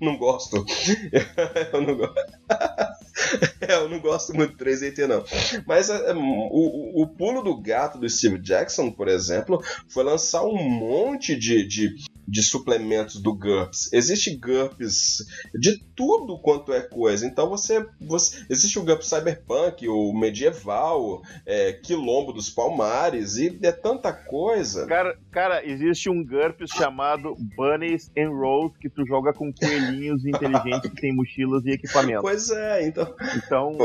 [0.00, 0.64] não gosto.
[1.72, 2.14] eu não gosto.
[3.60, 5.24] é, eu não gosto muito do 3DT, não.
[5.66, 10.44] Mas é, é, o, o pulo do gato do Steve Jackson, por exemplo, foi lançar
[10.44, 11.94] um monte de, de
[12.28, 13.90] de suplementos do GURPS.
[13.92, 15.24] Existe GURPS
[15.58, 17.26] de tudo quanto é coisa.
[17.26, 17.84] Então você.
[18.00, 24.86] você existe o GURPS Cyberpunk, o medieval, é, Quilombo dos Palmares, e é tanta coisa.
[24.86, 30.90] Cara, cara existe um GURPS chamado Bunnies and Rolls que tu joga com coelhinhos inteligentes
[30.90, 32.22] que tem mochilas e equipamentos.
[32.22, 33.14] Pois é, então.
[33.36, 33.78] Então.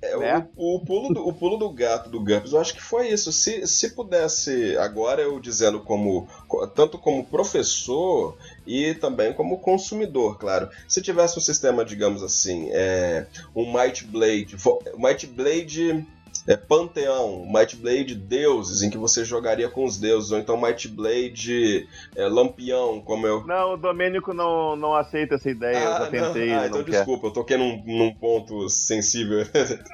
[0.00, 0.48] É, né?
[0.56, 3.32] o, o, pulo do, o pulo do gato do GURPS, eu acho que foi isso.
[3.32, 6.28] Se, se pudesse, agora eu dizendo como
[6.74, 10.68] tanto como professor e também como consumidor, claro.
[10.86, 14.56] Se tivesse um sistema, digamos assim, é, um Might Blade,
[14.96, 16.06] Might Blade
[16.48, 20.88] é, Panteão, Might Blade Deuses, em que você jogaria com os deuses, ou então Might
[20.88, 23.46] Blade é, Lampião, como eu.
[23.46, 26.52] Não, o Domênico não, não aceita essa ideia, ah, eu já ah, tentei.
[26.52, 29.44] Ah, então desculpa, eu toquei num, num ponto sensível.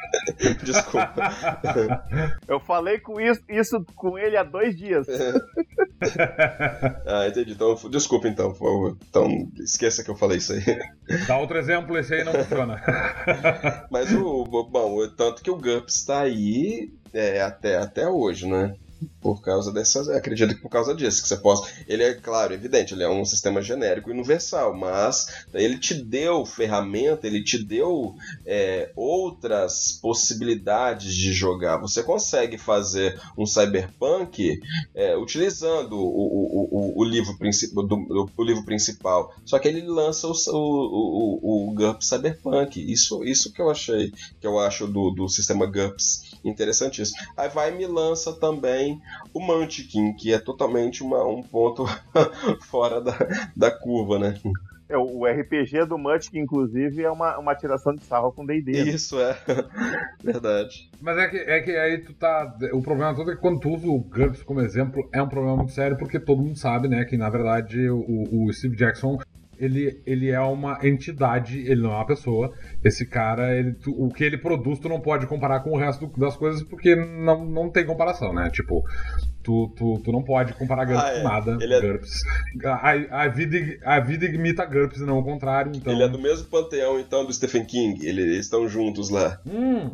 [0.63, 1.13] desculpa.
[2.47, 5.09] eu falei com isso, isso com ele há dois dias.
[7.05, 7.51] ah, entendi.
[7.53, 8.97] Então, desculpa então, por favor.
[9.09, 9.29] Então,
[9.59, 10.63] esqueça que eu falei isso aí.
[11.27, 12.81] Dá outro exemplo, esse aí não funciona.
[13.91, 14.45] Mas o.
[14.45, 16.44] Bom, tanto que o GURPS está aí
[17.13, 18.75] é, até, até hoje, né?
[19.21, 20.09] Por causa dessas.
[20.09, 21.71] Acredito que por causa disso, que você possa.
[21.87, 26.47] Ele é, claro, evidente, ele é um sistema genérico e universal, mas ele te deu
[26.47, 28.15] ferramenta, ele te deu
[28.47, 31.79] é, outras possibilidades de jogar.
[31.79, 34.59] Você consegue fazer um cyberpunk
[34.95, 37.37] é, utilizando o, o, o, o livro
[37.87, 39.35] do, o livro principal.
[39.45, 42.93] Só que ele lança o, o, o, o GURPS Cyberpunk.
[42.93, 44.11] Isso, isso que eu achei,
[44.41, 47.19] que eu acho do, do sistema GURPS interessantíssimo.
[47.37, 49.01] Aí vai e me lança também
[49.33, 51.85] o Mantiquin, que é totalmente uma, um ponto
[52.69, 53.17] fora da,
[53.57, 54.35] da curva, né?
[54.87, 58.73] É, o RPG do Munchkin, inclusive, é uma, uma tiração de sarro com D&D.
[58.83, 59.35] Isso, é.
[60.23, 60.91] Verdade.
[61.01, 62.55] Mas é que, é que aí tu tá...
[62.73, 65.57] O problema todo é que quando tu usa o GURPS como exemplo, é um problema
[65.57, 69.19] muito sério, porque todo mundo sabe, né, que na verdade o, o Steve Jackson
[69.59, 72.53] ele, ele é uma entidade, ele não é uma pessoa.
[72.83, 76.07] Esse cara, ele, tu, o que ele produz, tu não pode comparar com o resto
[76.19, 78.51] das coisas porque não, não tem comparação, né?
[78.51, 78.83] Tipo,
[79.45, 81.21] Tu, tu, tu não pode comparar GURPS ah, é.
[81.21, 81.59] com nada.
[81.61, 81.81] Ele é...
[81.83, 82.23] GURPS.
[82.65, 85.71] A, a, vida, a vida imita GURPS não o contrário.
[85.75, 85.93] Então...
[85.93, 88.07] Ele é do mesmo panteão, então, do Stephen King.
[88.07, 89.39] Eles estão juntos lá.
[89.47, 89.91] Hum,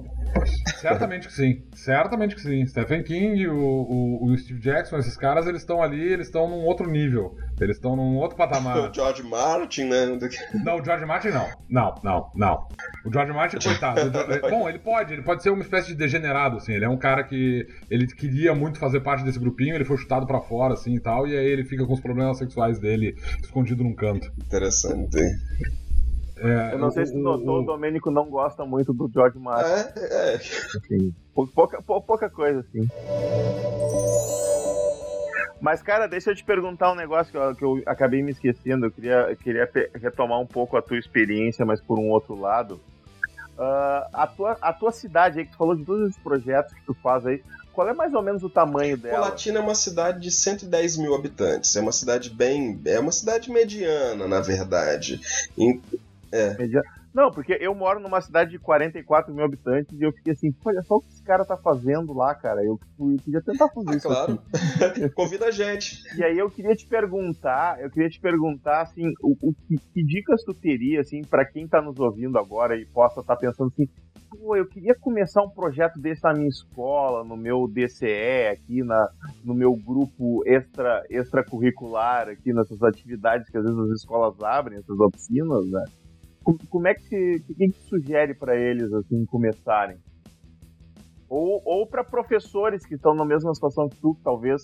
[0.81, 1.62] certamente que sim.
[1.74, 2.64] Certamente que sim.
[2.66, 6.64] Stephen King, o, o, o Steve Jackson, esses caras, eles estão ali, eles estão num
[6.64, 7.36] outro nível.
[7.60, 8.78] Eles estão num outro patamar.
[8.89, 10.06] o George Martin, né?
[10.64, 11.48] Não, o George Martin não.
[11.68, 12.68] Não, não, não.
[13.05, 14.10] O George Martin, coitado.
[14.48, 16.72] Bom, ele pode, ele pode ser uma espécie de degenerado, assim.
[16.72, 20.26] Ele é um cara que ele queria muito fazer parte desse grupinho, ele foi chutado
[20.26, 23.82] para fora, assim e tal, e aí ele fica com os problemas sexuais dele escondido
[23.82, 24.30] num canto.
[24.38, 25.18] Interessante.
[26.38, 29.98] É, eu não sei se o doutor Domênico não gosta muito do George Martin.
[29.98, 30.34] É, é.
[30.36, 31.14] Assim,
[31.54, 32.88] pouca, pouca coisa, assim.
[35.60, 38.86] Mas, cara, deixa eu te perguntar um negócio que eu, que eu acabei me esquecendo.
[38.86, 42.80] Eu queria, queria retomar um pouco a tua experiência, mas por um outro lado.
[43.58, 46.82] Uh, a, tua, a tua cidade aí, que tu falou de todos os projetos que
[46.86, 47.42] tu faz aí,
[47.72, 49.24] qual é mais ou menos o tamanho dela?
[49.24, 51.74] Colatina é uma cidade de 110 mil habitantes.
[51.76, 52.80] É uma cidade bem.
[52.84, 55.20] É uma cidade mediana, na verdade.
[56.32, 56.56] É.
[57.12, 60.80] Não, porque eu moro numa cidade de 44 mil habitantes e eu fiquei assim, olha
[60.82, 62.64] só o que esse cara tá fazendo lá, cara.
[62.64, 64.09] Eu, eu queria tentar fazer ah, isso.
[64.09, 64.42] Claro.
[65.14, 66.02] Convida a gente.
[66.16, 70.05] E aí eu queria te perguntar, eu queria te perguntar, assim, o, o que, que,
[70.05, 73.72] dicas tu teria, assim, para quem tá nos ouvindo agora e possa estar tá pensando
[73.72, 73.88] assim,
[74.31, 79.11] pô, eu queria começar um projeto desse na minha escola, no meu DCE, aqui na,
[79.44, 84.98] no meu grupo extra extracurricular, aqui nessas atividades que às vezes as escolas abrem, essas
[84.98, 85.85] oficinas, né?
[86.69, 89.98] como é que, que, que sugere para eles assim começarem?
[91.28, 94.62] Ou, ou para professores que estão na mesma situação que tu, que talvez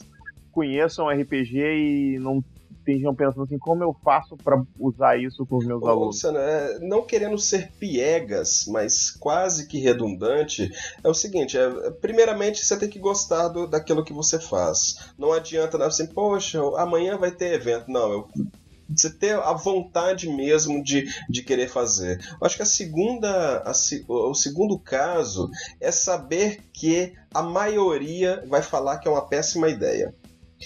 [0.51, 2.43] conheçam RPG e não
[2.87, 6.07] estejam pensando assim, como eu faço para usar isso com os meus Ô, alunos?
[6.07, 10.71] Luciano, é, não querendo ser piegas, mas quase que redundante,
[11.03, 15.13] é o seguinte, é, primeiramente você tem que gostar do, daquilo que você faz.
[15.19, 17.91] Não adianta assim, poxa, amanhã vai ter evento.
[17.91, 18.29] Não, eu
[18.89, 22.21] você ter a vontade mesmo de, de querer fazer.
[22.41, 23.73] Eu acho que a segunda, a,
[24.09, 25.51] o segundo caso
[25.81, 30.15] é saber que a maioria vai falar que é uma péssima ideia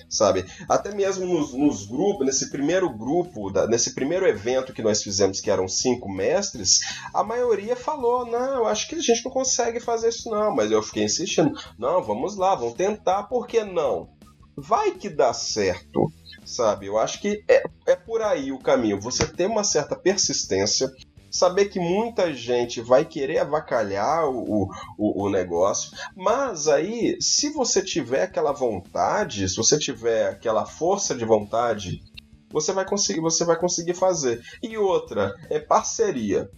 [0.09, 0.45] sabe?
[0.69, 5.41] Até mesmo nos, nos, grupos, nesse primeiro grupo, da, nesse primeiro evento que nós fizemos,
[5.41, 6.81] que eram cinco mestres,
[7.13, 10.55] a maioria falou: não, eu acho que a gente não consegue fazer isso, não.
[10.55, 14.09] Mas eu fiquei insistindo: não, vamos lá, vamos tentar, por que não?
[14.57, 16.13] Vai que dá certo
[16.51, 16.87] sabe?
[16.87, 19.01] Eu acho que é, é por aí o caminho.
[19.01, 20.91] Você ter uma certa persistência,
[21.31, 27.83] saber que muita gente vai querer avacalhar o, o, o, negócio, mas aí, se você
[27.83, 32.03] tiver aquela vontade, se você tiver aquela força de vontade,
[32.51, 34.43] você vai conseguir, você vai conseguir fazer.
[34.63, 36.51] E outra, é parceria.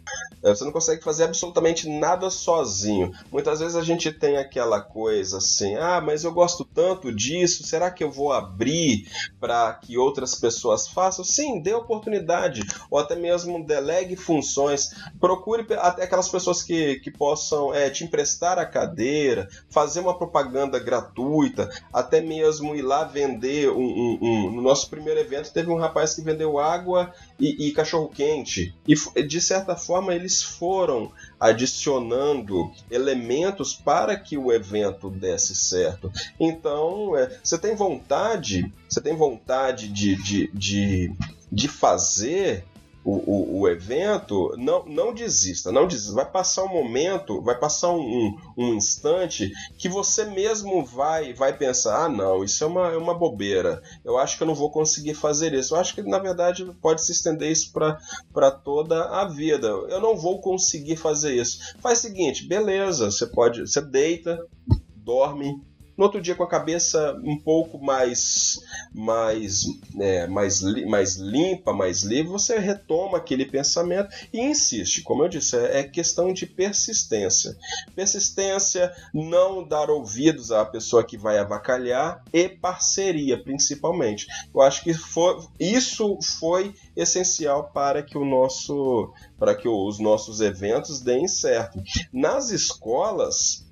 [0.43, 3.13] É, você não consegue fazer absolutamente nada sozinho.
[3.31, 7.91] Muitas vezes a gente tem aquela coisa assim: ah, mas eu gosto tanto disso, será
[7.91, 9.07] que eu vou abrir
[9.39, 11.25] para que outras pessoas façam?
[11.25, 12.63] Sim, dê oportunidade.
[12.91, 14.91] Ou até mesmo delegue funções.
[15.21, 20.79] Procure até aquelas pessoas que, que possam é, te emprestar a cadeira, fazer uma propaganda
[20.79, 24.51] gratuita, até mesmo ir lá vender um, um, um.
[24.51, 28.75] No nosso primeiro evento teve um rapaz que vendeu água e, e cachorro quente.
[28.87, 36.11] E de certa forma eles eles foram adicionando elementos para que o evento desse certo.
[36.41, 41.13] Então, é, você tem vontade, você tem vontade de, de, de,
[41.51, 42.65] de fazer
[43.05, 46.15] o, o, o, evento, não, não desista, não desista.
[46.15, 52.05] Vai passar um momento, vai passar um, um, instante que você mesmo vai vai pensar:
[52.05, 53.83] ah, não, isso é uma, é uma bobeira.
[54.05, 55.75] Eu acho que eu não vou conseguir fazer isso.
[55.75, 59.67] Eu acho que na verdade pode se estender isso para toda a vida.
[59.67, 61.75] Eu não vou conseguir fazer isso.
[61.81, 64.39] Faz o seguinte, beleza, você pode, você deita,
[64.95, 65.61] dorme,
[65.97, 68.59] no outro dia com a cabeça um pouco mais
[68.95, 69.65] mais
[69.99, 75.03] é, mais, mais limpa, mais livre, você retoma aquele pensamento e insiste.
[75.03, 77.57] Como eu disse, é, é questão de persistência.
[77.95, 84.27] Persistência, não dar ouvidos à pessoa que vai avacalhar e parceria, principalmente.
[84.55, 90.41] Eu acho que foi, isso foi essencial para que o nosso para que os nossos
[90.41, 91.83] eventos deem certo.
[92.13, 93.67] Nas escolas,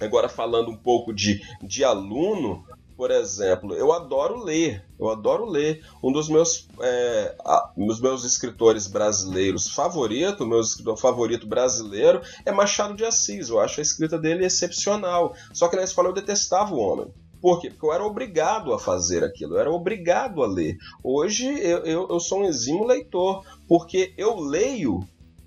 [0.00, 2.64] Agora, falando um pouco de, de aluno,
[2.96, 5.84] por exemplo, eu adoro ler, eu adoro ler.
[6.02, 12.94] Um dos meus, é, a, meus escritores brasileiros favorito, meu escritor favorito brasileiro é Machado
[12.94, 13.50] de Assis.
[13.50, 15.34] Eu acho a escrita dele excepcional.
[15.52, 17.12] Só que na escola eu detestava o homem.
[17.38, 17.68] Por quê?
[17.68, 20.78] Porque eu era obrigado a fazer aquilo, eu era obrigado a ler.
[21.04, 25.06] Hoje eu, eu, eu sou um exímio leitor, porque eu leio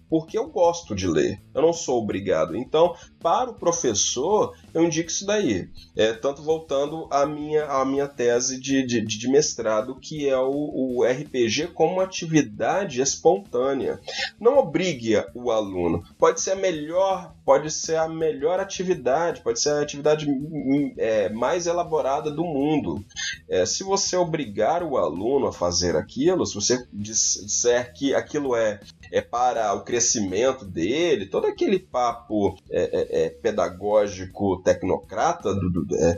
[0.10, 2.56] porque eu gosto de ler, eu não sou obrigado.
[2.56, 5.70] Então, para o professor, eu indico isso daí.
[5.96, 10.52] É, tanto voltando à minha, à minha tese de, de, de mestrado, que é o,
[11.00, 14.00] o, RPG como atividade espontânea.
[14.40, 16.04] Não obrigue o aluno.
[16.18, 20.28] Pode ser a melhor, pode ser a melhor atividade, pode ser a atividade
[20.98, 23.04] é, mais elaborada do mundo.
[23.48, 28.80] É, se você obrigar o aluno a fazer aquilo, se você disser que aquilo é
[29.12, 35.96] é para o crescimento dele, todo aquele papo é, é, é pedagógico tecnocrata do, do,
[35.96, 36.18] é,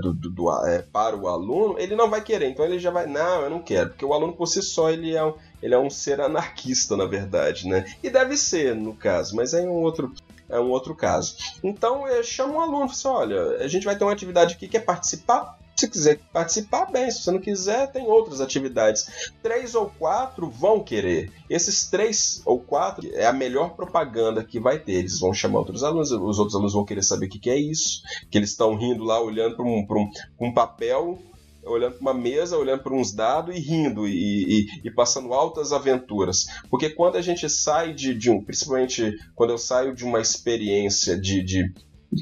[0.00, 2.48] do, do é, para o aluno, ele não vai querer.
[2.48, 5.14] Então ele já vai, não, eu não quero, porque o aluno por si só ele
[5.14, 7.84] é um, ele é um ser anarquista, na verdade, né?
[8.02, 10.12] E deve ser, no caso, mas é um outro,
[10.48, 11.36] é um outro caso.
[11.62, 14.54] Então, eu chamo um aluno e falo assim, olha, a gente vai ter uma atividade
[14.54, 15.58] aqui, quer participar?
[15.78, 17.08] Se quiser participar, bem.
[17.08, 19.30] Se você não quiser, tem outras atividades.
[19.40, 21.30] Três ou quatro vão querer.
[21.48, 24.94] Esses três ou quatro é a melhor propaganda que vai ter.
[24.94, 28.02] Eles vão chamar outros alunos, os outros alunos vão querer saber o que é isso,
[28.28, 31.16] que eles estão rindo lá, olhando para um, um, um papel
[31.64, 35.70] olhando para uma mesa, olhando para uns dados e rindo e, e, e, passando altas
[35.72, 36.46] aventuras.
[36.70, 41.18] Porque quando a gente sai de, de, um, principalmente quando eu saio de uma experiência
[41.20, 41.72] de, de,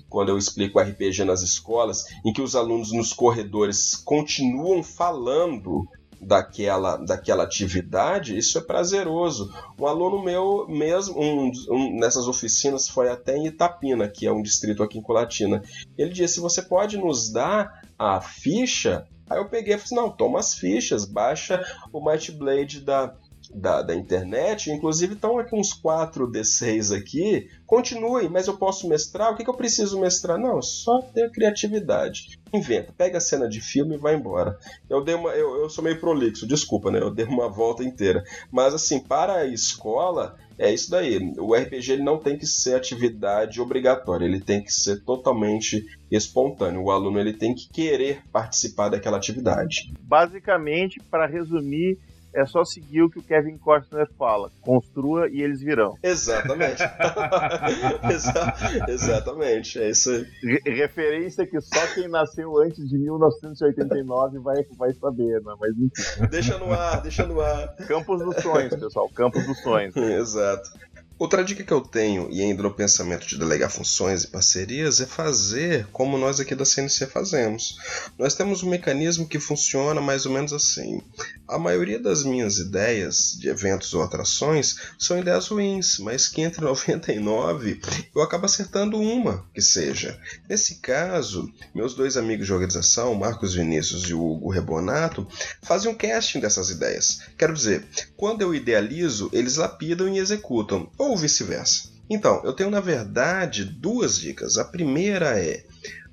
[0.08, 5.88] quando eu explico RPG nas escolas, em que os alunos nos corredores continuam falando
[6.20, 9.52] daquela, daquela atividade, isso é prazeroso.
[9.78, 14.42] Um aluno meu mesmo, um, um, nessas oficinas, foi até em Itapina, que é um
[14.42, 15.62] distrito aqui em Colatina.
[15.96, 19.06] Ele disse: você pode nos dar a ficha?
[19.28, 23.14] Aí eu peguei e falei: não, toma as fichas, baixa o Might Blade da,
[23.56, 29.32] da, da internet, inclusive estão aqui uns 4 D6 aqui, continuem, mas eu posso mestrar?
[29.32, 30.38] O que, que eu preciso mestrar?
[30.38, 32.38] Não, só ter criatividade.
[32.52, 34.58] Inventa, pega a cena de filme e vai embora.
[34.88, 35.30] Eu dei uma.
[35.30, 37.00] Eu, eu sou meio prolixo, desculpa, né?
[37.00, 38.22] Eu dei uma volta inteira.
[38.52, 41.34] Mas assim, para a escola, é isso daí.
[41.38, 46.82] O RPG ele não tem que ser atividade obrigatória, ele tem que ser totalmente espontâneo.
[46.82, 49.92] O aluno ele tem que querer participar daquela atividade.
[50.00, 51.98] Basicamente, para resumir,
[52.36, 54.50] é só seguir o que o Kevin Costner fala.
[54.60, 55.94] Construa e eles virão.
[56.02, 56.82] Exatamente.
[58.12, 58.54] Exa
[58.88, 60.26] exatamente, é isso aí.
[60.42, 65.54] Re referência que só quem nasceu antes de 1989 vai, vai saber, né?
[65.58, 66.26] Mas enfim.
[66.30, 67.74] Deixa no ar, deixa no ar.
[67.88, 69.08] Campos dos sonhos, pessoal.
[69.08, 69.96] Campos dos sonhos.
[69.96, 70.68] Exato.
[71.18, 75.06] Outra dica que eu tenho, e ainda no pensamento de delegar funções e parcerias, é
[75.06, 77.78] fazer como nós aqui da CNC fazemos.
[78.18, 81.00] Nós temos um mecanismo que funciona mais ou menos assim.
[81.48, 86.60] A maioria das minhas ideias de eventos ou atrações são ideias ruins, mas que entre
[86.66, 87.80] 99
[88.14, 90.20] eu acabo acertando uma que seja.
[90.46, 95.26] Nesse caso, meus dois amigos de organização, Marcos Vinícius e Hugo Rebonato,
[95.62, 97.20] fazem um casting dessas ideias.
[97.38, 97.86] Quero dizer,
[98.18, 101.90] quando eu idealizo, eles lapidam e executam ou vice-versa.
[102.08, 104.56] Então, eu tenho na verdade duas dicas.
[104.58, 105.64] A primeira é: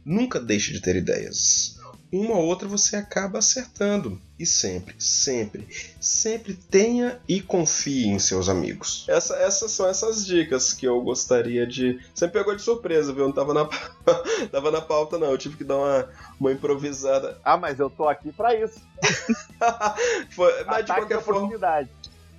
[0.05, 1.79] nunca deixe de ter ideias.
[2.11, 4.21] Uma ou outra você acaba acertando.
[4.37, 5.67] E sempre, sempre,
[5.99, 9.05] sempre tenha e confie em seus amigos.
[9.07, 11.99] Essa, essas são essas dicas que eu gostaria de.
[12.13, 13.25] Você me pegou de surpresa, viu?
[13.25, 13.65] Não tava na,
[14.51, 15.31] tava na pauta, não.
[15.31, 16.09] Eu tive que dar uma,
[16.39, 17.39] uma improvisada.
[17.43, 18.79] Ah, mas eu tô aqui para isso.
[20.35, 21.49] Foi, mas de qualquer forma.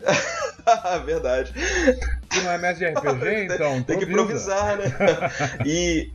[1.05, 1.53] Verdade.
[2.29, 3.83] Tu não é mestre de RPG, então?
[3.83, 4.85] Tem que improvisar, né?
[5.67, 6.11] E.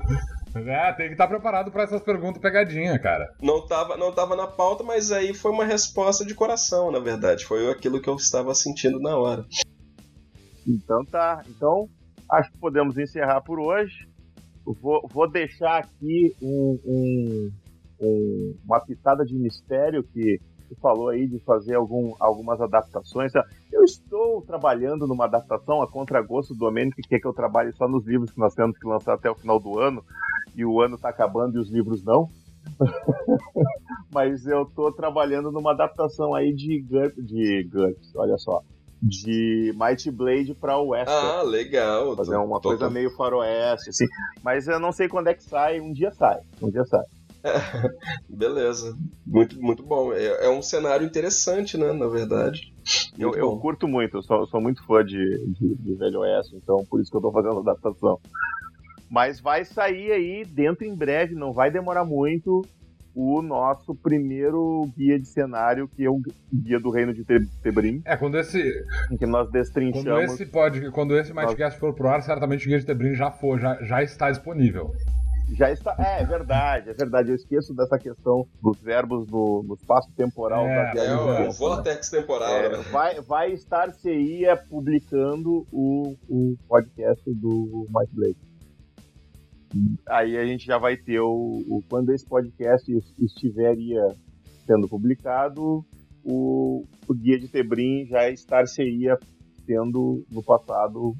[0.56, 3.32] É, tem que estar preparado para essas perguntas pegadinha, cara.
[3.40, 7.46] Não tava, não tava na pauta, mas aí foi uma resposta de coração, na verdade.
[7.46, 9.46] Foi aquilo que eu estava sentindo na hora.
[10.68, 11.44] Então tá.
[11.48, 11.88] Então,
[12.32, 14.10] acho que podemos encerrar por hoje.
[14.66, 17.52] Vou, vou deixar aqui um, um,
[18.02, 20.40] um, uma pitada de mistério que
[20.70, 23.32] você falou aí de fazer algum, algumas adaptações.
[23.72, 27.88] Eu estou trabalhando numa adaptação a contragosto do Domênico, que quer que eu trabalhe só
[27.88, 30.04] nos livros que nós temos que lançar até o final do ano.
[30.56, 32.30] e o ano está acabando e os livros não.
[34.14, 38.62] Mas eu tô trabalhando numa adaptação aí de GURPS, de GURPS, olha só,
[39.02, 41.10] de Might Blade para o West.
[41.10, 42.16] Ah, legal.
[42.16, 42.92] Fazer uma tô, coisa tô...
[42.92, 44.06] meio faroeste, assim.
[44.44, 47.06] Mas eu não sei quando é que sai, um dia sai, um dia sai.
[48.28, 50.14] Beleza, muito, muito bom.
[50.14, 51.92] É, é, um cenário interessante, né?
[51.94, 52.74] Na verdade.
[53.18, 55.16] Eu, eu, curto muito, eu sou, sou muito fã de,
[55.48, 58.20] de, de, Velho Oeste, então por isso que eu tô fazendo a adaptação.
[59.10, 62.64] Mas vai sair aí dentro em breve, não vai demorar muito,
[63.16, 66.22] o nosso primeiro guia de cenário, que é o
[66.54, 67.26] guia do Reino de
[67.62, 68.02] Tebrim.
[68.06, 68.62] É, quando esse.
[69.12, 70.06] Em que nós destrinchamos.
[70.06, 71.76] Quando esse, pode, quando esse Mindcast nós...
[71.76, 74.94] for pro ar, certamente o guia de Tebrim já, for, já, já está disponível.
[75.56, 75.96] Já está.
[75.98, 77.30] É, é verdade, é verdade.
[77.30, 80.66] Eu esqueço dessa questão dos verbos no, no espaço temporal.
[80.68, 82.50] É, é o vortex temporal.
[82.50, 82.84] É, né?
[82.92, 88.50] vai, vai estar CIA publicando o, o podcast do Mike Blake.
[90.08, 94.02] Aí a gente já vai ter o, o quando esse podcast estiveria
[94.66, 95.86] sendo publicado,
[96.24, 99.18] o, o guia de Tebrim já estar-se-ia
[99.66, 101.16] sendo no passado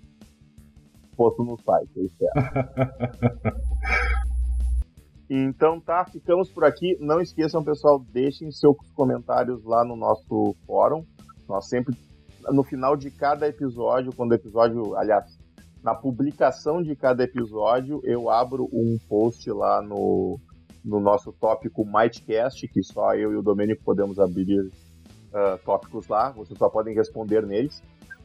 [1.16, 2.32] posto no site, eu espero.
[5.30, 6.98] Então tá, ficamos por aqui.
[7.00, 11.06] Não esqueçam, pessoal, deixem seus comentários lá no nosso fórum.
[11.48, 11.96] Nós sempre,
[12.52, 15.38] no final de cada episódio, quando o episódio, aliás,
[15.84, 20.40] na publicação de cada episódio, eu abro um post lá no,
[20.84, 26.32] no nosso tópico Mightcast, que só eu e o Domênico podemos abrir uh, tópicos lá,
[26.32, 27.82] vocês só podem responder neles.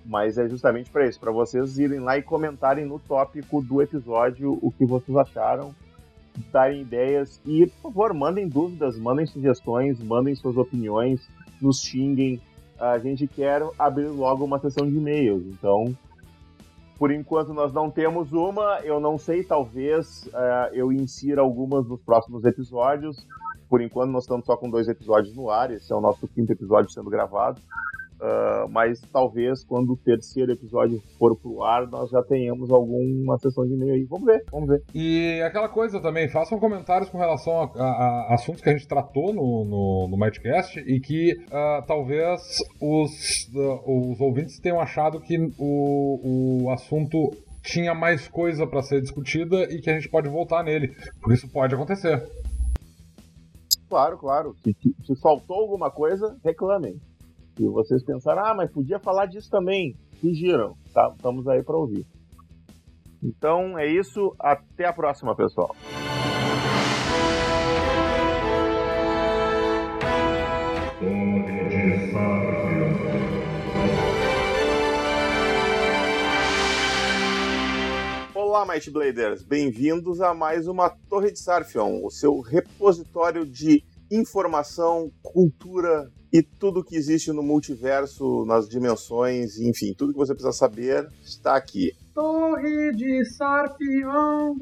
[0.06, 4.58] Mas é justamente para isso, para vocês irem lá e comentarem no tópico do episódio
[4.60, 5.74] o que vocês acharam,
[6.52, 11.20] darem ideias e, por favor, mandem dúvidas, mandem sugestões, mandem suas opiniões,
[11.60, 12.40] nos xinguem.
[12.78, 15.94] A gente quer abrir logo uma sessão de e-mails, então
[16.98, 22.00] por enquanto nós não temos uma, eu não sei, talvez uh, eu insira algumas nos
[22.00, 23.26] próximos episódios.
[23.68, 26.52] Por enquanto nós estamos só com dois episódios no ar, esse é o nosso quinto
[26.52, 27.60] episódio sendo gravado.
[28.24, 33.66] Uh, mas talvez quando o terceiro episódio for pro ar, nós já tenhamos alguma sessão
[33.66, 34.04] de e-mail aí.
[34.04, 34.82] Vamos ver, vamos ver.
[34.94, 38.88] E aquela coisa também, façam comentários com relação a, a, a assuntos que a gente
[38.88, 42.40] tratou no, no, no Mightcast e que uh, talvez
[42.80, 43.10] os,
[43.54, 47.30] uh, os ouvintes tenham achado que o, o assunto
[47.62, 50.94] tinha mais coisa para ser discutida e que a gente pode voltar nele.
[51.20, 52.26] Por isso pode acontecer.
[53.86, 54.54] Claro, claro.
[54.64, 54.74] Se,
[55.04, 56.98] se faltou alguma coisa, reclamem.
[57.58, 59.96] E vocês pensaram, ah, mas podia falar disso também.
[60.20, 60.76] Fugiram.
[60.92, 61.12] Tá?
[61.14, 62.04] Estamos aí para ouvir.
[63.22, 64.34] Então é isso.
[64.40, 65.74] Até a próxima, pessoal.
[78.34, 79.44] Olá, Might Bladers!
[79.44, 86.82] Bem-vindos a mais uma Torre de Sarfion, o seu repositório de informação, cultura e tudo
[86.82, 91.92] que existe no multiverso, nas dimensões, enfim, tudo que você precisa saber está aqui.
[92.12, 94.56] Torre de Sarpion.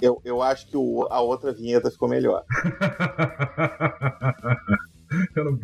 [0.00, 2.42] Eu, eu acho que o, a outra vinheta ficou melhor.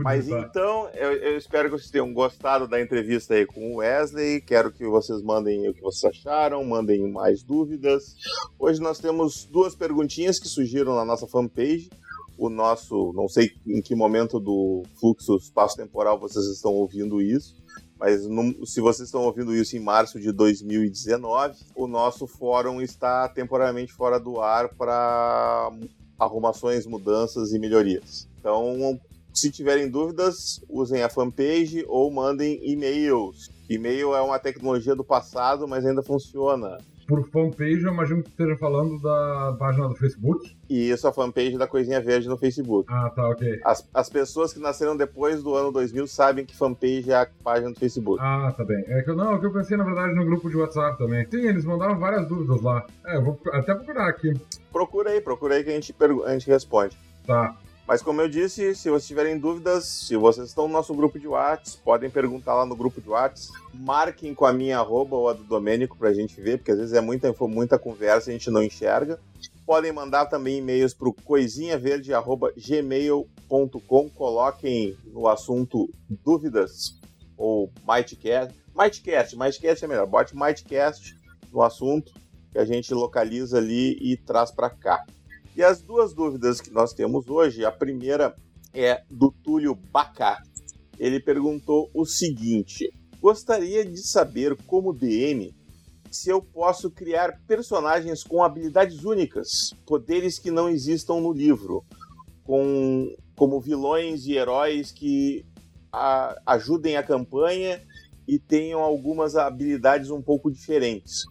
[0.00, 4.42] Mas então, eu, eu, espero que vocês tenham gostado da entrevista aí com o Wesley.
[4.42, 8.16] Quero que vocês mandem o que vocês acharam, mandem mais dúvidas.
[8.58, 11.88] Hoje nós temos duas perguntinhas que surgiram na nossa fanpage
[12.36, 17.56] o nosso, não sei em que momento do fluxo espaço-temporal vocês estão ouvindo isso,
[17.98, 23.28] mas no, se vocês estão ouvindo isso em março de 2019, o nosso fórum está
[23.28, 25.70] temporariamente fora do ar para
[26.18, 28.28] arrumações, mudanças e melhorias.
[28.38, 29.00] Então,
[29.32, 33.50] se tiverem dúvidas, usem a fanpage ou mandem e-mails.
[33.68, 38.56] E-mail é uma tecnologia do passado, mas ainda funciona por fanpage, eu imagino que esteja
[38.56, 40.56] falando da página do Facebook.
[40.68, 42.90] E isso, a fanpage da Coisinha Verde no Facebook.
[42.92, 43.60] Ah, tá, ok.
[43.64, 47.70] As, as pessoas que nasceram depois do ano 2000 sabem que fanpage é a página
[47.70, 48.20] do Facebook.
[48.22, 48.84] Ah, tá bem.
[48.88, 51.26] É que eu, não, é que eu pensei, na verdade, no grupo de WhatsApp também.
[51.30, 52.86] Sim, eles mandaram várias dúvidas lá.
[53.06, 54.34] É, eu vou até procurar aqui.
[54.72, 55.94] Procura aí, procura aí que a gente,
[56.24, 56.96] a gente responde.
[57.26, 57.56] Tá.
[57.86, 61.28] Mas como eu disse, se vocês tiverem dúvidas, se vocês estão no nosso grupo de
[61.28, 63.52] WhatsApp, podem perguntar lá no grupo de WhatsApp.
[63.74, 66.94] Marquem com a minha arroba ou a do Domênico pra gente ver, porque às vezes
[66.94, 69.20] é muita, muita conversa e a gente não enxerga.
[69.66, 74.10] Podem mandar também e-mails para o coisinhaverde.gmail.com.
[74.10, 76.98] Coloquem no assunto dúvidas
[77.36, 78.54] ou Mightcast.
[78.74, 80.06] Mightcast, Mightcast é melhor.
[80.06, 81.14] Bote Mightcast
[81.52, 82.14] no assunto
[82.50, 85.04] que a gente localiza ali e traz para cá.
[85.56, 88.34] E as duas dúvidas que nós temos hoje, a primeira
[88.72, 90.42] é do Túlio Bacá.
[90.98, 92.90] Ele perguntou o seguinte:
[93.20, 95.54] Gostaria de saber como DM
[96.10, 101.84] se eu posso criar personagens com habilidades únicas, poderes que não existam no livro,
[102.44, 105.44] com como vilões e heróis que
[105.92, 107.82] a, ajudem a campanha
[108.28, 111.22] e tenham algumas habilidades um pouco diferentes.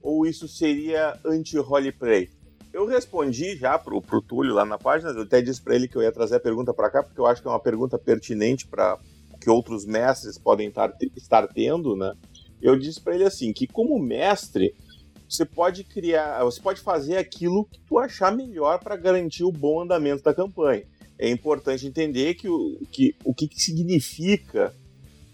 [0.00, 2.30] Ou isso seria anti-roleplay?
[2.72, 5.96] Eu respondi já pro, pro Túlio lá na página, eu até disse para ele que
[5.96, 8.66] eu ia trazer a pergunta para cá, porque eu acho que é uma pergunta pertinente
[8.66, 8.98] para
[9.40, 12.12] que outros mestres podem tar, estar tendo, né?
[12.60, 14.74] Eu disse para ele assim, que como mestre,
[15.28, 19.80] você pode criar, você pode fazer aquilo que tu achar melhor para garantir o bom
[19.80, 20.84] andamento da campanha.
[21.18, 24.74] É importante entender que o que, o que, que significa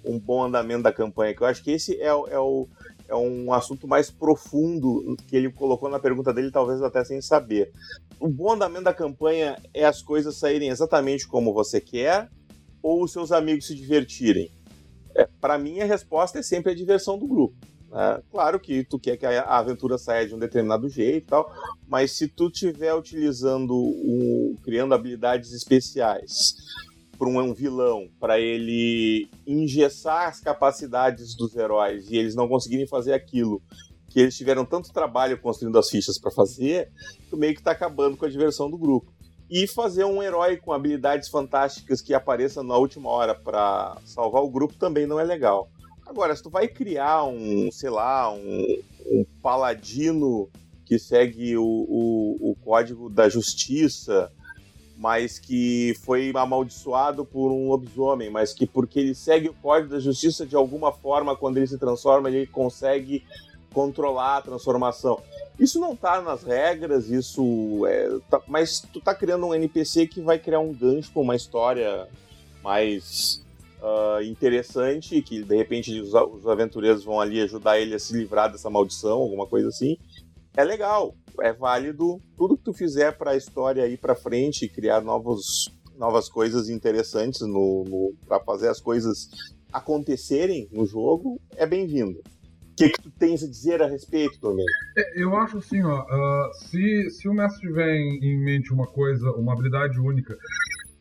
[0.05, 2.69] um bom andamento da campanha, que eu acho que esse é, é, o,
[3.09, 7.73] é um assunto mais profundo que ele colocou na pergunta dele, talvez até sem saber.
[8.19, 12.29] O bom andamento da campanha é as coisas saírem exatamente como você quer
[12.83, 14.51] ou os seus amigos se divertirem?
[15.15, 17.57] É, Para mim, a resposta é sempre a diversão do grupo.
[17.91, 18.23] Né?
[18.31, 21.53] Claro que tu quer que a aventura saia de um determinado jeito e tal,
[21.89, 26.55] mas se tu estiver utilizando, um, criando habilidades especiais
[27.17, 32.87] para um, um vilão, para ele engessar as capacidades dos heróis e eles não conseguirem
[32.87, 33.63] fazer aquilo
[34.09, 36.91] que eles tiveram tanto trabalho construindo as fichas para fazer,
[37.29, 39.13] tu meio que tá acabando com a diversão do grupo.
[39.49, 44.51] E fazer um herói com habilidades fantásticas que apareça na última hora para salvar o
[44.51, 45.69] grupo também não é legal.
[46.07, 50.49] Agora, se tu vai criar um, sei lá, um, um paladino
[50.85, 54.33] que segue o, o, o código da justiça,
[54.97, 60.01] mas que foi amaldiçoado por um lobisomem, mas que porque ele segue o código da
[60.01, 63.23] justiça de alguma forma, quando ele se transforma, ele consegue
[63.73, 65.21] controlar a transformação.
[65.59, 68.19] Isso não tá nas regras, isso é.
[68.31, 72.09] Tá, mas tu tá criando um NPC que vai criar um gancho com uma história
[72.63, 73.45] mais
[73.83, 78.51] uh, interessante, que de repente os, os aventureiros vão ali ajudar ele a se livrar
[78.51, 79.99] dessa maldição, alguma coisa assim.
[80.57, 82.21] É legal, é válido.
[82.37, 86.69] Tudo que tu fizer para a história ir para frente e criar novos, novas coisas
[86.69, 89.29] interessantes no, no para fazer as coisas
[89.73, 92.19] acontecerem no jogo é bem-vindo.
[92.19, 94.71] O que, que tu tens a dizer a respeito, Domênico?
[94.99, 98.87] É, eu acho assim, ó, uh, se, se o mestre tiver em, em mente uma
[98.87, 100.37] coisa, uma habilidade única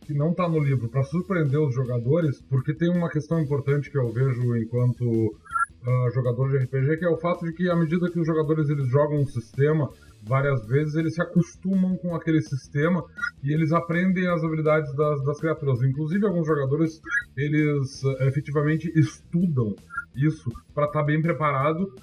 [0.06, 3.98] que não está no livro para surpreender os jogadores, porque tem uma questão importante que
[3.98, 8.10] eu vejo enquanto uh, jogador de RPG, que é o fato de que à medida
[8.10, 9.90] que os jogadores eles jogam um sistema
[10.27, 13.03] várias vezes, eles se acostumam com aquele sistema
[13.43, 15.81] e eles aprendem as habilidades das, das criaturas.
[15.81, 17.02] Inclusive, alguns jogadores,
[17.38, 19.76] eles uh, efetivamente estudam
[20.15, 21.93] isso para estar tá bem preparado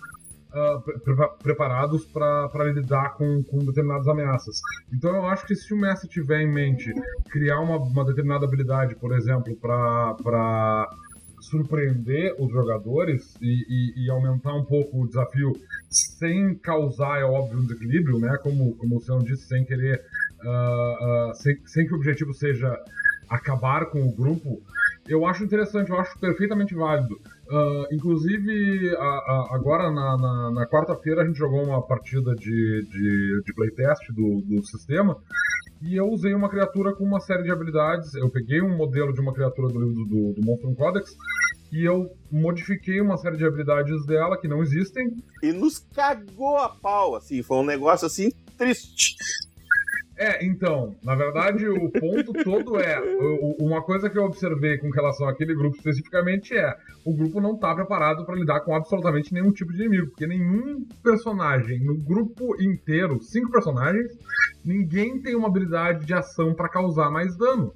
[0.52, 4.60] uh, pre preparados para lidar com, com determinadas ameaças.
[4.92, 6.92] Então eu acho que se o mestre tiver em mente
[7.30, 10.88] criar uma, uma determinada habilidade, por exemplo, para
[11.42, 15.52] surpreender os jogadores e, e, e, aumentar um pouco o desafio
[15.90, 18.38] sem causar, é óbvio, um desequilíbrio, né?
[18.38, 20.02] Como, como o senhor disse, sem querer,
[20.44, 22.78] uh, uh, sem, sem que o objetivo seja
[23.34, 24.60] acabar com o grupo,
[25.08, 27.14] eu acho interessante, eu acho perfeitamente válido.
[27.48, 32.86] Uh, inclusive, a, a, agora na, na, na quarta-feira a gente jogou uma partida de,
[32.88, 35.16] de, de playtest do, do sistema
[35.82, 38.14] e eu usei uma criatura com uma série de habilidades.
[38.14, 41.10] Eu peguei um modelo de uma criatura do livro do, do Monstrum Codex
[41.72, 45.16] e eu modifiquei uma série de habilidades dela que não existem.
[45.42, 49.16] E nos cagou a pau, assim, foi um negócio assim triste.
[50.16, 53.00] É, então, na verdade, o ponto todo é.
[53.58, 57.74] Uma coisa que eu observei com relação àquele grupo especificamente é: o grupo não tá
[57.74, 63.20] preparado para lidar com absolutamente nenhum tipo de inimigo, porque nenhum personagem no grupo inteiro,
[63.22, 64.12] cinco personagens,
[64.64, 67.74] ninguém tem uma habilidade de ação para causar mais dano.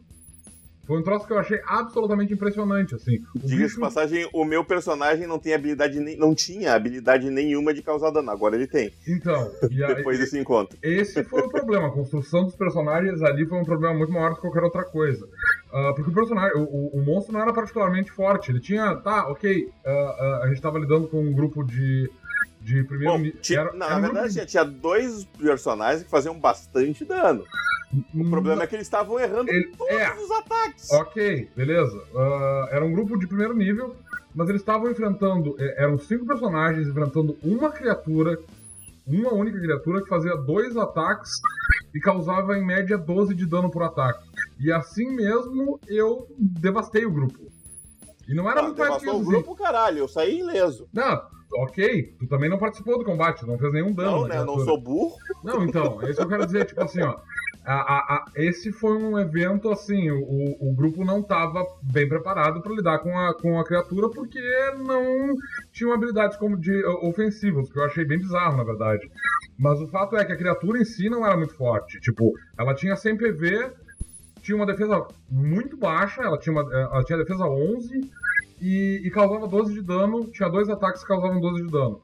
[0.87, 3.23] Foi um troço que eu achei absolutamente impressionante, assim.
[3.35, 3.81] Diga bicho...
[3.81, 8.55] passagem, o meu personagem não tem habilidade, não tinha habilidade nenhuma de causar dano, agora
[8.55, 8.93] ele tem.
[9.07, 10.79] Então, depois desse encontro.
[10.83, 14.37] Esse foi o problema, a construção dos personagens ali foi um problema muito maior do
[14.37, 15.27] que qualquer outra coisa.
[15.73, 19.65] Uh, porque o personagem, o, o, monstro não era particularmente forte, ele tinha, tá, ok,
[19.65, 22.09] uh, uh, a gente tava lidando com um grupo de
[22.66, 23.74] de primeiro nível.
[23.74, 24.47] Na, na verdade, grupo...
[24.47, 27.44] tinha dois personagens que faziam bastante dano.
[28.12, 29.68] O hum, problema é que eles estavam errando Ele...
[29.68, 30.14] todos é.
[30.16, 30.90] os ataques.
[30.90, 31.97] Ok, beleza.
[32.12, 33.94] Uh, era um grupo de primeiro nível,
[34.34, 35.55] mas eles estavam enfrentando.
[35.60, 38.36] É, eram cinco personagens enfrentando uma criatura,
[39.06, 41.30] uma única criatura que fazia dois ataques
[41.94, 44.26] e causava em média 12 de dano por ataque.
[44.59, 47.47] E assim mesmo eu devastei o grupo.
[48.26, 50.88] E não era ah, muito mais o grupo, caralho, eu saí ileso.
[50.93, 51.22] Não,
[51.55, 54.20] ok, tu também não participou do combate, não fez nenhum dano.
[54.23, 54.39] Não, né?
[54.39, 55.16] Eu não sou burro.
[55.44, 57.16] Não, então, é isso que eu quero dizer, tipo assim, ó.
[57.64, 62.60] a, a, a, esse foi um evento assim, o, o grupo não estava bem preparado
[62.60, 64.40] para lidar com a, com a criatura porque
[64.86, 65.35] não
[65.73, 69.09] tinham habilidades como de ofensivas, que eu achei bem bizarro, na verdade.
[69.59, 72.01] Mas o fato é que a criatura em si não era muito forte.
[72.01, 73.73] Tipo, ela tinha 100 PV,
[74.43, 78.10] tinha uma defesa muito baixa, ela tinha, uma, ela tinha defesa 11
[78.61, 82.01] e, e causava 12 de dano, tinha dois ataques que causavam 12 de dano.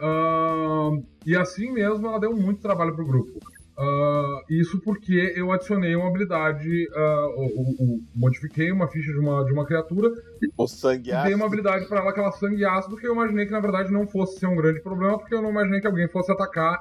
[0.00, 3.38] Uh, e assim mesmo ela deu muito trabalho pro grupo.
[3.78, 9.64] Uh, isso porque eu adicionei uma habilidade, uh, modifiquei uma ficha de uma, de uma
[9.64, 10.10] criatura
[10.56, 13.46] o sangue e dei uma habilidade para ela que ela sangue ácido, que eu imaginei
[13.46, 16.08] que na verdade não fosse ser um grande problema, porque eu não imaginei que alguém
[16.08, 16.78] fosse atacar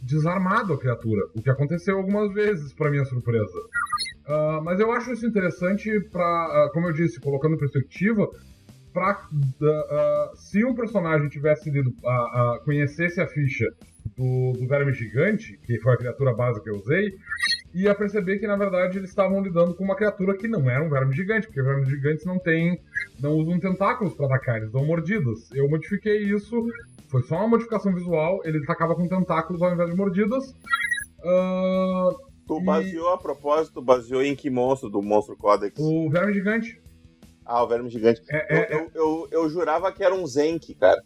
[0.00, 3.60] desarmado a criatura, o que aconteceu algumas vezes, para minha surpresa.
[4.26, 8.28] Uh, mas eu acho isso interessante para, como eu disse, colocando em perspectiva,
[8.92, 9.26] para
[10.34, 11.92] se um personagem tivesse lido,
[12.64, 13.66] conhecesse a ficha
[14.16, 17.10] do, do verme gigante, que foi a criatura básica que eu usei,
[17.74, 20.90] ia perceber que na verdade eles estavam lidando com uma criatura que não era um
[20.90, 22.78] verme gigante, porque vermes gigantes não tem,
[23.20, 25.50] não usam tentáculos para atacar, eles dão mordidas.
[25.52, 26.54] Eu modifiquei isso,
[27.08, 30.54] foi só uma modificação visual, ele atacava com tentáculos ao invés de mordidas.
[31.20, 33.14] Uh, tu baseou e...
[33.14, 35.78] a propósito, baseou em que monstro do Monstro Codex?
[35.78, 36.80] O verme gigante.
[37.44, 38.22] Ah, o verme gigante.
[38.30, 41.02] É, é, eu, eu, eu, eu, jurava que era um Zenk, cara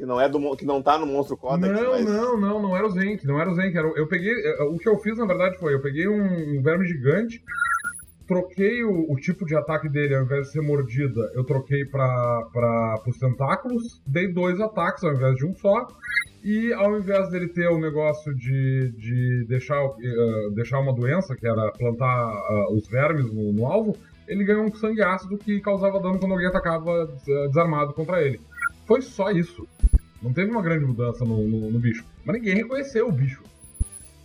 [0.00, 1.78] que não é do que não tá no Monstro Codex.
[1.78, 2.04] Não, mas...
[2.06, 3.76] não, não, não era o Zenk, não era o Zenk.
[3.76, 4.32] Era, eu peguei.
[4.32, 7.44] É, o que eu fiz, na verdade, foi, eu peguei um, um verme gigante,
[8.30, 13.02] troquei o, o, tipo de ataque dele, ao invés de ser mordida, eu troquei para
[13.04, 15.88] os tentáculos, dei dois ataques ao invés de um só.
[16.44, 21.44] E ao invés dele ter o negócio de, de deixar, uh, deixar uma doença, que
[21.44, 23.96] era plantar uh, os vermes no, no, alvo,
[24.28, 28.40] ele ganhou um sangue ácido que causava dano quando alguém atacava uh, desarmado contra ele.
[28.86, 29.66] Foi só isso.
[30.22, 32.04] Não teve uma grande mudança no, no, no bicho.
[32.24, 33.42] Mas ninguém reconheceu o bicho.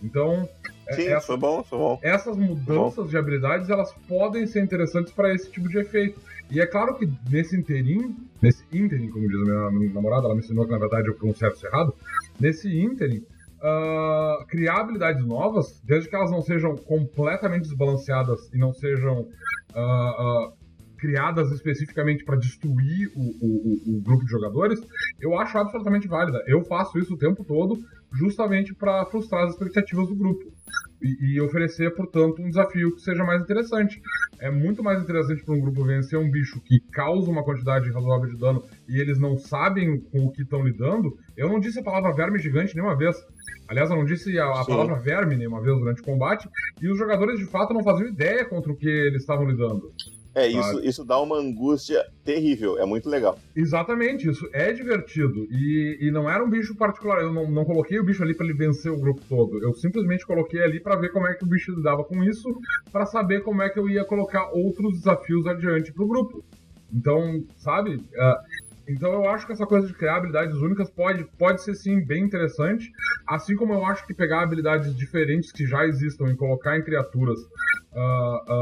[0.00, 0.48] Então.
[0.88, 1.98] É, Sim, essa, foi bom, foi bom.
[2.02, 6.20] Essas mudanças de habilidades elas podem ser interessantes para esse tipo de efeito.
[6.50, 10.34] E é claro que nesse interim, nesse interim, como diz a minha, minha namorada, ela
[10.34, 11.92] me ensinou que na verdade eu pronunciei isso errado.
[12.38, 13.24] Nesse interim,
[13.56, 19.22] uh, criar habilidades novas, desde que elas não sejam completamente desbalanceadas e não sejam
[19.74, 20.52] uh, uh,
[21.06, 24.80] criadas especificamente para destruir o, o, o, grupo de jogadores,
[25.20, 26.42] eu acho absolutamente válida.
[26.48, 27.78] Eu faço isso o tempo todo
[28.12, 30.52] justamente para frustrar as expectativas do grupo
[31.00, 34.02] e, e, oferecer, portanto, um desafio que seja mais interessante.
[34.40, 38.28] É muito mais interessante para um grupo vencer um bicho que causa uma quantidade razoável
[38.28, 41.16] de dano e eles não sabem com o que estão lidando.
[41.36, 43.16] Eu não disse a palavra verme gigante nenhuma vez.
[43.68, 46.48] Aliás, eu não disse a, a palavra verme nenhuma vez durante o combate,
[46.80, 49.92] e os jogadores de fato não faziam ideia contra o que eles estavam lidando.
[50.36, 53.38] É, isso, isso dá uma angústia terrível, é muito legal.
[53.56, 55.48] Exatamente, isso é divertido.
[55.50, 58.44] E, e não era um bicho particular, eu não, não coloquei o bicho ali para
[58.44, 59.58] ele vencer o grupo todo.
[59.64, 62.54] Eu simplesmente coloquei ali para ver como é que o bicho lidava com isso,
[62.92, 66.44] para saber como é que eu ia colocar outros desafios adiante pro grupo.
[66.92, 67.94] Então, sabe?
[67.94, 72.04] Uh, então eu acho que essa coisa de criar habilidades únicas pode, pode ser sim
[72.04, 72.92] bem interessante.
[73.26, 77.40] Assim como eu acho que pegar habilidades diferentes que já existam e colocar em criaturas.
[77.40, 78.52] Uh,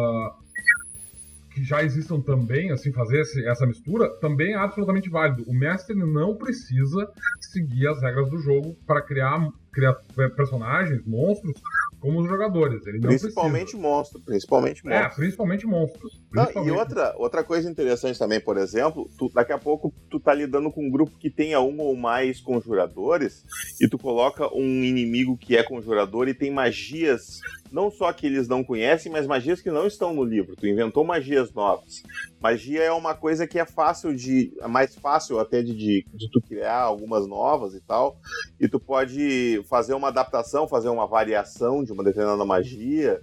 [1.75, 5.45] já existam também, assim, fazer esse, essa mistura, também é absolutamente válido.
[5.49, 7.09] O mestre não precisa
[7.41, 9.95] seguir as regras do jogo para criar, criar
[10.37, 11.61] personagens, monstros,
[12.01, 12.87] como os jogadores.
[12.87, 13.83] Ele principalmente precisa.
[13.83, 15.05] monstro, principalmente monstro.
[15.05, 16.23] É, principalmente monstros.
[16.35, 20.35] Não, e outra, outra coisa interessante também, por exemplo, tu, daqui a pouco tu tá
[20.35, 23.45] lidando com um grupo que tenha um ou mais conjuradores
[23.81, 27.41] e tu coloca um inimigo que é conjurador e tem magias
[27.75, 30.55] não só que eles não conhecem, mas magias que não estão no livro.
[30.55, 32.05] Tu inventou magias novas.
[32.41, 34.53] Magia é uma coisa que é fácil de.
[34.61, 38.17] é mais fácil até de, de, de tu criar algumas novas e tal.
[38.61, 43.21] E tu pode fazer uma adaptação, fazer uma variação de uma determinada magia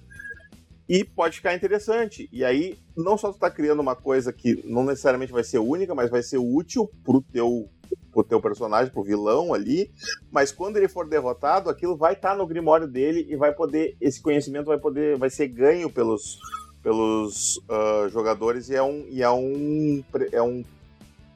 [0.92, 2.28] e pode ficar interessante.
[2.34, 5.96] E aí, não só tu tá criando uma coisa que não necessariamente vai ser única,
[5.96, 7.70] mas vai ser útil pro teu
[8.12, 9.90] pro teu personagem, pro vilão ali,
[10.30, 13.96] mas quando ele for derrotado, aquilo vai estar tá no grimório dele e vai poder,
[14.02, 16.38] esse conhecimento vai poder, vai ser ganho pelos,
[16.84, 20.04] pelos uh, jogadores e é um, e é um,
[20.34, 20.64] é um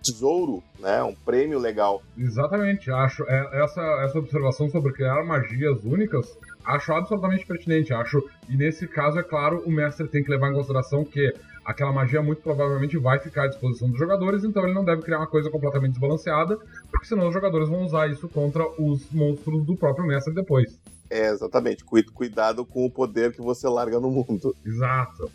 [0.03, 1.01] tesouro, né?
[1.01, 2.03] Um prêmio legal.
[2.17, 2.91] Exatamente.
[2.91, 7.93] Acho é, essa, essa observação sobre criar magias únicas acho absolutamente pertinente.
[7.93, 11.33] Acho e nesse caso é claro o mestre tem que levar em consideração que
[11.63, 15.17] aquela magia muito provavelmente vai ficar à disposição dos jogadores, então ele não deve criar
[15.17, 16.59] uma coisa completamente desbalanceada,
[16.91, 20.79] porque senão os jogadores vão usar isso contra os monstros do próprio mestre depois.
[21.09, 21.83] É, exatamente.
[21.83, 24.55] Cuidado com o poder que você larga no mundo.
[24.65, 25.31] Exato.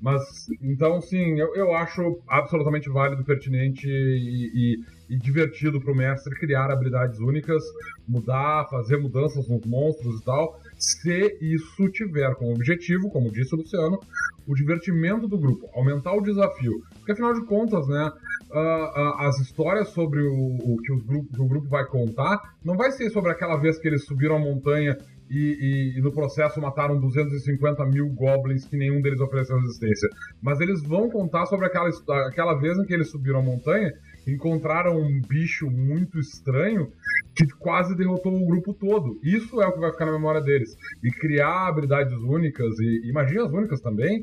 [0.00, 4.78] Mas, então, sim, eu, eu acho absolutamente válido, pertinente e,
[5.10, 7.64] e, e divertido para o mestre criar habilidades únicas,
[8.06, 13.58] mudar, fazer mudanças nos monstros e tal, se isso tiver como objetivo, como disse o
[13.58, 13.98] Luciano,
[14.46, 16.82] o divertimento do grupo, aumentar o desafio.
[16.96, 18.10] Porque afinal de contas, né,
[18.50, 20.96] uh, uh, as histórias sobre o, o que,
[21.34, 24.38] que o grupo vai contar não vai ser sobre aquela vez que eles subiram a
[24.38, 24.96] montanha
[25.30, 30.08] e, e, e, no processo mataram 250 mil goblins que nenhum deles ofereceu resistência.
[30.40, 31.90] Mas eles vão contar sobre aquela,
[32.26, 33.92] aquela vez em que eles subiram a montanha,
[34.32, 36.92] encontraram um bicho muito estranho
[37.34, 39.18] que quase derrotou o grupo todo.
[39.22, 40.76] Isso é o que vai ficar na memória deles.
[41.02, 44.22] E criar habilidades únicas e, e magias únicas também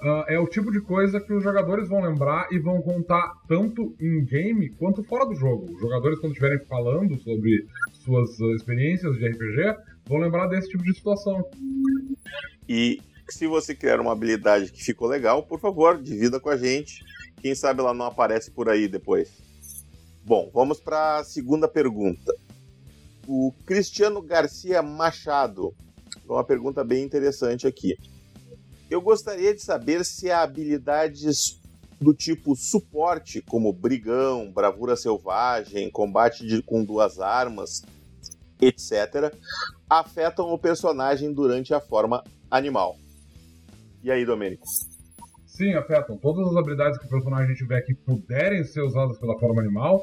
[0.00, 3.94] uh, é o tipo de coisa que os jogadores vão lembrar e vão contar tanto
[4.00, 5.72] em game quanto fora do jogo.
[5.72, 7.66] Os jogadores, quando estiverem falando sobre
[8.04, 11.42] suas uh, experiências de RPG, vão lembrar desse tipo de situação.
[12.68, 17.04] E se você criar uma habilidade que ficou legal, por favor, divida com a gente.
[17.40, 19.30] Quem sabe ela não aparece por aí depois.
[20.24, 22.34] Bom, vamos para a segunda pergunta.
[23.26, 25.74] O Cristiano Garcia Machado.
[26.28, 27.96] Uma pergunta bem interessante aqui.
[28.90, 31.60] Eu gostaria de saber se há habilidades
[32.00, 37.82] do tipo suporte, como brigão, bravura selvagem, combate de, com duas armas,
[38.60, 39.34] etc.,
[39.88, 42.96] afetam o personagem durante a forma animal.
[44.02, 44.66] E aí, Domênico?
[45.60, 46.16] Sim, afetam.
[46.16, 50.00] Todas as habilidades que o personagem tiver que puderem ser usadas pela forma animal,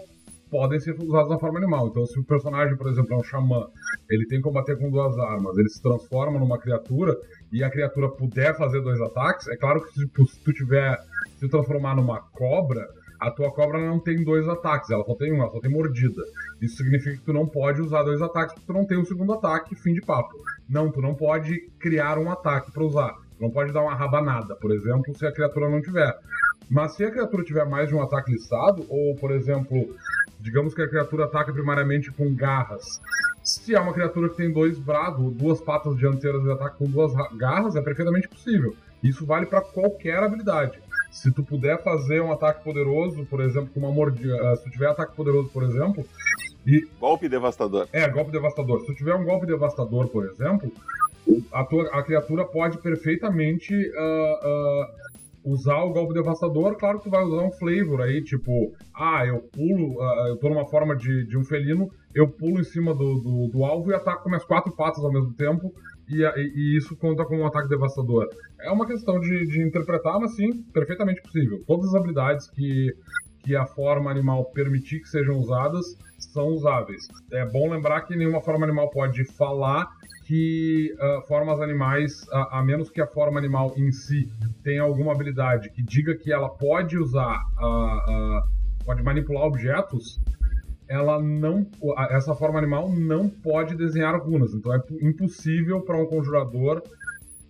[0.51, 1.87] podem ser usadas na forma animal.
[1.87, 3.65] Então, se o personagem, por exemplo, é um xamã,
[4.07, 7.17] ele tem que combater com duas armas, ele se transforma numa criatura
[7.51, 10.07] e a criatura puder fazer dois ataques, é claro que se,
[10.45, 10.95] tu tiver
[11.39, 12.87] se transformar numa cobra,
[13.19, 16.21] a tua cobra não tem dois ataques, ela só tem um, ela só tem mordida.
[16.61, 19.33] Isso significa que tu não pode usar dois ataques porque tu não tem um segundo
[19.33, 20.37] ataque, fim de papo.
[20.69, 23.26] Não, tu não pode criar um ataque para usar.
[23.39, 26.17] Não pode dar uma rabanada, por exemplo, se a criatura não tiver.
[26.69, 29.95] Mas se a criatura tiver mais de um ataque listado, ou por exemplo,
[30.39, 32.99] digamos que a criatura ataca primariamente com garras.
[33.43, 37.13] Se é uma criatura que tem dois braços, duas patas dianteiras e ataca com duas
[37.37, 38.75] garras, é perfeitamente possível.
[39.01, 40.79] Isso vale para qualquer habilidade.
[41.11, 44.35] Se tu puder fazer um ataque poderoso, por exemplo, com uma mordida.
[44.35, 46.05] Eh, se tu tiver ataque poderoso, por exemplo.
[46.65, 46.85] E...
[46.99, 47.87] Golpe devastador.
[47.93, 48.81] É, golpe devastador.
[48.81, 50.71] Se tu tiver um golpe devastador, por exemplo,
[51.51, 56.75] a, tua, a criatura pode perfeitamente uh, uh, usar o golpe devastador.
[56.75, 60.49] Claro que tu vai usar um flavor aí, tipo, ah, eu pulo, uh, eu tô
[60.49, 63.95] numa forma de, de um felino, eu pulo em cima do, do, do alvo e
[63.95, 65.73] ataco com minhas quatro patas ao mesmo tempo
[66.09, 68.27] e, e, isso conta como um ataque devastador.
[68.61, 71.61] É uma questão de, de interpretar, mas sim, perfeitamente possível.
[71.67, 72.93] Todas as habilidades que,
[73.43, 75.85] que a forma animal permitir que sejam usadas
[76.17, 77.07] são usáveis.
[77.31, 79.87] É bom lembrar que nenhuma forma animal pode falar
[80.27, 84.29] que uh, formas animais, a, a, menos que a forma animal em si
[84.61, 88.43] tenha alguma habilidade que diga que ela pode usar, uh, uh,
[88.83, 90.19] pode manipular objetos,
[90.89, 91.65] ela não,
[92.09, 94.53] essa forma animal não pode desenhar runas.
[94.53, 96.83] Então é impossível para um conjurador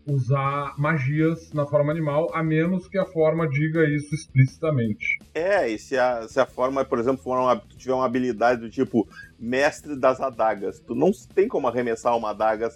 [0.08, 5.20] usar magias na forma animal, a menos que a forma diga isso explicitamente.
[5.34, 8.70] É, e se a, se a forma, por exemplo, for uma, tiver uma habilidade do
[8.70, 9.08] tipo
[9.38, 12.72] mestre das adagas, tu não tem como arremessar uma adaga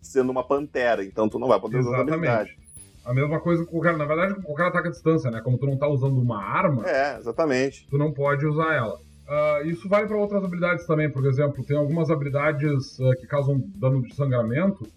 [0.00, 2.04] sendo uma pantera, então tu não vai poder Exatamente.
[2.04, 2.58] usar a habilidade.
[3.04, 5.40] A mesma coisa com qualquer, na verdade, com qualquer ataque à distância, né?
[5.40, 7.86] Como tu não tá usando uma arma, é, exatamente.
[7.88, 8.98] Tu não pode usar ela.
[9.28, 13.62] Uh, isso vale para outras habilidades também, por exemplo, tem algumas habilidades uh, que causam
[13.76, 14.88] dano de sangramento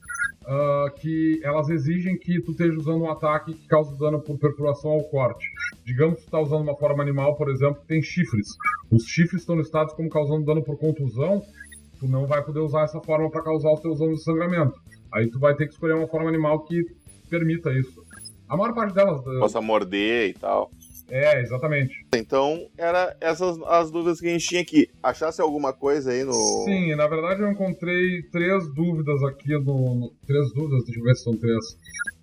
[0.44, 4.92] uh, que elas exigem que tu esteja usando um ataque que causa dano por perfuração
[4.92, 5.46] ou corte.
[5.86, 8.48] Digamos que tu está usando uma forma animal, por exemplo, que tem chifres.
[8.92, 11.42] Os chifres estão listados como causando dano por contusão,
[12.00, 14.80] tu não vai poder usar essa forma para causar os teus danos de sangramento.
[15.14, 16.84] Aí tu vai ter que escolher uma forma animal que
[17.30, 18.02] permita isso.
[18.48, 19.24] A maior parte delas.
[19.24, 20.70] Possa morder e tal.
[21.12, 21.94] É, exatamente.
[22.16, 24.90] Então, era essas as dúvidas que a gente tinha aqui.
[25.04, 26.34] Achasse alguma coisa aí no.
[26.64, 29.96] Sim, na verdade eu encontrei três dúvidas aqui no.
[29.96, 31.66] no três dúvidas, deixa eu ver se são três.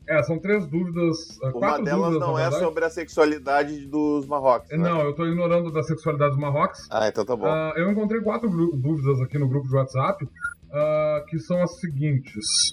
[0.09, 1.39] É, são três dúvidas.
[1.43, 4.70] Eh, Uma delas dúvidas, não é sobre a sexualidade dos Marrocos.
[4.70, 4.78] Né?
[4.78, 6.81] Não, eu tô ignorando da sexualidade dos Marrocos.
[6.90, 7.44] Ah, então tá bom.
[7.44, 12.73] Uh, eu encontrei quatro dúvidas aqui no grupo de WhatsApp, uh, que são as seguintes.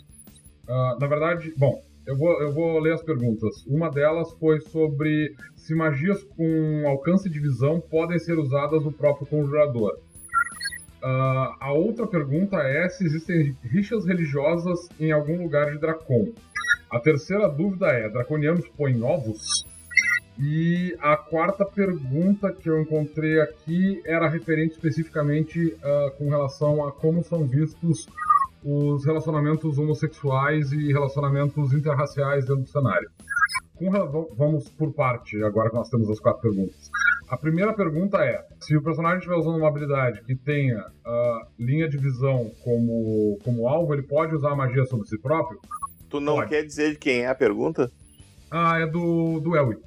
[0.65, 3.65] Uh, na verdade, bom, eu vou, eu vou ler as perguntas.
[3.65, 9.27] Uma delas foi sobre se magias com alcance de visão podem ser usadas no próprio
[9.27, 9.97] conjurador.
[11.03, 16.33] Uh, a outra pergunta é se existem rixas religiosas em algum lugar de Dracon.
[16.89, 19.65] A terceira dúvida é: draconianos põem ovos?
[20.37, 26.91] E a quarta pergunta que eu encontrei aqui era referente especificamente uh, com relação a
[26.91, 28.05] como são vistos
[28.65, 33.07] os relacionamentos homossexuais e relacionamentos interraciais dentro do cenário.
[33.75, 33.91] Com,
[34.35, 36.89] vamos por parte, agora que nós temos as quatro perguntas.
[37.29, 41.87] A primeira pergunta é: se o personagem estiver usando uma habilidade que tenha uh, linha
[41.87, 45.59] de visão como, como alvo, ele pode usar a magia sobre si próprio?
[46.09, 46.49] Tu não pode.
[46.49, 47.91] quer dizer de quem é a pergunta?
[48.49, 49.77] Ah, é do, do Elwie.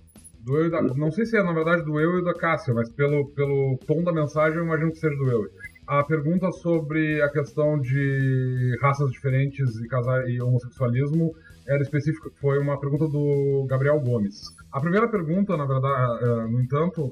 [0.41, 2.89] Do eu da, não sei se é, na verdade, do eu e da Cássia, mas
[2.91, 5.49] pelo, pelo tom da mensagem eu imagino que seja do eu.
[5.89, 11.35] A pergunta sobre a questão de raças diferentes e, casar, e homossexualismo
[11.67, 14.43] era específica, foi uma pergunta do Gabriel Gomes.
[14.71, 17.11] A primeira pergunta, na verdade, é, no entanto,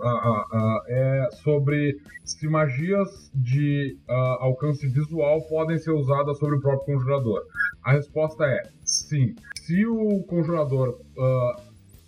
[0.89, 3.97] é sobre se magias de
[4.40, 7.43] alcance visual podem ser usadas sobre o próprio conjurador.
[7.82, 9.35] A resposta é sim.
[9.62, 10.98] Se o conjurador,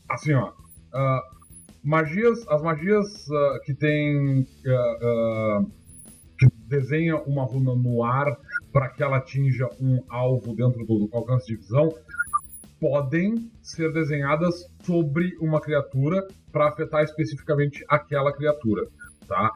[0.08, 0.52] assim, ó,
[0.88, 1.20] Uh,
[1.84, 4.46] magias, as magias uh, que que
[6.68, 8.36] desenha uma runa no ar
[8.72, 11.92] para que ela atinja um alvo dentro do alcance de visão
[12.80, 18.86] podem ser desenhadas sobre uma criatura para afetar especificamente aquela criatura,
[19.26, 19.50] tá?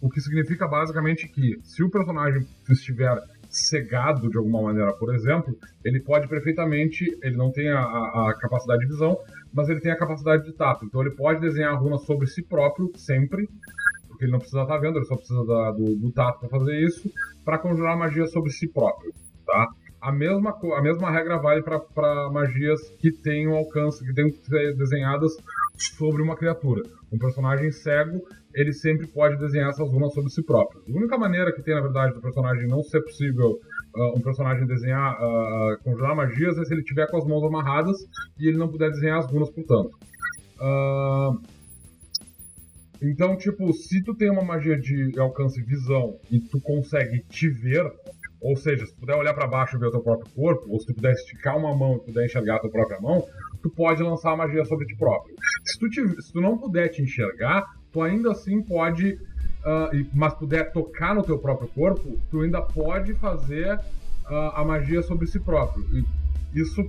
[0.00, 3.18] O que significa basicamente que se o personagem estiver
[3.50, 8.80] cegado de alguma maneira, por exemplo, ele pode perfeitamente, ele não tem a, a, capacidade
[8.80, 9.18] de visão,
[9.52, 10.84] mas ele tem a capacidade de tato.
[10.84, 13.48] Então ele pode desenhar a runa sobre si próprio sempre,
[14.20, 16.78] porque ele não precisa estar vendo, ele só precisa da, do, do tato para fazer
[16.84, 17.10] isso,
[17.42, 19.12] para conjurar magia sobre si próprio,
[19.46, 19.66] tá?
[20.00, 24.74] A mesma, a mesma regra vale para magias que tenham alcance, que tenham que ser
[24.76, 25.32] desenhadas
[25.96, 26.82] sobre uma criatura.
[27.12, 28.20] Um personagem cego,
[28.54, 30.82] ele sempre pode desenhar essas runas sobre si próprio.
[30.88, 33.58] A única maneira que tem, na verdade, do personagem não ser possível
[33.94, 37.96] uh, um personagem desenhar, uh, conjurar magias é se ele tiver com as mãos amarradas
[38.38, 39.90] e ele não puder desenhar as runas, portanto.
[40.60, 41.59] Uh,
[43.02, 47.90] então, tipo, se tu tem uma magia de alcance visão e tu consegue te ver,
[48.40, 50.78] ou seja, se tu puder olhar para baixo e ver o teu próprio corpo, ou
[50.78, 53.26] se tu puder esticar uma mão e puder enxergar a tua própria mão,
[53.62, 55.34] tu pode lançar a magia sobre ti próprio.
[55.64, 60.34] Se tu, te, se tu não puder te enxergar, tu ainda assim pode, uh, mas
[60.34, 65.40] puder tocar no teu próprio corpo, tu ainda pode fazer uh, a magia sobre si
[65.40, 65.84] próprio.
[65.92, 66.04] E
[66.60, 66.88] isso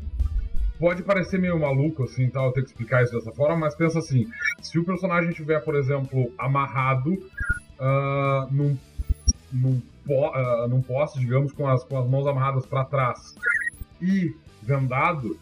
[0.81, 3.99] pode parecer meio maluco, assim, tal, eu ter que explicar isso dessa forma, mas pensa
[3.99, 4.27] assim,
[4.63, 8.75] se o personagem estiver, por exemplo, amarrado uh, num,
[9.53, 9.79] num,
[10.09, 13.35] uh, num poste, digamos, com as, com as mãos amarradas para trás
[14.01, 15.37] e vendado,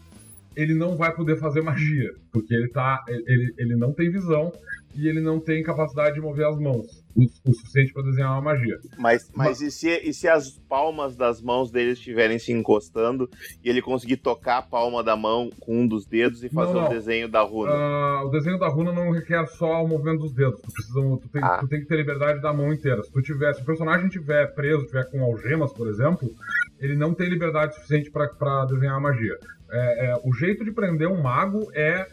[0.54, 4.52] ele não vai poder fazer magia, porque ele tá, ele, ele não tem visão
[4.94, 8.78] e ele não tem capacidade de mover as mãos o, suficiente para desenhar uma magia.
[8.98, 9.60] Mas, mas, mas...
[9.60, 13.28] E, se, e se as palmas das mãos dele estiverem se encostando
[13.62, 16.82] e ele conseguir tocar a palma da mão com um dos dedos e fazer não,
[16.82, 16.86] não.
[16.86, 17.72] o desenho da runa?
[17.72, 20.60] Uh, o desenho da runa não requer só o movimento dos dedos.
[20.60, 21.58] Tu, precisa, tu, tem, ah.
[21.58, 23.02] tu tem que ter liberdade da mão inteira.
[23.02, 26.30] Se, tu tiver, se o personagem estiver preso, estiver com algemas, por exemplo,
[26.78, 29.36] ele não tem liberdade suficiente para desenhar a magia.
[29.70, 32.06] É, é, o jeito de prender um mago é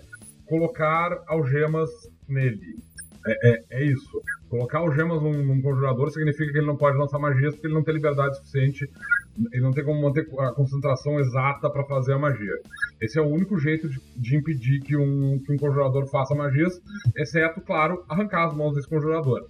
[0.46, 1.90] colocar algemas
[2.28, 2.78] nele.
[3.28, 4.22] É, é, é, isso.
[4.50, 7.84] Colocar algemas num, num, conjurador significa que ele não pode lançar magias porque ele não
[7.84, 8.90] tem liberdade suficiente,
[9.52, 12.54] ele não tem como manter a concentração exata para fazer a magia.
[13.02, 16.80] Esse é o único jeito de, de impedir que um, que um conjurador faça magias,
[17.18, 19.46] exceto, claro, arrancar as mãos desse conjurador.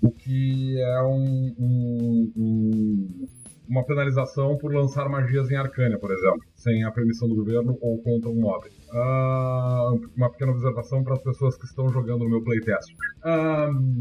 [0.00, 3.28] O que é um, um, um
[3.68, 8.02] uma penalização por lançar magias em Arcânia, por exemplo, sem a permissão do governo ou
[8.02, 8.79] contra um nobre.
[8.92, 12.92] Uh, uma pequena observação para as pessoas que estão jogando no meu playtest.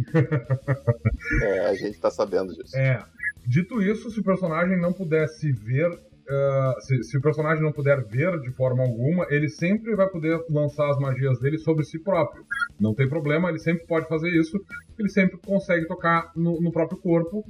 [1.43, 2.75] É, a gente está sabendo disso.
[2.75, 3.03] É.
[3.45, 5.91] Dito isso, se o personagem não pudesse ver
[6.29, 10.39] Uh, se, se, o personagem não puder ver de forma alguma, ele sempre vai poder
[10.47, 12.45] lançar as magias dele sobre si próprio.
[12.79, 14.63] Não tem problema, ele sempre pode fazer isso,
[14.99, 17.43] ele sempre consegue tocar no, no próprio corpo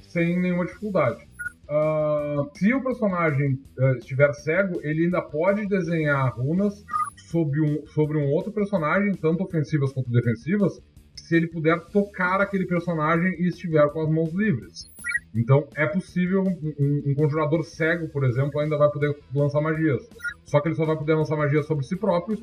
[0.00, 1.26] sem nenhuma dificuldade.
[1.68, 6.82] Uh, se o personagem uh, estiver cego, ele ainda pode desenhar runas
[7.30, 10.80] sobre um, sobre um outro personagem, tanto ofensivas quanto defensivas,
[11.14, 14.90] se ele puder tocar aquele personagem e estiver com as mãos livres.
[15.34, 20.08] Então é possível um, um, um, conjurador cego, por exemplo, ainda vai poder lançar magias.
[20.46, 22.42] Só que ele só vai poder lançar magias sobre si próprio,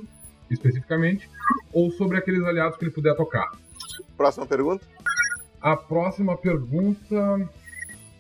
[0.52, 1.27] especificamente,
[1.73, 3.52] ou sobre aqueles aliados que ele puder tocar.
[4.15, 4.85] Próxima pergunta?
[5.60, 7.49] A próxima pergunta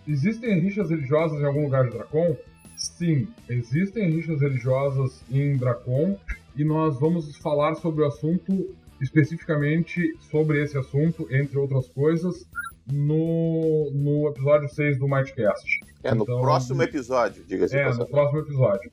[0.07, 2.35] Existem rixas religiosas em algum lugar de Dracon?
[2.75, 6.17] Sim, existem rixas religiosas em Dracon
[6.55, 12.47] e nós vamos falar sobre o assunto, especificamente sobre esse assunto, entre outras coisas,
[12.91, 15.79] no, no episódio 6 do Mightcast.
[16.03, 17.75] É, no então, próximo episódio, diga-se.
[17.75, 18.91] É, no próximo episódio.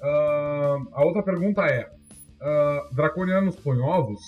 [0.00, 1.90] Uh, a outra pergunta é:
[2.40, 4.20] uh, Draconianos põem ovos?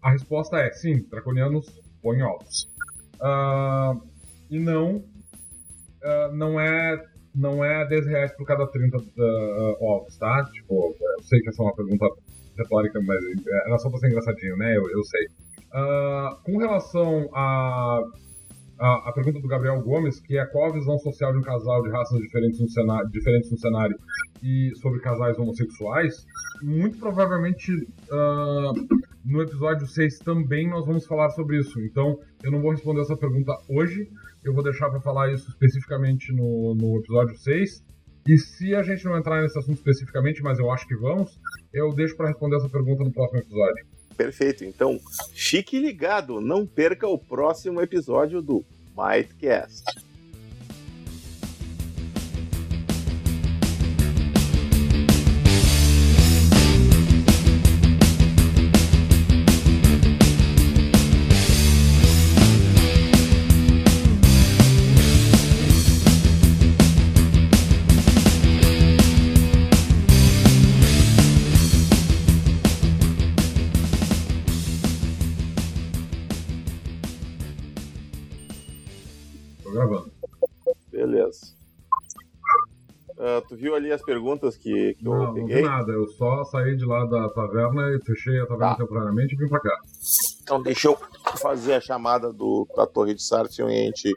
[0.00, 1.66] A resposta é sim, Draconianos
[2.02, 2.70] põem ovos.
[3.16, 4.00] Uh,
[4.48, 5.02] e não,
[6.06, 7.02] uh, não é
[7.34, 10.42] não é 10 reais por cada 30 uh, ovos, tá?
[10.52, 12.06] Tipo, eu sei que essa é uma pergunta
[12.56, 13.22] retórica, mas
[13.66, 14.74] era só pra ser engraçadinho, né?
[14.74, 15.26] Eu, eu sei.
[15.66, 18.00] Uh, com relação a
[18.78, 21.82] a, a, pergunta do Gabriel Gomes, que é qual a visão social de um casal
[21.82, 23.98] de raças diferentes no cenário, diferentes no cenário
[24.42, 26.26] e sobre casais homossexuais,
[26.62, 31.80] muito provavelmente uh, no episódio 6 também nós vamos falar sobre isso.
[31.80, 34.08] Então eu não vou responder essa pergunta hoje,
[34.44, 37.84] eu vou deixar para falar isso especificamente no, no episódio 6.
[38.28, 41.38] E se a gente não entrar nesse assunto especificamente, mas eu acho que vamos,
[41.72, 43.86] eu deixo para responder essa pergunta no próximo episódio.
[44.16, 44.64] Perfeito.
[44.64, 44.98] Então,
[45.32, 48.64] fique ligado, não perca o próximo episódio do
[48.96, 49.84] Mightcast.
[83.56, 85.62] Tu viu ali as perguntas que, que não, eu peguei?
[85.62, 85.92] Não, nada.
[85.92, 88.82] Eu só saí de lá da taverna e fechei a taverna tá.
[88.82, 89.76] temporariamente e vim pra cá.
[90.42, 90.98] Então deixa eu
[91.38, 94.14] fazer a chamada do, da Torre de Sartion e a gente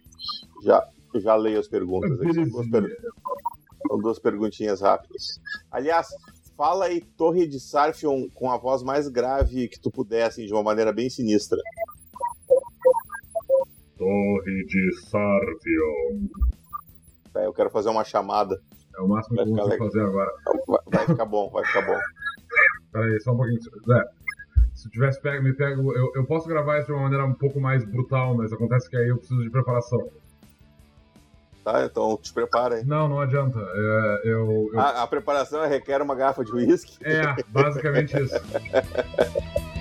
[0.64, 0.86] já,
[1.16, 2.20] já leio as perguntas.
[2.20, 2.34] Aqui.
[2.34, 2.98] São, duas per...
[3.88, 5.40] São duas perguntinhas rápidas.
[5.72, 6.08] Aliás,
[6.58, 10.54] fala aí Torre de Sarfion com a voz mais grave que tu puder, assim, de
[10.54, 11.58] uma maneira bem sinistra.
[13.98, 16.28] Torre de Sarfion.
[17.36, 18.60] É, eu quero fazer uma chamada.
[19.00, 20.32] É o máximo vai que eu vou fazer agora.
[20.68, 21.98] Vai, vai, ficar bom, vai ficar bom.
[22.92, 23.62] Peraí, só um pouquinho.
[23.62, 24.06] Zé,
[24.76, 25.96] se eu tivesse pego, me pego.
[25.96, 28.98] Eu, eu posso gravar isso de uma maneira um pouco mais brutal, mas acontece que
[28.98, 30.10] aí eu preciso de preparação.
[31.64, 32.86] Tá, então te prepara aí.
[32.86, 33.58] Não, não adianta.
[33.60, 34.80] É, eu, eu...
[34.80, 36.98] A, a preparação requer uma garrafa de uísque?
[37.02, 38.36] É, basicamente isso.